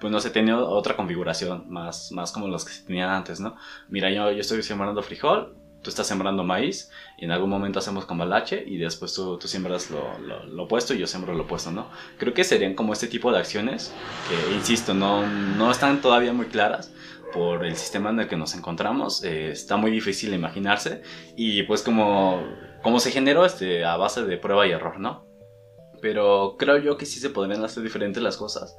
pues 0.00 0.12
no 0.12 0.20
sé, 0.20 0.30
tenía 0.30 0.58
otra 0.58 0.96
configuración 0.96 1.70
más, 1.70 2.10
más 2.12 2.32
como 2.32 2.48
las 2.48 2.64
que 2.64 2.72
se 2.72 2.84
tenían 2.84 3.10
antes, 3.10 3.38
¿no? 3.38 3.56
Mira, 3.88 4.10
yo, 4.10 4.32
yo 4.32 4.40
estoy 4.40 4.62
sembrando 4.62 5.02
frijol, 5.02 5.54
tú 5.82 5.88
estás 5.88 6.06
sembrando 6.06 6.42
maíz 6.42 6.90
y 7.16 7.24
en 7.24 7.30
algún 7.30 7.48
momento 7.48 7.78
hacemos 7.78 8.06
cambalache 8.06 8.64
y 8.66 8.76
después 8.76 9.14
tú, 9.14 9.38
tú 9.38 9.48
siembras 9.48 9.90
lo, 9.90 10.18
lo, 10.18 10.44
lo, 10.46 10.64
opuesto 10.64 10.94
y 10.94 10.98
yo 10.98 11.06
siembro 11.06 11.34
lo 11.34 11.44
opuesto, 11.44 11.70
¿no? 11.70 11.88
Creo 12.18 12.34
que 12.34 12.44
serían 12.44 12.74
como 12.74 12.92
este 12.92 13.06
tipo 13.06 13.32
de 13.32 13.38
acciones 13.38 13.94
que, 14.28 14.54
insisto, 14.54 14.94
no, 14.94 15.26
no 15.26 15.70
están 15.70 16.00
todavía 16.00 16.32
muy 16.32 16.46
claras 16.46 16.92
por 17.32 17.64
el 17.64 17.76
sistema 17.76 18.10
en 18.10 18.20
el 18.20 18.28
que 18.28 18.36
nos 18.36 18.54
encontramos. 18.54 19.24
Eh, 19.24 19.50
está 19.50 19.76
muy 19.76 19.90
difícil 19.90 20.34
imaginarse 20.34 21.02
y 21.36 21.62
pues 21.64 21.82
como, 21.82 22.42
como 22.82 23.00
se 23.00 23.10
generó 23.10 23.44
este, 23.44 23.84
a 23.84 23.96
base 23.96 24.24
de 24.24 24.36
prueba 24.36 24.66
y 24.66 24.72
error, 24.72 24.98
¿no? 24.98 25.26
Pero 26.00 26.56
creo 26.58 26.78
yo 26.78 26.96
que 26.96 27.06
sí 27.06 27.20
se 27.20 27.30
podrían 27.30 27.64
hacer 27.64 27.82
diferentes 27.82 28.22
las 28.22 28.36
cosas 28.36 28.76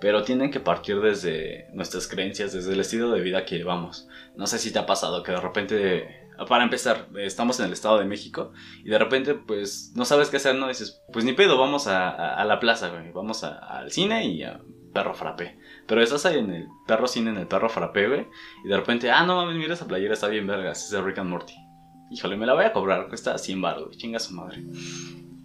pero 0.00 0.22
tienen 0.24 0.50
que 0.50 0.60
partir 0.60 1.00
desde 1.00 1.68
nuestras 1.72 2.08
creencias, 2.08 2.52
desde 2.52 2.72
el 2.72 2.80
estilo 2.80 3.10
de 3.10 3.20
vida 3.20 3.44
que 3.44 3.58
llevamos. 3.58 4.08
No 4.34 4.46
sé 4.46 4.58
si 4.58 4.72
te 4.72 4.78
ha 4.78 4.86
pasado 4.86 5.22
que 5.22 5.32
de 5.32 5.40
repente, 5.40 6.28
para 6.48 6.64
empezar, 6.64 7.08
estamos 7.18 7.60
en 7.60 7.66
el 7.66 7.74
Estado 7.74 7.98
de 7.98 8.06
México 8.06 8.52
y 8.82 8.88
de 8.88 8.98
repente 8.98 9.34
pues 9.34 9.92
no 9.94 10.06
sabes 10.06 10.30
qué 10.30 10.38
hacer, 10.38 10.54
¿no? 10.54 10.68
Dices, 10.68 11.02
pues 11.12 11.24
ni 11.24 11.34
pedo, 11.34 11.58
vamos 11.58 11.86
a, 11.86 12.42
la 12.44 12.58
plaza, 12.58 12.88
güey, 12.88 13.12
vamos 13.12 13.44
al 13.44 13.90
cine 13.92 14.26
y 14.26 14.42
a 14.42 14.60
perro 14.94 15.14
frappé. 15.14 15.58
Pero 15.90 16.04
estás 16.04 16.24
ahí 16.24 16.38
en 16.38 16.54
el 16.54 16.68
perro 16.86 17.08
cine, 17.08 17.30
en 17.30 17.36
el 17.36 17.48
perro 17.48 17.68
frappé, 17.68 18.06
güey, 18.06 18.28
y 18.62 18.68
de 18.68 18.76
repente, 18.76 19.10
ah, 19.10 19.26
no 19.26 19.34
mames, 19.34 19.56
mira 19.56 19.74
esa 19.74 19.88
playera, 19.88 20.14
está 20.14 20.28
bien 20.28 20.46
vergas, 20.46 20.84
es 20.84 20.90
de 20.92 21.02
Rick 21.02 21.18
and 21.18 21.28
Morty. 21.28 21.56
Híjole, 22.12 22.36
me 22.36 22.46
la 22.46 22.54
voy 22.54 22.64
a 22.64 22.72
cobrar, 22.72 23.08
cuesta 23.08 23.36
100 23.36 23.60
baros, 23.60 23.86
güey, 23.86 23.96
chinga 23.96 24.20
su 24.20 24.32
madre. 24.32 24.62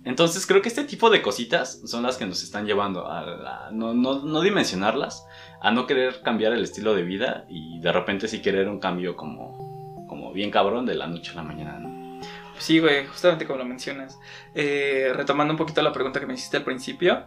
Entonces 0.03 0.45
creo 0.45 0.61
que 0.61 0.69
este 0.69 0.83
tipo 0.83 1.09
de 1.09 1.23
cositas 1.23 1.81
son 1.85 2.03
las 2.03 2.17
que 2.17 2.27
nos 2.27 2.43
están 2.43 2.67
llevando 2.67 3.07
a, 3.07 3.71
no, 3.71 4.41
dimensionarlas, 4.41 5.25
a 5.61 5.71
no 5.71 5.87
querer 5.87 6.21
cambiar 6.21 6.53
el 6.53 6.61
estilo 6.61 6.93
de 6.93 7.01
vida 7.01 7.47
y 7.49 7.79
de 7.79 7.91
repente 7.91 8.27
sí 8.27 8.43
querer 8.43 8.69
un 8.69 8.79
cambio 8.79 9.15
como, 9.15 10.05
como 10.07 10.31
bien 10.31 10.51
cabrón 10.51 10.85
de 10.85 10.93
la 10.93 11.07
noche 11.07 11.31
a 11.31 11.37
la 11.37 11.43
mañana, 11.43 11.79
¿no? 11.79 12.21
Sí, 12.59 12.77
güey, 12.77 13.07
justamente 13.07 13.47
como 13.47 13.57
lo 13.57 13.65
mencionas. 13.65 14.19
Eh, 14.53 15.11
retomando 15.15 15.53
un 15.53 15.57
poquito 15.57 15.81
la 15.81 15.91
pregunta 15.91 16.19
que 16.19 16.27
me 16.27 16.35
hiciste 16.35 16.57
al 16.57 16.63
principio, 16.63 17.25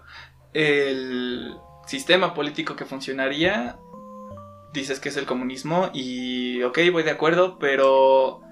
el 0.55 1.57
sistema 1.89 2.35
político 2.35 2.77
que 2.77 2.85
funcionaría, 2.85 3.79
dices 4.73 5.01
que 5.01 5.09
es 5.09 5.17
el 5.17 5.27
comunismo 5.27 5.91
y 5.95 6.63
ok, 6.63 6.79
voy 6.93 7.03
de 7.03 7.11
acuerdo, 7.11 7.59
pero 7.59 8.43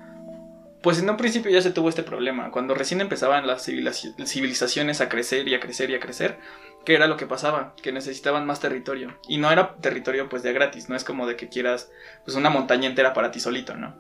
pues 0.83 1.01
en 1.01 1.11
un 1.11 1.17
principio 1.17 1.51
ya 1.51 1.61
se 1.61 1.73
tuvo 1.73 1.89
este 1.89 2.03
problema. 2.03 2.51
Cuando 2.51 2.75
recién 2.75 3.01
empezaban 3.01 3.47
las 3.47 3.65
civilizaciones 3.65 5.01
a 5.01 5.09
crecer 5.09 5.49
y 5.49 5.55
a 5.55 5.61
crecer 5.61 5.91
y 5.91 5.95
a 5.95 6.01
crecer, 6.01 6.39
¿qué 6.85 6.95
era 6.95 7.09
lo 7.09 7.17
que 7.17 7.27
pasaba? 7.27 7.75
Que 7.83 7.93
necesitaban 7.93 8.47
más 8.47 8.61
territorio. 8.61 9.19
Y 9.29 9.39
no 9.39 9.51
era 9.51 9.77
territorio 9.77 10.29
pues 10.29 10.43
de 10.43 10.53
gratis, 10.53 10.89
no 10.89 10.97
es 10.97 11.05
como 11.05 11.27
de 11.27 11.37
que 11.37 11.49
quieras 11.49 11.91
pues 12.25 12.37
una 12.37 12.51
montaña 12.51 12.89
entera 12.89 13.13
para 13.13 13.31
ti 13.33 13.41
solito, 13.41 13.75
¿no? 13.75 13.97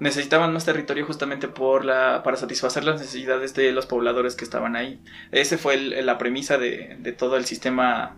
Necesitaban 0.00 0.52
más 0.52 0.64
territorio 0.64 1.04
justamente 1.04 1.48
por 1.48 1.84
la, 1.84 2.22
para 2.22 2.36
satisfacer 2.36 2.84
las 2.84 3.00
necesidades 3.00 3.52
de 3.54 3.72
los 3.72 3.86
pobladores 3.86 4.36
que 4.36 4.44
estaban 4.44 4.76
ahí. 4.76 5.02
Esa 5.32 5.58
fue 5.58 5.76
la 5.76 6.18
premisa 6.18 6.56
de, 6.56 6.96
de 7.00 7.12
todo 7.12 7.36
el 7.36 7.46
sistema 7.46 8.16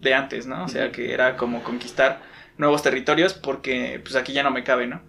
de 0.00 0.14
antes, 0.14 0.46
¿no? 0.46 0.64
O 0.64 0.68
sea, 0.68 0.92
que 0.92 1.12
era 1.12 1.36
como 1.36 1.62
conquistar 1.62 2.22
nuevos 2.56 2.82
territorios 2.82 3.34
porque 3.34 4.00
pues 4.02 4.16
aquí 4.16 4.32
ya 4.32 4.42
no 4.42 4.50
me 4.50 4.64
cabe, 4.64 4.86
¿no? 4.86 5.02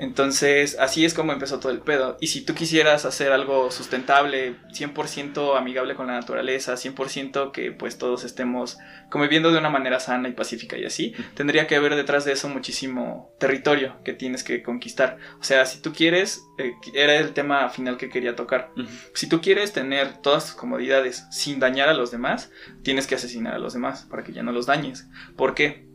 Entonces, 0.00 0.78
así 0.80 1.04
es 1.04 1.12
como 1.12 1.34
empezó 1.34 1.60
todo 1.60 1.70
el 1.70 1.80
pedo. 1.80 2.16
Y 2.20 2.28
si 2.28 2.40
tú 2.40 2.54
quisieras 2.54 3.04
hacer 3.04 3.32
algo 3.32 3.70
sustentable, 3.70 4.56
100% 4.72 5.58
amigable 5.58 5.94
con 5.94 6.06
la 6.06 6.14
naturaleza, 6.14 6.72
100% 6.74 7.52
que 7.52 7.70
pues 7.70 7.98
todos 7.98 8.24
estemos 8.24 8.78
conviviendo 9.10 9.52
de 9.52 9.58
una 9.58 9.68
manera 9.68 10.00
sana 10.00 10.30
y 10.30 10.32
pacífica 10.32 10.78
y 10.78 10.86
así, 10.86 11.12
tendría 11.34 11.66
que 11.66 11.76
haber 11.76 11.96
detrás 11.96 12.24
de 12.24 12.32
eso 12.32 12.48
muchísimo 12.48 13.34
territorio 13.38 14.02
que 14.02 14.14
tienes 14.14 14.42
que 14.42 14.62
conquistar. 14.62 15.18
O 15.38 15.44
sea, 15.44 15.66
si 15.66 15.82
tú 15.82 15.92
quieres, 15.92 16.44
eh, 16.56 16.72
era 16.94 17.16
el 17.16 17.34
tema 17.34 17.68
final 17.68 17.98
que 17.98 18.08
quería 18.08 18.34
tocar. 18.34 18.72
Si 19.14 19.28
tú 19.28 19.42
quieres 19.42 19.72
tener 19.72 20.16
todas 20.22 20.46
tus 20.46 20.54
comodidades 20.54 21.26
sin 21.30 21.60
dañar 21.60 21.90
a 21.90 21.94
los 21.94 22.10
demás, 22.10 22.50
tienes 22.82 23.06
que 23.06 23.16
asesinar 23.16 23.52
a 23.52 23.58
los 23.58 23.74
demás 23.74 24.06
para 24.08 24.24
que 24.24 24.32
ya 24.32 24.42
no 24.42 24.52
los 24.52 24.64
dañes. 24.64 25.08
¿Por 25.36 25.54
qué? 25.54 25.89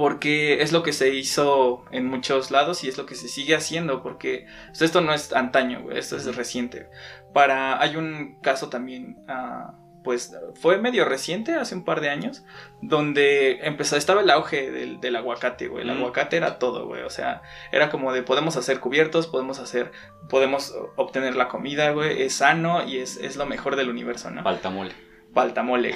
Porque 0.00 0.62
es 0.62 0.72
lo 0.72 0.82
que 0.82 0.94
se 0.94 1.14
hizo 1.14 1.84
en 1.90 2.06
muchos 2.06 2.50
lados 2.50 2.84
y 2.84 2.88
es 2.88 2.96
lo 2.96 3.04
que 3.04 3.14
se 3.14 3.28
sigue 3.28 3.54
haciendo, 3.54 4.02
porque 4.02 4.46
esto 4.72 5.02
no 5.02 5.12
es 5.12 5.34
antaño, 5.34 5.90
esto 5.92 6.16
es 6.16 6.34
reciente. 6.36 6.88
Para, 7.34 7.78
hay 7.82 7.96
un 7.96 8.40
caso 8.40 8.70
también, 8.70 9.18
uh, 9.28 10.02
pues 10.02 10.34
fue 10.58 10.78
medio 10.78 11.04
reciente, 11.04 11.52
hace 11.52 11.74
un 11.74 11.84
par 11.84 12.00
de 12.00 12.08
años, 12.08 12.46
donde 12.80 13.58
empezó, 13.60 13.98
estaba 13.98 14.22
el 14.22 14.30
auge 14.30 14.70
del, 14.70 15.02
del 15.02 15.16
aguacate, 15.16 15.68
güey, 15.68 15.82
el 15.82 15.90
aguacate 15.90 16.38
era 16.38 16.58
todo, 16.58 16.86
güey, 16.86 17.02
o 17.02 17.10
sea, 17.10 17.42
era 17.70 17.90
como 17.90 18.14
de 18.14 18.22
podemos 18.22 18.56
hacer 18.56 18.80
cubiertos, 18.80 19.26
podemos 19.26 19.58
hacer, 19.58 19.92
podemos 20.30 20.74
obtener 20.96 21.36
la 21.36 21.48
comida, 21.48 21.90
güey, 21.90 22.22
es 22.22 22.36
sano 22.36 22.88
y 22.88 23.00
es, 23.00 23.18
es 23.18 23.36
lo 23.36 23.44
mejor 23.44 23.76
del 23.76 23.90
universo, 23.90 24.30
¿no? 24.30 24.44
Paltamole. 24.44 24.94
Paltamole, 25.34 25.94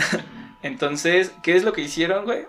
Entonces, 0.62 1.34
¿qué 1.42 1.56
es 1.56 1.64
lo 1.64 1.72
que 1.72 1.80
hicieron, 1.80 2.26
güey? 2.26 2.44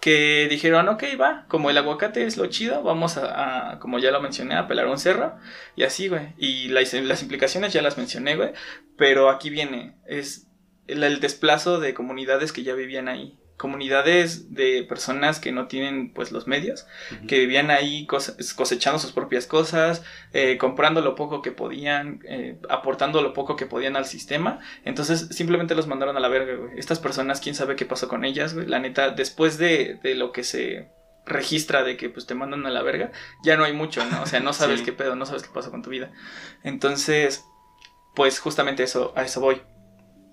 Que 0.00 0.46
dijeron, 0.48 0.88
ok, 0.88 1.04
va, 1.20 1.46
como 1.48 1.70
el 1.70 1.78
aguacate 1.78 2.24
es 2.24 2.36
lo 2.36 2.46
chido, 2.46 2.82
vamos 2.82 3.16
a, 3.16 3.78
como 3.80 3.98
ya 3.98 4.10
lo 4.10 4.20
mencioné, 4.20 4.54
a 4.54 4.68
pelar 4.68 4.86
un 4.86 4.98
cerro, 4.98 5.36
y 5.74 5.82
así, 5.82 6.08
güey. 6.08 6.34
Y 6.38 6.68
las, 6.68 6.94
implicaciones 6.94 7.72
ya 7.72 7.82
las 7.82 7.98
mencioné, 7.98 8.36
güey, 8.36 8.52
pero 8.96 9.30
aquí 9.30 9.50
viene, 9.50 9.96
es 10.06 10.46
el 10.86 11.20
desplazo 11.20 11.80
de 11.80 11.94
comunidades 11.94 12.52
que 12.52 12.62
ya 12.62 12.74
vivían 12.74 13.08
ahí 13.08 13.38
comunidades 13.56 14.54
de 14.54 14.84
personas 14.88 15.40
que 15.40 15.50
no 15.50 15.66
tienen 15.66 16.12
pues 16.12 16.30
los 16.30 16.46
medios, 16.46 16.86
que 17.26 17.38
vivían 17.38 17.70
ahí 17.70 18.06
cosechando 18.06 18.98
sus 18.98 19.12
propias 19.12 19.46
cosas, 19.46 20.02
eh, 20.32 20.58
comprando 20.58 21.00
lo 21.00 21.14
poco 21.14 21.40
que 21.40 21.52
podían, 21.52 22.20
eh, 22.28 22.58
aportando 22.68 23.22
lo 23.22 23.32
poco 23.32 23.56
que 23.56 23.66
podían 23.66 23.96
al 23.96 24.04
sistema, 24.04 24.60
entonces 24.84 25.28
simplemente 25.30 25.74
los 25.74 25.86
mandaron 25.86 26.16
a 26.16 26.20
la 26.20 26.28
verga, 26.28 26.54
güey. 26.54 26.78
Estas 26.78 26.98
personas, 26.98 27.40
quién 27.40 27.54
sabe 27.54 27.76
qué 27.76 27.86
pasó 27.86 28.08
con 28.08 28.24
ellas, 28.24 28.54
güey. 28.54 28.66
La 28.66 28.78
neta, 28.78 29.10
después 29.10 29.56
de, 29.56 29.98
de 30.02 30.14
lo 30.14 30.32
que 30.32 30.44
se 30.44 30.90
registra 31.24 31.82
de 31.82 31.96
que 31.96 32.08
pues 32.08 32.26
te 32.26 32.34
mandan 32.34 32.66
a 32.66 32.70
la 32.70 32.82
verga, 32.82 33.10
ya 33.42 33.56
no 33.56 33.64
hay 33.64 33.72
mucho, 33.72 34.04
¿no? 34.04 34.22
O 34.22 34.26
sea, 34.26 34.40
no 34.40 34.52
sabes 34.54 34.82
qué 34.82 34.92
pedo, 34.92 35.16
no 35.16 35.24
sabes 35.24 35.42
qué 35.42 35.50
pasó 35.52 35.70
con 35.70 35.82
tu 35.82 35.90
vida. 35.90 36.12
Entonces, 36.62 37.44
pues 38.14 38.38
justamente 38.38 38.82
eso, 38.82 39.12
a 39.16 39.24
eso 39.24 39.40
voy 39.40 39.62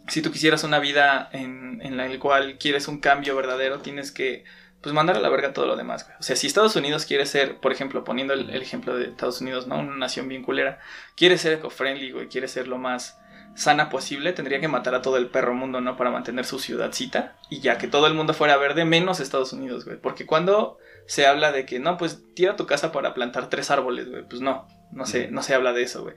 si 0.08 0.22
tú 0.22 0.32
quisieras 0.32 0.64
una 0.64 0.80
vida 0.80 1.30
en, 1.32 1.82
en 1.82 1.98
la 1.98 2.08
cual 2.20 2.58
quieres 2.58 2.88
un 2.88 3.00
cambio 3.00 3.36
verdadero, 3.36 3.80
tienes 3.80 4.12
que 4.12 4.44
pues 4.84 4.94
mandar 4.94 5.16
a 5.16 5.22
la 5.22 5.30
verga 5.30 5.54
todo 5.54 5.66
lo 5.66 5.78
demás, 5.78 6.06
O 6.20 6.24
sea, 6.24 6.36
si 6.36 6.46
Estados 6.46 6.76
Unidos 6.76 7.06
quiere 7.06 7.26
ser, 7.26 7.58
por 7.62 7.72
ejemplo, 7.72 8.04
poniendo 8.04 8.34
el, 8.34 8.50
ejemplo 8.50 8.98
de 8.98 9.06
Estados 9.06 9.40
Unidos, 9.40 9.66
¿no? 9.66 9.80
Una 9.80 9.96
nación 9.96 10.28
bien 10.28 10.44
culera, 10.44 10.80
quiere 11.16 11.38
ser 11.38 11.54
eco-friendly, 11.54 12.12
güey, 12.12 12.28
quiere 12.28 12.50
ser 12.50 12.68
lo 12.68 12.78
más 12.78 13.18
sana 13.56 13.90
posible, 13.90 14.34
tendría 14.34 14.60
que 14.60 14.68
matar 14.68 14.94
a 14.94 15.02
todo 15.02 15.16
el 15.16 15.30
perro 15.30 15.54
mundo, 15.54 15.80
¿no? 15.80 15.96
Para 15.96 16.12
mantener 16.12 16.44
su 16.44 16.60
ciudadcita 16.60 17.38
y 17.50 17.62
ya 17.62 17.78
que 17.78 17.88
todo 17.88 18.08
el 18.08 18.14
mundo 18.14 18.34
fuera 18.34 18.58
verde, 18.58 18.84
menos 18.84 19.22
Estados 19.22 19.54
Unidos, 19.54 19.86
güey. 19.86 19.98
Porque 19.98 20.26
cuando 20.26 20.80
se 21.06 21.28
habla 21.28 21.54
de 21.54 21.66
que, 21.66 21.80
no, 21.80 21.98
pues 21.98 22.22
tira 22.36 22.58
tu 22.58 22.68
casa 22.68 22.92
para 22.92 23.14
plantar 23.14 23.50
tres 23.50 23.72
árboles, 23.72 24.10
güey, 24.10 24.28
pues 24.28 24.42
no. 24.42 24.68
No 24.94 25.06
se, 25.06 25.30
no 25.30 25.44
se 25.44 25.54
habla 25.54 25.74
de 25.74 25.84
eso, 25.84 26.04
güey. 26.04 26.16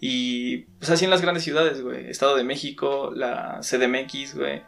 Y 0.00 0.58
pues 0.78 0.90
así 0.90 1.04
en 1.04 1.10
las 1.10 1.22
grandes 1.22 1.44
ciudades, 1.44 1.82
güey. 1.82 2.08
Estado 2.10 2.36
de 2.36 2.44
México, 2.44 3.12
la 3.14 3.60
CDMX, 3.62 4.34
güey. 4.36 4.62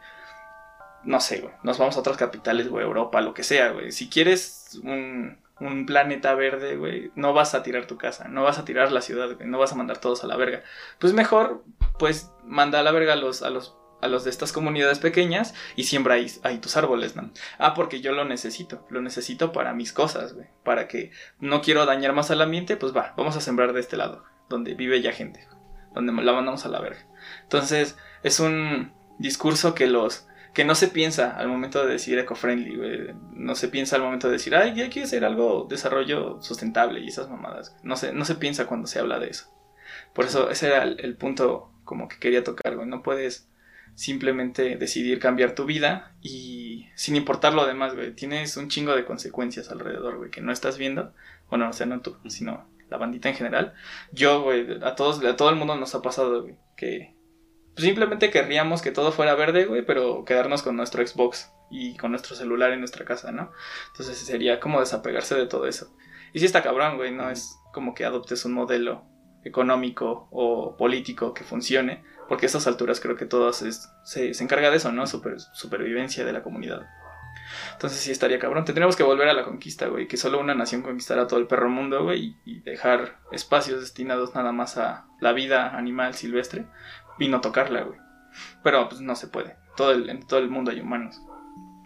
No 1.03 1.19
sé, 1.19 1.39
güey. 1.39 1.53
Nos 1.63 1.77
vamos 1.77 1.95
a 1.97 1.99
otras 1.99 2.17
capitales, 2.17 2.69
güey. 2.69 2.85
Europa, 2.85 3.21
lo 3.21 3.33
que 3.33 3.43
sea, 3.43 3.71
güey. 3.71 3.91
Si 3.91 4.09
quieres 4.09 4.79
un, 4.83 5.37
un 5.61 5.85
planeta 5.85 6.33
verde, 6.33 6.75
güey, 6.75 7.11
no 7.15 7.33
vas 7.33 7.53
a 7.53 7.63
tirar 7.63 7.85
tu 7.85 7.97
casa, 7.97 8.27
no 8.27 8.43
vas 8.43 8.57
a 8.57 8.65
tirar 8.65 8.91
la 8.91 9.01
ciudad, 9.01 9.35
güey, 9.35 9.47
no 9.47 9.59
vas 9.59 9.71
a 9.71 9.75
mandar 9.75 9.99
todos 9.99 10.23
a 10.23 10.27
la 10.27 10.35
verga. 10.35 10.63
Pues 10.99 11.13
mejor, 11.13 11.63
pues, 11.99 12.31
manda 12.43 12.79
a 12.79 12.83
la 12.83 12.91
verga 12.91 13.13
a 13.13 13.15
los, 13.15 13.43
a 13.43 13.49
los 13.49 13.77
a 14.01 14.07
los 14.07 14.23
de 14.23 14.29
estas 14.29 14.51
comunidades 14.51 14.99
pequeñas 14.99 15.53
y 15.75 15.83
siembra 15.83 16.15
ahí, 16.15 16.57
tus 16.59 16.77
árboles, 16.77 17.15
¿no? 17.15 17.31
Ah, 17.57 17.73
porque 17.73 18.01
yo 18.01 18.11
lo 18.11 18.25
necesito, 18.25 18.85
lo 18.89 19.01
necesito 19.01 19.51
para 19.51 19.73
mis 19.73 19.93
cosas, 19.93 20.33
güey, 20.33 20.47
para 20.63 20.87
que 20.87 21.11
no 21.39 21.61
quiero 21.61 21.85
dañar 21.85 22.13
más 22.13 22.31
al 22.31 22.41
ambiente, 22.41 22.77
pues 22.77 22.95
va, 22.95 23.13
vamos 23.17 23.35
a 23.35 23.41
sembrar 23.41 23.73
de 23.73 23.79
este 23.79 23.97
lado, 23.97 24.23
donde 24.49 24.73
vive 24.73 25.01
ya 25.01 25.11
gente, 25.11 25.47
donde 25.93 26.13
la 26.23 26.33
mandamos 26.33 26.65
a 26.65 26.69
la 26.69 26.81
verga. 26.81 27.05
Entonces, 27.43 27.97
es 28.23 28.39
un 28.39 28.93
discurso 29.19 29.75
que 29.75 29.87
los 29.87 30.27
que 30.53 30.65
no 30.65 30.75
se 30.75 30.89
piensa 30.89 31.31
al 31.31 31.47
momento 31.47 31.85
de 31.85 31.93
decir 31.93 32.19
eco-friendly, 32.19 32.75
güey. 32.75 33.15
No 33.31 33.55
se 33.55 33.69
piensa 33.69 33.95
al 33.95 34.01
momento 34.01 34.27
de 34.27 34.33
decir, 34.33 34.55
ay, 34.55 34.75
ya 34.75 34.89
quiero 34.89 35.05
hacer 35.05 35.23
algo, 35.23 35.65
desarrollo 35.69 36.41
sustentable 36.41 36.99
y 36.99 37.07
esas 37.07 37.29
mamadas. 37.29 37.75
No 37.83 37.95
se, 37.95 38.11
no 38.11 38.25
se 38.25 38.35
piensa 38.35 38.67
cuando 38.67 38.87
se 38.87 38.99
habla 38.99 39.19
de 39.19 39.29
eso. 39.29 39.49
Por 40.13 40.25
eso, 40.25 40.49
ese 40.49 40.67
era 40.67 40.83
el, 40.83 40.99
el 40.99 41.15
punto 41.15 41.71
como 41.85 42.07
que 42.07 42.19
quería 42.19 42.43
tocar, 42.43 42.75
güey. 42.75 42.87
No 42.87 43.01
puedes 43.01 43.47
simplemente 43.95 44.77
decidir 44.77 45.19
cambiar 45.19 45.55
tu 45.55 45.65
vida 45.65 46.15
y 46.21 46.87
sin 46.95 47.15
importar 47.15 47.53
lo 47.53 47.65
demás, 47.65 47.95
güey, 47.95 48.13
tienes 48.13 48.57
un 48.57 48.69
chingo 48.69 48.95
de 48.95 49.05
consecuencias 49.05 49.69
alrededor, 49.69 50.17
güey, 50.17 50.31
que 50.31 50.41
no 50.41 50.51
estás 50.51 50.77
viendo. 50.77 51.13
Bueno, 51.49 51.69
o 51.69 51.73
sea, 51.73 51.85
no 51.85 52.01
tú, 52.01 52.17
sino 52.27 52.67
la 52.89 52.97
bandita 52.97 53.29
en 53.29 53.35
general. 53.35 53.73
Yo, 54.11 54.43
güey, 54.43 54.83
a 54.83 54.95
todos, 54.95 55.23
a 55.23 55.35
todo 55.35 55.49
el 55.49 55.55
mundo 55.55 55.75
nos 55.75 55.95
ha 55.95 56.01
pasado, 56.01 56.43
güey, 56.43 56.55
que 56.77 57.15
simplemente 57.77 58.29
querríamos 58.29 58.81
que 58.81 58.91
todo 58.91 59.11
fuera 59.11 59.35
verde, 59.35 59.65
güey, 59.65 59.85
pero 59.85 60.25
quedarnos 60.25 60.61
con 60.61 60.75
nuestro 60.75 61.05
Xbox 61.05 61.51
y 61.69 61.95
con 61.97 62.11
nuestro 62.11 62.35
celular 62.35 62.71
en 62.71 62.79
nuestra 62.79 63.05
casa, 63.05 63.31
¿no? 63.31 63.51
Entonces 63.91 64.17
sería 64.17 64.59
como 64.59 64.79
desapegarse 64.79 65.35
de 65.35 65.47
todo 65.47 65.67
eso. 65.67 65.95
Y 66.33 66.39
si 66.39 66.45
está 66.45 66.61
cabrón, 66.61 66.97
güey, 66.97 67.11
no 67.11 67.29
es 67.29 67.57
como 67.73 67.93
que 67.93 68.05
adoptes 68.05 68.45
un 68.45 68.53
modelo 68.53 69.05
económico 69.43 70.27
o 70.31 70.77
político 70.77 71.33
que 71.33 71.43
funcione, 71.43 72.03
porque 72.31 72.45
a 72.45 72.47
estas 72.47 72.65
alturas 72.65 73.01
creo 73.01 73.17
que 73.17 73.25
todo 73.25 73.51
se, 73.51 73.73
se, 74.05 74.41
encarga 74.41 74.71
de 74.71 74.77
eso, 74.77 74.89
¿no? 74.93 75.05
Super, 75.05 75.37
supervivencia 75.51 76.23
de 76.23 76.31
la 76.31 76.41
comunidad. 76.41 76.87
Entonces 77.73 77.99
sí 77.99 78.09
estaría 78.09 78.39
cabrón. 78.39 78.63
Tendríamos 78.63 78.95
que 78.95 79.03
volver 79.03 79.27
a 79.27 79.33
la 79.33 79.43
conquista, 79.43 79.87
güey. 79.87 80.07
Que 80.07 80.15
solo 80.15 80.39
una 80.39 80.55
nación 80.55 80.81
conquistara 80.81 81.27
todo 81.27 81.41
el 81.41 81.47
perro 81.47 81.69
mundo, 81.69 82.05
güey. 82.05 82.37
Y 82.45 82.61
dejar 82.61 83.17
espacios 83.33 83.81
destinados 83.81 84.33
nada 84.33 84.53
más 84.53 84.77
a 84.77 85.07
la 85.19 85.33
vida 85.33 85.75
animal 85.75 86.13
silvestre. 86.13 86.67
Y 87.19 87.27
no 87.27 87.41
tocarla, 87.41 87.81
güey. 87.81 87.99
Pero 88.63 88.87
pues 88.87 89.01
no 89.01 89.17
se 89.17 89.27
puede. 89.27 89.57
Todo 89.75 89.91
el, 89.91 90.09
en 90.09 90.25
todo 90.25 90.39
el 90.39 90.49
mundo 90.49 90.71
hay 90.71 90.79
humanos. 90.79 91.21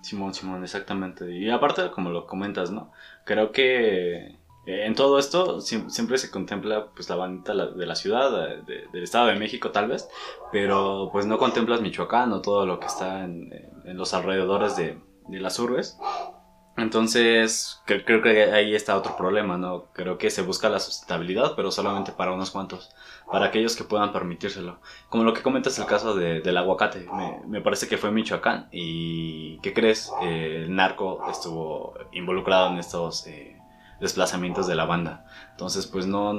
Simón, 0.04 0.36
Simón, 0.36 0.62
exactamente. 0.62 1.32
Y 1.32 1.50
aparte, 1.50 1.90
como 1.90 2.12
lo 2.12 2.28
comentas, 2.28 2.70
¿no? 2.70 2.92
Creo 3.24 3.52
que 3.52 4.38
en 4.66 4.96
todo 4.96 5.20
esto 5.20 5.62
siempre 5.62 6.18
se 6.18 6.32
contempla 6.32 6.88
pues 6.96 7.10
la 7.10 7.16
bandita 7.16 7.54
de 7.54 7.86
la 7.86 7.96
ciudad, 7.96 8.58
del 8.66 9.04
Estado 9.04 9.28
de 9.28 9.36
México 9.36 9.72
tal 9.72 9.88
vez, 9.88 10.08
pero 10.52 11.10
pues 11.12 11.26
no 11.26 11.38
contemplas 11.38 11.82
Michoacán 11.82 12.34
o 12.34 12.42
todo 12.42 12.66
lo 12.66 12.80
que 12.80 12.88
está 12.88 13.24
en 13.24 13.52
los 13.86 14.14
alrededores 14.14 14.76
de, 14.76 14.98
de 15.28 15.40
las 15.40 15.60
urbes. 15.60 15.98
Entonces, 16.78 17.82
creo 17.86 18.22
que 18.22 18.52
ahí 18.52 18.76
está 18.76 18.98
otro 18.98 19.16
problema, 19.16 19.58
¿no? 19.58 19.86
Creo 19.94 20.18
que 20.18 20.30
se 20.30 20.42
busca 20.42 20.68
la 20.68 20.82
sustentabilidad, 20.82 21.54
pero 21.56 21.72
solamente 21.72 22.12
para 22.12 22.34
unos 22.34 22.52
cuantos, 22.52 22.94
para 23.32 23.46
aquellos 23.46 23.78
que 23.78 23.86
puedan 23.86 24.12
permitírselo. 24.12 24.80
Como 25.08 25.24
lo 25.24 25.34
que 25.34 25.42
comentas 25.42 25.80
el 25.80 25.86
caso 25.86 26.16
del 26.16 26.58
aguacate, 26.58 27.08
me, 27.48 27.62
parece 27.62 27.88
que 27.88 27.98
fue 27.98 28.10
en 28.10 28.16
Michoacán 28.16 28.68
y, 28.74 29.58
¿qué 29.60 29.74
crees? 29.74 30.12
Eh, 30.24 30.64
el 30.66 30.76
narco 30.76 31.26
estuvo 31.32 31.94
involucrado 32.12 32.72
en 32.72 32.80
estos 32.80 33.26
eh, 33.28 33.55
desplazamientos 34.00 34.68
de 34.68 34.76
la 34.76 34.86
banda. 34.86 35.26
Entonces, 35.52 35.88
pues 35.88 36.08
no, 36.08 36.34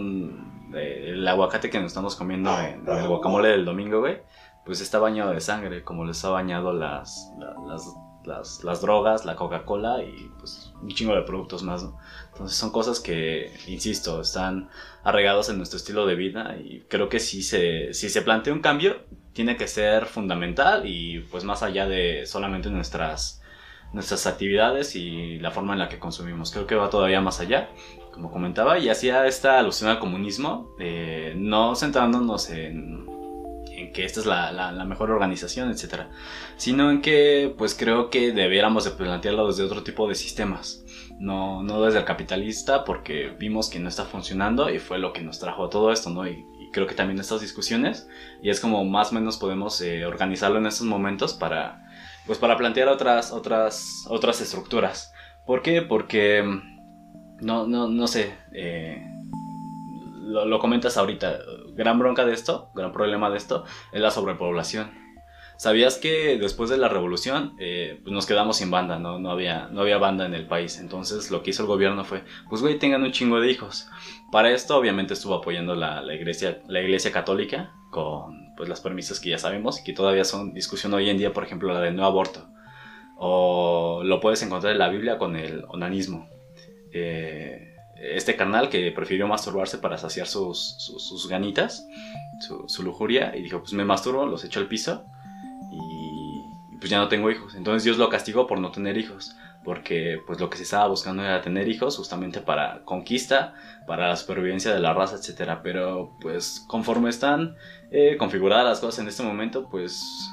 eh, 0.74 1.10
el 1.10 1.26
aguacate 1.26 1.70
que 1.70 1.78
nos 1.78 1.88
estamos 1.88 2.16
comiendo 2.16 2.58
en, 2.60 2.86
el 2.86 3.08
guacamole 3.08 3.48
del 3.48 3.64
domingo, 3.64 4.00
güey, 4.00 4.22
pues 4.64 4.80
está 4.80 4.98
bañado 4.98 5.32
de 5.32 5.40
sangre, 5.40 5.84
como 5.84 6.04
les 6.04 6.24
ha 6.24 6.30
bañado 6.30 6.72
las, 6.72 7.32
las 7.68 7.86
las, 8.26 8.80
drogas, 8.80 9.24
la 9.24 9.36
Coca-Cola 9.36 10.02
y 10.02 10.30
pues 10.38 10.72
un 10.82 10.88
chingo 10.88 11.14
de 11.14 11.22
productos 11.22 11.62
más. 11.62 11.86
Entonces 12.32 12.56
son 12.56 12.70
cosas 12.70 13.00
que, 13.00 13.52
insisto, 13.66 14.20
están 14.20 14.68
arraigados 15.04 15.48
en 15.48 15.58
nuestro 15.58 15.76
estilo 15.76 16.06
de 16.06 16.16
vida 16.16 16.56
y 16.58 16.80
creo 16.88 17.08
que 17.08 17.20
si 17.20 17.42
se, 17.42 17.94
si 17.94 18.08
se 18.08 18.22
plantea 18.22 18.52
un 18.52 18.60
cambio, 18.60 19.04
tiene 19.32 19.56
que 19.56 19.68
ser 19.68 20.06
fundamental 20.06 20.86
y 20.86 21.20
pues 21.20 21.44
más 21.44 21.62
allá 21.62 21.86
de 21.86 22.26
solamente 22.26 22.70
nuestras, 22.70 23.42
nuestras 23.92 24.26
actividades 24.26 24.96
y 24.96 25.38
la 25.38 25.50
forma 25.50 25.72
en 25.72 25.78
la 25.78 25.88
que 25.88 25.98
consumimos. 25.98 26.50
Creo 26.50 26.66
que 26.66 26.74
va 26.74 26.90
todavía 26.90 27.20
más 27.20 27.40
allá, 27.40 27.70
como 28.12 28.30
comentaba, 28.30 28.78
y 28.78 28.88
hacía 28.88 29.26
esta 29.26 29.58
alusión 29.58 29.90
al 29.90 29.98
comunismo, 29.98 30.70
eh, 30.78 31.34
no 31.36 31.74
centrándonos 31.74 32.50
en 32.50 33.06
en 33.76 33.92
que 33.92 34.04
esta 34.04 34.20
es 34.20 34.26
la, 34.26 34.50
la, 34.52 34.84
mejor 34.84 35.10
organización, 35.10 35.70
etcétera, 35.70 36.10
sino 36.56 36.90
en 36.90 37.02
que 37.02 37.54
pues 37.56 37.74
creo 37.74 38.10
que 38.10 38.32
debiéramos 38.32 38.84
de 38.84 38.92
plantearlo 38.92 39.46
desde 39.46 39.64
otro 39.64 39.82
tipo 39.82 40.08
de 40.08 40.14
sistemas, 40.14 40.84
no, 41.18 41.62
no 41.62 41.82
desde 41.82 41.98
el 41.98 42.04
capitalista 42.04 42.84
porque 42.84 43.34
vimos 43.38 43.68
que 43.68 43.78
no 43.78 43.88
está 43.88 44.04
funcionando 44.04 44.70
y 44.70 44.78
fue 44.78 44.98
lo 44.98 45.12
que 45.12 45.20
nos 45.20 45.38
trajo 45.38 45.66
a 45.66 45.70
todo 45.70 45.92
esto, 45.92 46.10
¿no? 46.10 46.26
Y, 46.26 46.44
creo 46.72 46.86
que 46.86 46.94
también 46.94 47.18
estas 47.18 47.40
discusiones 47.40 48.06
y 48.42 48.50
es 48.50 48.60
como 48.60 48.84
más 48.84 49.10
o 49.10 49.14
menos 49.14 49.38
podemos 49.38 49.80
eh, 49.80 50.04
organizarlo 50.04 50.58
en 50.58 50.66
estos 50.66 50.86
momentos 50.86 51.32
para 51.32 51.85
pues 52.26 52.38
para 52.38 52.56
plantear 52.56 52.88
otras 52.88 53.32
otras 53.32 54.04
otras 54.08 54.40
estructuras. 54.40 55.12
¿Por 55.46 55.62
qué? 55.62 55.82
Porque 55.82 56.42
no 57.40 57.66
no 57.66 57.88
no 57.88 58.06
sé 58.06 58.34
eh, 58.52 59.02
lo, 60.26 60.58
comentas 60.58 60.96
ahorita 60.96 61.38
gran 61.74 61.98
bronca 61.98 62.24
de 62.24 62.32
esto, 62.32 62.70
gran 62.74 62.92
problema 62.92 63.30
de 63.30 63.36
esto, 63.36 63.64
es 63.92 64.00
la 64.00 64.10
sobrepoblación. 64.10 64.90
¿Sabías 65.56 65.96
que 65.96 66.36
después 66.38 66.68
de 66.68 66.76
la 66.76 66.88
revolución 66.88 67.54
eh, 67.58 68.00
pues 68.02 68.12
nos 68.12 68.26
quedamos 68.26 68.58
sin 68.58 68.70
banda? 68.70 68.98
¿no? 68.98 69.18
No, 69.18 69.30
había, 69.30 69.68
no 69.68 69.80
había 69.80 69.96
banda 69.96 70.26
en 70.26 70.34
el 70.34 70.46
país. 70.46 70.78
Entonces 70.78 71.30
lo 71.30 71.42
que 71.42 71.50
hizo 71.50 71.62
el 71.62 71.68
gobierno 71.68 72.04
fue, 72.04 72.24
pues 72.50 72.60
güey, 72.60 72.78
tengan 72.78 73.02
un 73.02 73.12
chingo 73.12 73.40
de 73.40 73.50
hijos. 73.50 73.88
Para 74.30 74.50
esto 74.50 74.76
obviamente 74.76 75.14
estuvo 75.14 75.34
apoyando 75.34 75.74
la, 75.74 76.02
la, 76.02 76.14
iglesia, 76.14 76.60
la 76.68 76.82
iglesia 76.82 77.10
católica 77.10 77.72
con 77.90 78.45
pues, 78.56 78.68
las 78.68 78.80
permisas 78.80 79.20
que 79.20 79.30
ya 79.30 79.38
sabemos 79.38 79.80
y 79.80 79.84
que 79.84 79.92
todavía 79.92 80.24
son 80.24 80.54
discusión 80.54 80.94
hoy 80.94 81.10
en 81.10 81.18
día, 81.18 81.32
por 81.32 81.44
ejemplo 81.44 81.72
la 81.72 81.80
del 81.80 81.96
no 81.96 82.04
aborto. 82.04 82.48
O 83.18 84.02
lo 84.04 84.20
puedes 84.20 84.42
encontrar 84.42 84.72
en 84.72 84.78
la 84.78 84.88
Biblia 84.88 85.18
con 85.18 85.36
el 85.36 85.64
onanismo. 85.68 86.28
Eh, 86.92 87.74
este 87.98 88.36
canal 88.36 88.68
que 88.68 88.92
prefirió 88.92 89.26
masturbarse 89.26 89.78
para 89.78 89.96
saciar 89.96 90.26
sus, 90.26 90.76
sus, 90.78 91.28
ganitas, 91.28 91.86
su, 92.66 92.82
lujuria, 92.82 93.34
y 93.36 93.42
dijo, 93.42 93.60
pues 93.60 93.72
me 93.72 93.84
masturbo, 93.84 94.26
los 94.26 94.44
echo 94.44 94.60
al 94.60 94.68
piso 94.68 95.04
y 95.72 96.78
pues 96.78 96.90
ya 96.90 96.98
no 96.98 97.08
tengo 97.08 97.30
hijos. 97.30 97.54
Entonces 97.54 97.84
Dios 97.84 97.98
lo 97.98 98.08
castigó 98.08 98.46
por 98.46 98.60
no 98.60 98.70
tener 98.70 98.98
hijos, 98.98 99.34
porque 99.66 100.22
pues 100.24 100.38
lo 100.38 100.48
que 100.48 100.56
se 100.56 100.62
estaba 100.62 100.86
buscando 100.86 101.24
era 101.24 101.42
tener 101.42 101.68
hijos 101.68 101.96
justamente 101.96 102.40
para 102.40 102.84
conquista, 102.84 103.54
para 103.84 104.08
la 104.08 104.16
supervivencia 104.16 104.72
de 104.72 104.78
la 104.78 104.94
raza, 104.94 105.16
etc. 105.16 105.58
Pero 105.60 106.16
pues 106.20 106.64
conforme 106.68 107.10
están 107.10 107.56
eh, 107.90 108.16
configuradas 108.16 108.64
las 108.64 108.80
cosas 108.80 109.00
en 109.00 109.08
este 109.08 109.24
momento, 109.24 109.68
pues 109.68 110.30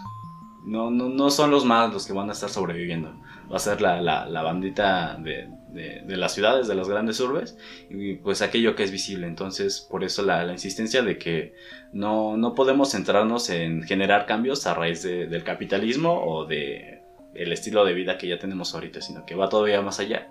no, 0.64 0.92
no, 0.92 1.10
no 1.10 1.32
son 1.32 1.50
los 1.50 1.66
más 1.66 1.92
los 1.92 2.06
que 2.06 2.14
van 2.14 2.30
a 2.30 2.34
estar 2.34 2.52
sobreviviendo. 2.52 3.12
Va 3.52 3.56
a 3.56 3.60
ser 3.60 3.82
la, 3.82 4.02
la, 4.02 4.28
la 4.28 4.44
bandita 4.44 5.18
de, 5.18 5.50
de, 5.74 6.16
las 6.16 6.36
ciudades, 6.36 6.68
de 6.68 6.76
las 6.76 6.88
grandes 6.88 7.20
urbes, 7.20 7.58
y 7.90 8.14
pues 8.16 8.44
aquello 8.44 8.76
que 8.76 8.84
es 8.84 8.92
visible. 8.92 9.26
Entonces, 9.26 9.86
por 9.90 10.04
eso 10.04 10.22
la, 10.22 10.46
insistencia 10.52 11.02
de 11.02 11.18
que 11.18 11.56
no, 11.92 12.38
no, 12.38 12.54
podemos 12.54 12.92
centrarnos 12.92 13.50
en 13.50 13.82
generar 13.82 14.28
cambios 14.28 14.68
a 14.68 14.76
raíz 14.76 15.02
del 15.02 15.44
capitalismo 15.44 16.24
o 16.24 16.46
de 16.46 17.03
el 17.36 17.52
estilo 17.52 17.86
de 17.86 17.94
vida 17.94 18.18
que 18.18 18.28
ya 18.28 18.40
tenemos 18.40 18.74
ahorita, 18.74 19.02
sino 19.02 19.26
que 19.26 19.36
va 19.36 19.50
todavía 19.50 19.82
más 19.82 20.00
allá. 20.00 20.30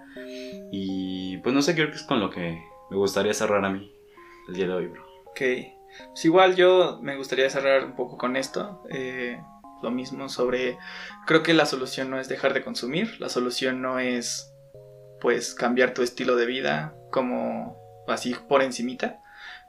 Y 0.71 1.39
pues 1.39 1.55
no 1.55 1.63
sé, 1.63 1.75
creo 1.75 1.91
que 1.91 1.97
es 1.97 2.03
con 2.03 2.21
lo 2.21 2.31
que 2.31 2.63
me 2.91 2.97
gustaría 2.97 3.35
cerrar 3.35 3.65
a 3.65 3.71
mí 3.71 3.93
el 4.49 4.55
día 4.55 4.67
de 4.67 4.75
hoy, 4.75 4.87
bro. 4.87 5.05
Ok. 5.27 5.41
Pues 6.09 6.25
igual 6.25 6.57
yo 6.57 6.99
me 7.03 7.17
gustaría 7.17 7.51
cerrar 7.51 7.85
un 7.85 7.95
poco 7.95 8.17
con 8.17 8.37
esto. 8.37 8.83
Eh, 8.91 9.41
lo 9.83 9.91
mismo 9.91 10.29
sobre, 10.29 10.79
creo 11.27 11.43
que 11.43 11.55
la 11.55 11.67
solución 11.67 12.09
no 12.09 12.21
es 12.21 12.29
dejar 12.29 12.55
de 12.55 12.63
consumir, 12.63 13.21
la 13.21 13.29
solución 13.29 13.83
no 13.83 13.99
es 13.99 14.55
pues 15.21 15.55
cambiar 15.55 15.93
tu 15.93 16.03
estilo 16.03 16.37
de 16.37 16.47
vida 16.47 16.95
como 17.11 17.77
así 18.09 18.35
por 18.49 18.63
encimita. 18.63 19.21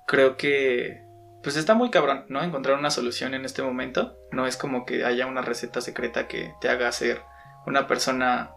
Creo 0.05 0.37
que 0.37 1.03
pues 1.43 1.57
está 1.57 1.73
muy 1.75 1.91
cabrón, 1.91 2.25
¿no? 2.29 2.41
Encontrar 2.41 2.79
una 2.79 2.89
solución 2.89 3.33
en 3.33 3.43
este 3.43 3.61
momento. 3.61 4.17
No 4.31 4.47
es 4.47 4.55
como 4.55 4.85
que 4.85 5.03
haya 5.03 5.27
una 5.27 5.41
receta 5.41 5.81
secreta 5.81 6.27
que 6.27 6.53
te 6.61 6.69
haga 6.69 6.91
ser 6.91 7.21
una 7.67 7.85
persona 7.85 8.51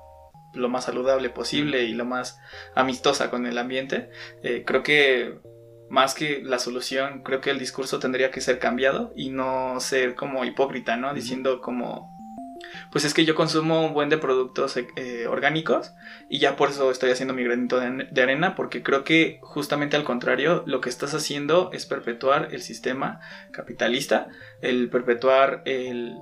lo 0.55 0.68
más 0.68 0.84
saludable 0.84 1.28
posible 1.28 1.82
y 1.84 1.93
lo 1.93 2.05
más 2.05 2.41
amistosa 2.74 3.28
con 3.28 3.47
el 3.47 3.59
ambiente. 3.59 4.11
Eh, 4.43 4.62
creo 4.64 4.82
que 4.82 5.39
más 5.91 6.14
que 6.14 6.43
la 6.43 6.59
solución, 6.59 7.22
creo 7.22 7.41
que 7.41 7.51
el 7.51 7.59
discurso 7.59 7.99
tendría 7.99 8.30
que 8.30 8.41
ser 8.41 8.59
cambiado 8.59 9.12
y 9.16 9.30
no 9.30 9.78
ser 9.80 10.14
como 10.14 10.45
hipócrita, 10.45 10.97
¿no? 10.97 11.12
Diciendo 11.12 11.61
como 11.61 12.16
pues 12.91 13.05
es 13.05 13.14
que 13.14 13.25
yo 13.25 13.35
consumo 13.35 13.85
un 13.85 13.95
buen 13.95 14.09
de 14.09 14.19
productos 14.19 14.77
eh, 14.77 15.27
orgánicos 15.29 15.93
y 16.29 16.39
ya 16.39 16.57
por 16.57 16.71
eso 16.71 16.91
estoy 16.91 17.11
haciendo 17.11 17.35
mi 17.35 17.45
granito 17.45 17.81
de, 17.81 18.23
arena 18.23 18.55
porque 18.55 18.83
creo 18.83 19.05
que 19.05 19.39
justamente 19.43 19.97
al 19.97 20.05
contrario 20.05 20.62
lo 20.67 20.81
que 20.81 20.89
estás 20.89 21.14
haciendo 21.14 21.71
es 21.73 21.87
perpetuar 21.87 22.49
el 22.53 22.62
sistema 22.62 23.21
capitalista, 23.53 24.29
el 24.61 24.89
perpetuar 24.91 25.62
el 25.64 26.17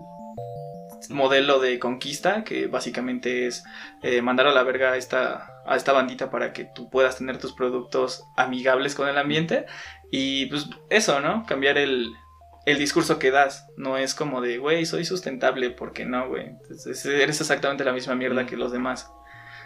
modelo 1.10 1.60
de 1.60 1.78
conquista 1.78 2.44
que 2.44 2.66
básicamente 2.66 3.46
es 3.46 3.64
eh, 4.02 4.22
mandar 4.22 4.46
a 4.46 4.52
la 4.52 4.62
verga 4.62 4.92
a 4.92 4.96
esta, 4.96 5.62
a 5.66 5.76
esta 5.76 5.92
bandita 5.92 6.30
para 6.30 6.52
que 6.52 6.64
tú 6.64 6.88
puedas 6.88 7.18
tener 7.18 7.38
tus 7.38 7.52
productos 7.52 8.24
amigables 8.36 8.94
con 8.94 9.08
el 9.08 9.18
ambiente 9.18 9.66
y 10.10 10.46
pues 10.46 10.68
eso, 10.90 11.20
¿no? 11.20 11.44
Cambiar 11.46 11.76
el, 11.76 12.14
el 12.66 12.78
discurso 12.78 13.18
que 13.18 13.30
das. 13.30 13.66
No 13.76 13.96
es 13.96 14.14
como 14.14 14.40
de, 14.40 14.58
güey, 14.58 14.86
soy 14.86 15.04
sustentable, 15.04 15.70
porque 15.70 16.04
no, 16.04 16.28
güey. 16.28 16.52
Eres 17.04 17.40
exactamente 17.40 17.84
la 17.84 17.92
misma 17.92 18.14
mierda 18.14 18.46
que 18.46 18.56
los 18.56 18.72
demás. 18.72 19.10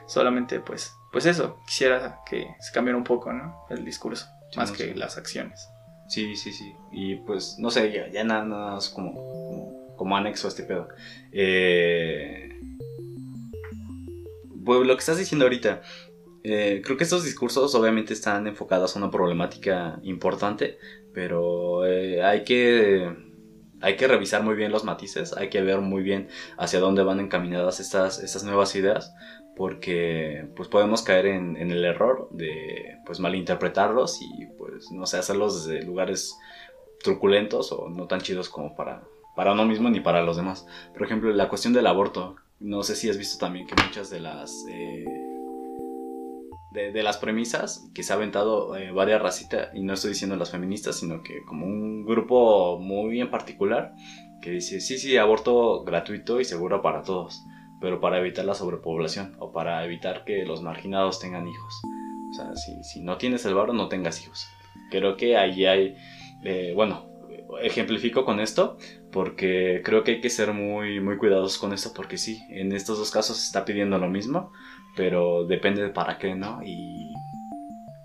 Solamente, 0.07 0.61
pues, 0.61 0.93
pues 1.13 1.27
eso. 1.27 1.61
Quisiera 1.67 2.21
que 2.29 2.47
se 2.61 2.73
cambiara 2.73 2.97
un 2.97 3.05
poco, 3.05 3.33
¿no? 3.33 3.67
El 3.71 3.85
discurso, 3.85 4.27
más 4.57 4.73
que 4.73 4.95
las 4.95 5.17
acciones. 5.19 5.69
Sí, 6.09 6.37
sí, 6.37 6.53
sí. 6.53 6.75
Y 6.91 7.17
pues, 7.17 7.57
no 7.59 7.71
sé, 7.71 7.93
ya, 7.93 8.09
ya 8.09 8.25
nada, 8.25 8.45
más 8.45 8.89
como, 8.89 9.95
como, 9.97 10.17
anexo 10.17 10.47
a 10.47 10.51
este 10.51 10.63
pedo. 10.63 10.89
Eh, 11.33 12.49
pues 14.65 14.87
lo 14.87 14.95
que 14.95 15.01
estás 15.01 15.19
diciendo 15.19 15.45
ahorita, 15.45 15.83
eh, 16.45 16.81
creo 16.85 16.97
que 16.97 17.05
estos 17.05 17.25
discursos 17.25 17.75
obviamente 17.75 18.15
están 18.15 18.47
enfocados 18.47 18.97
a 18.97 18.99
una 18.99 19.11
problemática 19.11 19.99
importante, 20.03 20.79
pero 21.19 21.85
eh, 21.85 22.23
hay 22.23 22.45
que 22.45 23.13
hay 23.81 23.97
que 23.97 24.07
revisar 24.07 24.45
muy 24.45 24.55
bien 24.55 24.71
los 24.71 24.85
matices, 24.85 25.37
hay 25.37 25.51
que 25.51 25.63
ver 25.63 25.81
muy 25.81 26.05
bien 26.05 26.29
hacia 26.57 26.79
dónde 26.79 27.03
van 27.03 27.19
encaminadas 27.19 27.81
estas, 27.81 28.23
estas 28.23 28.45
nuevas 28.45 28.77
ideas, 28.77 29.13
porque 29.57 30.47
pues 30.55 30.69
podemos 30.69 31.03
caer 31.03 31.27
en, 31.27 31.57
en, 31.57 31.73
el 31.73 31.85
error 31.85 32.29
de 32.31 32.99
pues 33.05 33.19
malinterpretarlos 33.19 34.23
y 34.23 34.47
pues 34.59 34.93
no 34.93 35.07
sé, 35.07 35.17
hacerlos 35.17 35.67
desde 35.67 35.83
lugares 35.85 36.39
truculentos 37.03 37.73
o 37.73 37.89
no 37.89 38.07
tan 38.07 38.21
chidos 38.21 38.49
como 38.49 38.77
para, 38.77 39.03
para 39.35 39.55
uno 39.55 39.65
mismo 39.65 39.91
ni 39.91 39.99
para 39.99 40.23
los 40.23 40.37
demás. 40.37 40.69
Por 40.93 41.03
ejemplo, 41.03 41.33
la 41.33 41.49
cuestión 41.49 41.73
del 41.73 41.89
aborto, 41.89 42.37
no 42.61 42.85
sé 42.85 42.95
si 42.95 43.11
has 43.11 43.19
visto 43.19 43.45
también 43.45 43.67
que 43.67 43.75
muchas 43.83 44.09
de 44.09 44.21
las... 44.21 44.65
Eh, 44.71 45.28
de, 46.71 47.03
las 47.03 47.17
premisas 47.17 47.89
que 47.95 48.03
se 48.03 48.13
ha 48.13 48.17
aventado 48.17 48.77
eh, 48.77 48.91
varias 48.93 49.23
racitas, 49.23 49.69
y 49.75 49.83
no 49.83 49.95
estoy 49.95 50.11
diciendo 50.11 50.37
las 50.37 50.51
feministas, 50.51 50.97
sino 50.97 51.23
que 51.23 51.43
como 51.45 51.67
un 51.67 52.05
grupo 52.05 52.79
muy 52.79 53.21
en 53.21 53.31
particular 53.31 53.95
que 54.41 54.51
dice, 54.51 54.81
sí, 54.81 54.99
sí, 54.99 55.17
aborto 55.17 55.83
gratuito 55.85 56.41
y 56.41 56.45
seguro 56.45 56.83
para 56.83 57.03
todos, 57.03 57.43
pero 57.81 58.01
para 58.01 58.19
evitar 58.19 58.45
la 58.45 58.55
sobrepoblación 58.55 59.37
o 59.39 59.53
para 59.53 59.85
evitar 59.85 60.25
que 60.25 60.45
los 60.45 60.63
marginados 60.63 61.19
tengan 61.19 61.49
hijos. 61.49 61.81
O 62.31 62.35
sea, 62.35 62.55
si, 62.55 62.85
si 62.85 63.01
no 63.01 63.17
tienes 63.17 63.45
el 63.47 63.55
barro, 63.55 63.73
no 63.73 63.89
tengas 63.89 64.23
hijos. 64.23 64.47
Creo 64.91 65.17
que 65.17 65.37
ahí 65.37 65.65
hay, 65.67 65.97
eh, 66.45 66.73
bueno, 66.75 67.09
ejemplifico 67.63 68.25
con 68.25 68.41
esto 68.41 68.79
porque 69.19 69.83
creo 69.85 70.05
que 70.05 70.13
hay 70.13 70.21
que 70.21 70.31
ser 70.31 70.53
muy, 70.53 71.01
muy 71.01 71.17
cuidadosos 71.17 71.59
con 71.59 71.73
esto 71.73 71.93
porque 71.93 72.17
sí, 72.17 72.41
en 72.51 72.71
estos 72.71 72.99
dos 72.99 73.11
casos 73.11 73.37
se 73.39 73.47
está 73.47 73.65
pidiendo 73.65 73.99
lo 73.99 74.09
mismo, 74.09 74.53
pero 74.95 75.45
depende 75.45 75.83
de 75.83 75.89
para 75.89 76.19
qué, 76.19 76.37
¿no? 76.37 76.61
Y, 76.65 77.13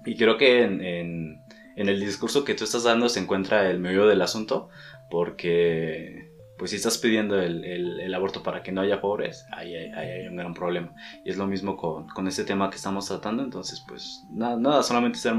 y 0.08 0.16
creo 0.18 0.38
que 0.40 0.64
en, 0.64 0.84
en, 0.84 1.40
en, 1.76 1.88
el 1.88 2.00
discurso 2.00 2.44
que 2.44 2.56
tú 2.56 2.64
estás 2.64 2.82
dando 2.82 3.10
se 3.10 3.20
encuentra 3.20 3.70
el 3.70 3.78
medio 3.78 4.08
del 4.08 4.24
asunto, 4.24 4.70
porque 5.12 6.32
pues 6.58 6.72
si 6.72 6.78
estás 6.78 6.98
pidiendo 6.98 7.42
el, 7.42 8.14
aborto 8.14 8.44
para 8.44 8.62
que 8.62 8.72
no 8.72 8.82
haya 8.82 9.02
pobres, 9.02 9.46
ahí 9.52 9.76
hay, 9.76 10.28
un 10.28 10.36
gran 10.36 10.54
problema. 10.54 10.94
Y 11.26 11.30
es 11.30 11.38
lo 11.38 11.48
mismo 11.48 11.76
con, 11.78 12.28
este 12.28 12.44
tema 12.44 12.70
que 12.70 12.76
estamos 12.76 13.08
tratando, 13.08 13.44
entonces 13.44 13.84
pues 13.88 14.24
nada, 14.32 14.56
nada 14.58 14.84
solamente 14.84 15.18
ser, 15.18 15.36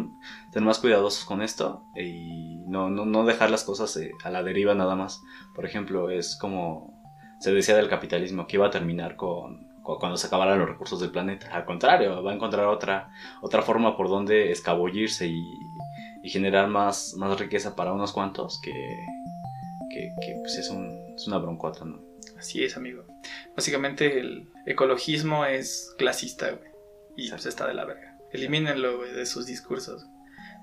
más 0.60 0.78
cuidadosos 0.78 1.24
con 1.24 1.42
esto 1.42 1.84
y 1.96 2.56
no, 2.66 3.24
dejar 3.24 3.50
las 3.50 3.64
cosas 3.64 3.96
eh, 3.96 4.12
a 4.24 4.30
la 4.30 4.42
deriva 4.42 4.74
nada 4.74 4.96
más. 4.96 5.22
Por 5.54 5.64
ejemplo, 5.64 6.10
es 6.10 6.36
como 6.36 6.94
se 7.38 7.52
decía 7.52 7.76
del 7.76 7.88
capitalismo, 7.88 8.46
que 8.46 8.56
iba 8.56 8.66
a 8.66 8.70
terminar 8.70 9.16
cuando 9.16 10.16
se 10.16 10.26
acabaran 10.26 10.58
los 10.58 10.68
recursos 10.68 10.98
del 10.98 11.10
planeta. 11.10 11.48
Al 11.52 11.66
contrario, 11.66 12.22
va 12.22 12.32
a 12.32 12.34
encontrar 12.34 12.66
otra, 12.66 13.10
forma 13.62 13.96
por 13.96 14.08
donde 14.08 14.50
escabullirse 14.50 15.26
y, 15.26 15.60
generar 16.24 16.68
más, 16.68 17.14
más 17.18 17.38
riqueza 17.38 17.76
para 17.76 17.92
unos 17.92 18.12
cuantos 18.12 18.58
que, 18.62 18.72
que, 19.94 20.34
pues 20.40 20.58
es, 20.58 20.70
un, 20.70 21.14
es, 21.14 21.26
una 21.26 21.38
broncota, 21.38 21.84
¿no? 21.84 22.02
Así 22.38 22.64
es, 22.64 22.76
amigo. 22.76 23.04
Básicamente 23.56 24.18
el 24.18 24.48
ecologismo 24.66 25.44
es 25.44 25.94
clasista, 25.98 26.50
güey. 26.50 26.70
Y 27.16 27.30
pues 27.30 27.46
está 27.46 27.66
de 27.66 27.74
la 27.74 27.84
verga. 27.84 28.18
Elimínenlo, 28.32 28.98
güey, 28.98 29.12
de 29.12 29.26
sus 29.26 29.46
discursos. 29.46 30.06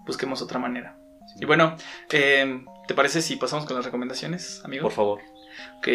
Busquemos 0.06 0.42
otra 0.42 0.60
manera. 0.60 0.98
Y 1.40 1.46
bueno, 1.46 1.78
eh, 2.12 2.66
¿te 2.88 2.94
parece 2.94 3.22
si 3.22 3.38
pasamos 3.38 3.66
con 3.66 3.76
las 3.76 3.86
recomendaciones, 3.86 4.62
amigo? 4.66 4.84
Por 4.84 4.92
favor. 4.92 5.22
Ok. 5.78 5.88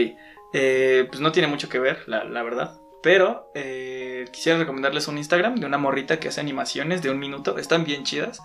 Eh, 0.54 1.06
pues 1.08 1.20
no 1.20 1.32
tiene 1.32 1.48
mucho 1.48 1.68
que 1.68 1.78
ver, 1.78 2.08
la, 2.08 2.24
la 2.24 2.42
verdad. 2.42 2.78
Pero 3.06 3.52
eh, 3.54 4.24
quisiera 4.32 4.58
recomendarles 4.58 5.06
un 5.06 5.16
Instagram 5.16 5.54
de 5.56 5.66
una 5.66 5.78
morrita 5.78 6.18
que 6.18 6.26
hace 6.26 6.40
animaciones 6.40 7.02
de 7.02 7.10
un 7.10 7.20
minuto. 7.20 7.56
Están 7.56 7.84
bien 7.84 8.02
chidas. 8.02 8.40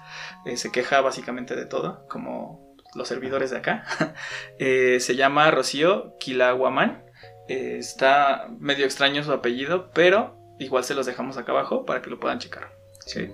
Eh, 0.45 0.55
se 0.55 0.71
queja 0.71 1.01
básicamente 1.01 1.55
de 1.55 1.65
todo, 1.65 2.05
como 2.07 2.70
los 2.95 3.07
servidores 3.07 3.51
de 3.51 3.57
acá. 3.57 3.85
Eh, 4.59 4.99
se 4.99 5.15
llama 5.15 5.49
Rocío 5.51 6.17
Kilaguaman. 6.19 7.03
está 7.47 8.47
medio 8.59 8.85
extraño 8.85 9.23
su 9.23 9.31
apellido, 9.31 9.89
pero 9.93 10.37
igual 10.59 10.83
se 10.83 10.93
los 10.93 11.05
dejamos 11.05 11.37
acá 11.37 11.51
abajo 11.51 11.85
para 11.85 12.01
que 12.01 12.09
lo 12.09 12.19
puedan 12.19 12.39
checar. 12.39 12.71
Sí. 13.05 13.31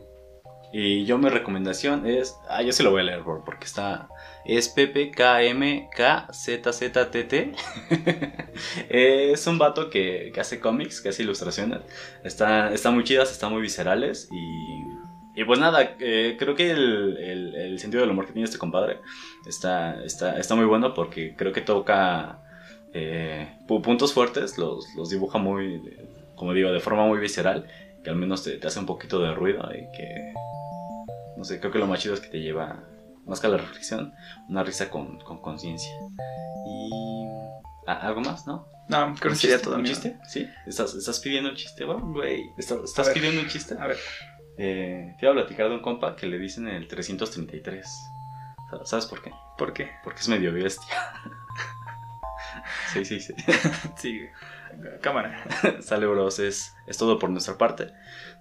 Y 0.72 1.05
yo 1.05 1.18
mi 1.18 1.30
recomendación 1.30 2.05
es, 2.05 2.36
ah, 2.49 2.62
yo 2.62 2.74
se 2.74 2.84
lo 2.84 2.91
voy 2.91 3.01
a 3.01 3.05
leer 3.05 3.24
porque 3.24 3.66
está, 3.66 4.10
es 4.45 4.68
PPKMKZZTT. 4.70 5.97
es 8.89 9.47
un 9.47 9.58
vato 9.58 9.89
que, 9.89 10.32
que, 10.34 10.41
hace 10.41 10.60
cómics, 10.60 10.99
que 10.99 11.10
hace 11.10 11.24
ilustraciones. 11.24 11.80
Está, 12.24 12.74
está 12.74 12.91
muy 12.91 13.05
chidas, 13.05 13.32
están 13.32 13.53
muy 13.53 13.62
viscerales 13.62 14.28
y, 14.32 14.97
y 15.38 15.43
pues 15.43 15.59
nada, 15.59 15.95
eh, 15.99 16.35
creo 16.39 16.55
que 16.55 16.71
el, 16.71 17.15
el, 17.55 17.79
sentido 17.79 18.01
del 18.01 18.09
humor 18.09 18.25
que 18.25 18.33
tiene 18.33 18.45
este 18.45 18.57
compadre 18.57 19.01
está, 19.45 20.03
está, 20.03 20.39
está 20.39 20.55
muy 20.55 20.65
bueno 20.65 20.95
porque 20.95 21.35
creo 21.35 21.53
que 21.53 21.61
toca 21.61 22.39
eh, 22.91 23.55
puntos 23.67 24.13
fuertes, 24.13 24.57
los, 24.57 24.95
los 24.95 25.11
dibuja 25.11 25.38
muy, 25.38 25.79
como 26.35 26.53
digo, 26.53 26.71
de 26.71 26.79
forma 26.79 27.05
muy 27.05 27.19
visceral 27.19 27.67
que 28.03 28.09
al 28.09 28.15
menos 28.15 28.43
te, 28.43 28.57
te, 28.57 28.65
hace 28.65 28.79
un 28.79 28.88
poquito 28.88 29.19
de 29.19 29.35
ruido 29.35 29.69
y 29.75 29.85
que 29.95 30.33
no 31.38 31.43
sé, 31.43 31.59
creo 31.59 31.71
que 31.71 31.77
lo 31.77 31.85
más 31.85 31.99
chido 31.99 32.15
es 32.15 32.19
que 32.19 32.29
te 32.29 32.41
lleva, 32.41 32.83
más 33.27 33.39
que 33.39 33.45
a 33.45 33.51
la 33.51 33.57
reflexión, 33.57 34.15
una 34.49 34.63
risa 34.63 34.89
con 34.89 35.19
conciencia. 35.19 35.93
y... 36.65 37.27
¿Algo 37.85 38.19
más, 38.19 38.45
no? 38.45 38.67
No, 38.89 39.15
creo 39.19 39.31
que 39.31 39.39
sería 39.39 39.61
todo. 39.61 39.75
¿Un 39.75 39.85
chiste? 39.85 40.17
¿Sí? 40.27 40.47
¿Estás, 40.65 40.93
¿Estás, 40.93 41.19
pidiendo 41.19 41.49
un 41.49 41.55
chiste, 41.55 41.85
güey? 41.85 42.41
¿Estás, 42.57 42.79
estás 42.83 43.09
pidiendo 43.09 43.41
un 43.41 43.47
chiste? 43.47 43.75
A 43.79 43.88
ver. 43.88 43.97
Eh, 44.58 45.16
te 45.20 45.26
iba 45.26 45.32
a 45.32 45.36
platicar 45.36 45.70
de 45.70 45.76
un 45.76 45.82
compa 45.82 46.16
que 46.16 46.26
le 46.26 46.39
dicen 46.39 46.68
el 46.68 46.88
333. 46.88 47.86
¿Sabes 48.84 49.05
por 49.05 49.22
qué? 49.22 49.32
¿Por 49.58 49.74
qué? 49.74 49.91
Porque 50.03 50.20
es 50.20 50.28
medio 50.28 50.51
bestia. 50.51 50.93
sí, 52.93 53.05
sí, 53.05 53.20
sí. 53.20 53.34
sí, 53.95 54.22
cámara. 55.01 55.43
Sale, 55.82 56.08
bros. 56.08 56.39
Es, 56.39 56.76
es 56.86 56.97
todo 56.97 57.20
por 57.20 57.30
nuestra 57.30 57.58
parte. 57.58 57.91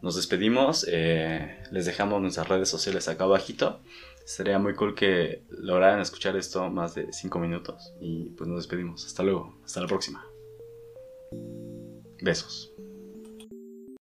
Nos 0.03 0.17
despedimos. 0.17 0.87
Eh, 0.89 1.62
les 1.71 1.87
dejamos 1.87 2.21
nuestras 2.21 2.49
redes 2.49 2.69
sociales 2.69 3.09
acá 3.09 3.25
abajito. 3.25 3.81
Sería 4.25 4.59
muy 4.59 4.75
cool 4.75 4.95
que 4.95 5.45
lograran 5.51 6.01
escuchar 6.01 6.37
esto 6.37 6.69
más 6.71 6.95
de 6.95 7.12
5 7.12 7.39
minutos. 7.39 7.93
Y 8.01 8.31
pues 8.31 8.49
nos 8.49 8.59
despedimos. 8.59 9.07
Hasta 9.07 9.23
luego. 9.23 9.61
Hasta 9.64 9.81
la 9.81 9.87
próxima. 9.87 10.27
Besos. 12.21 12.76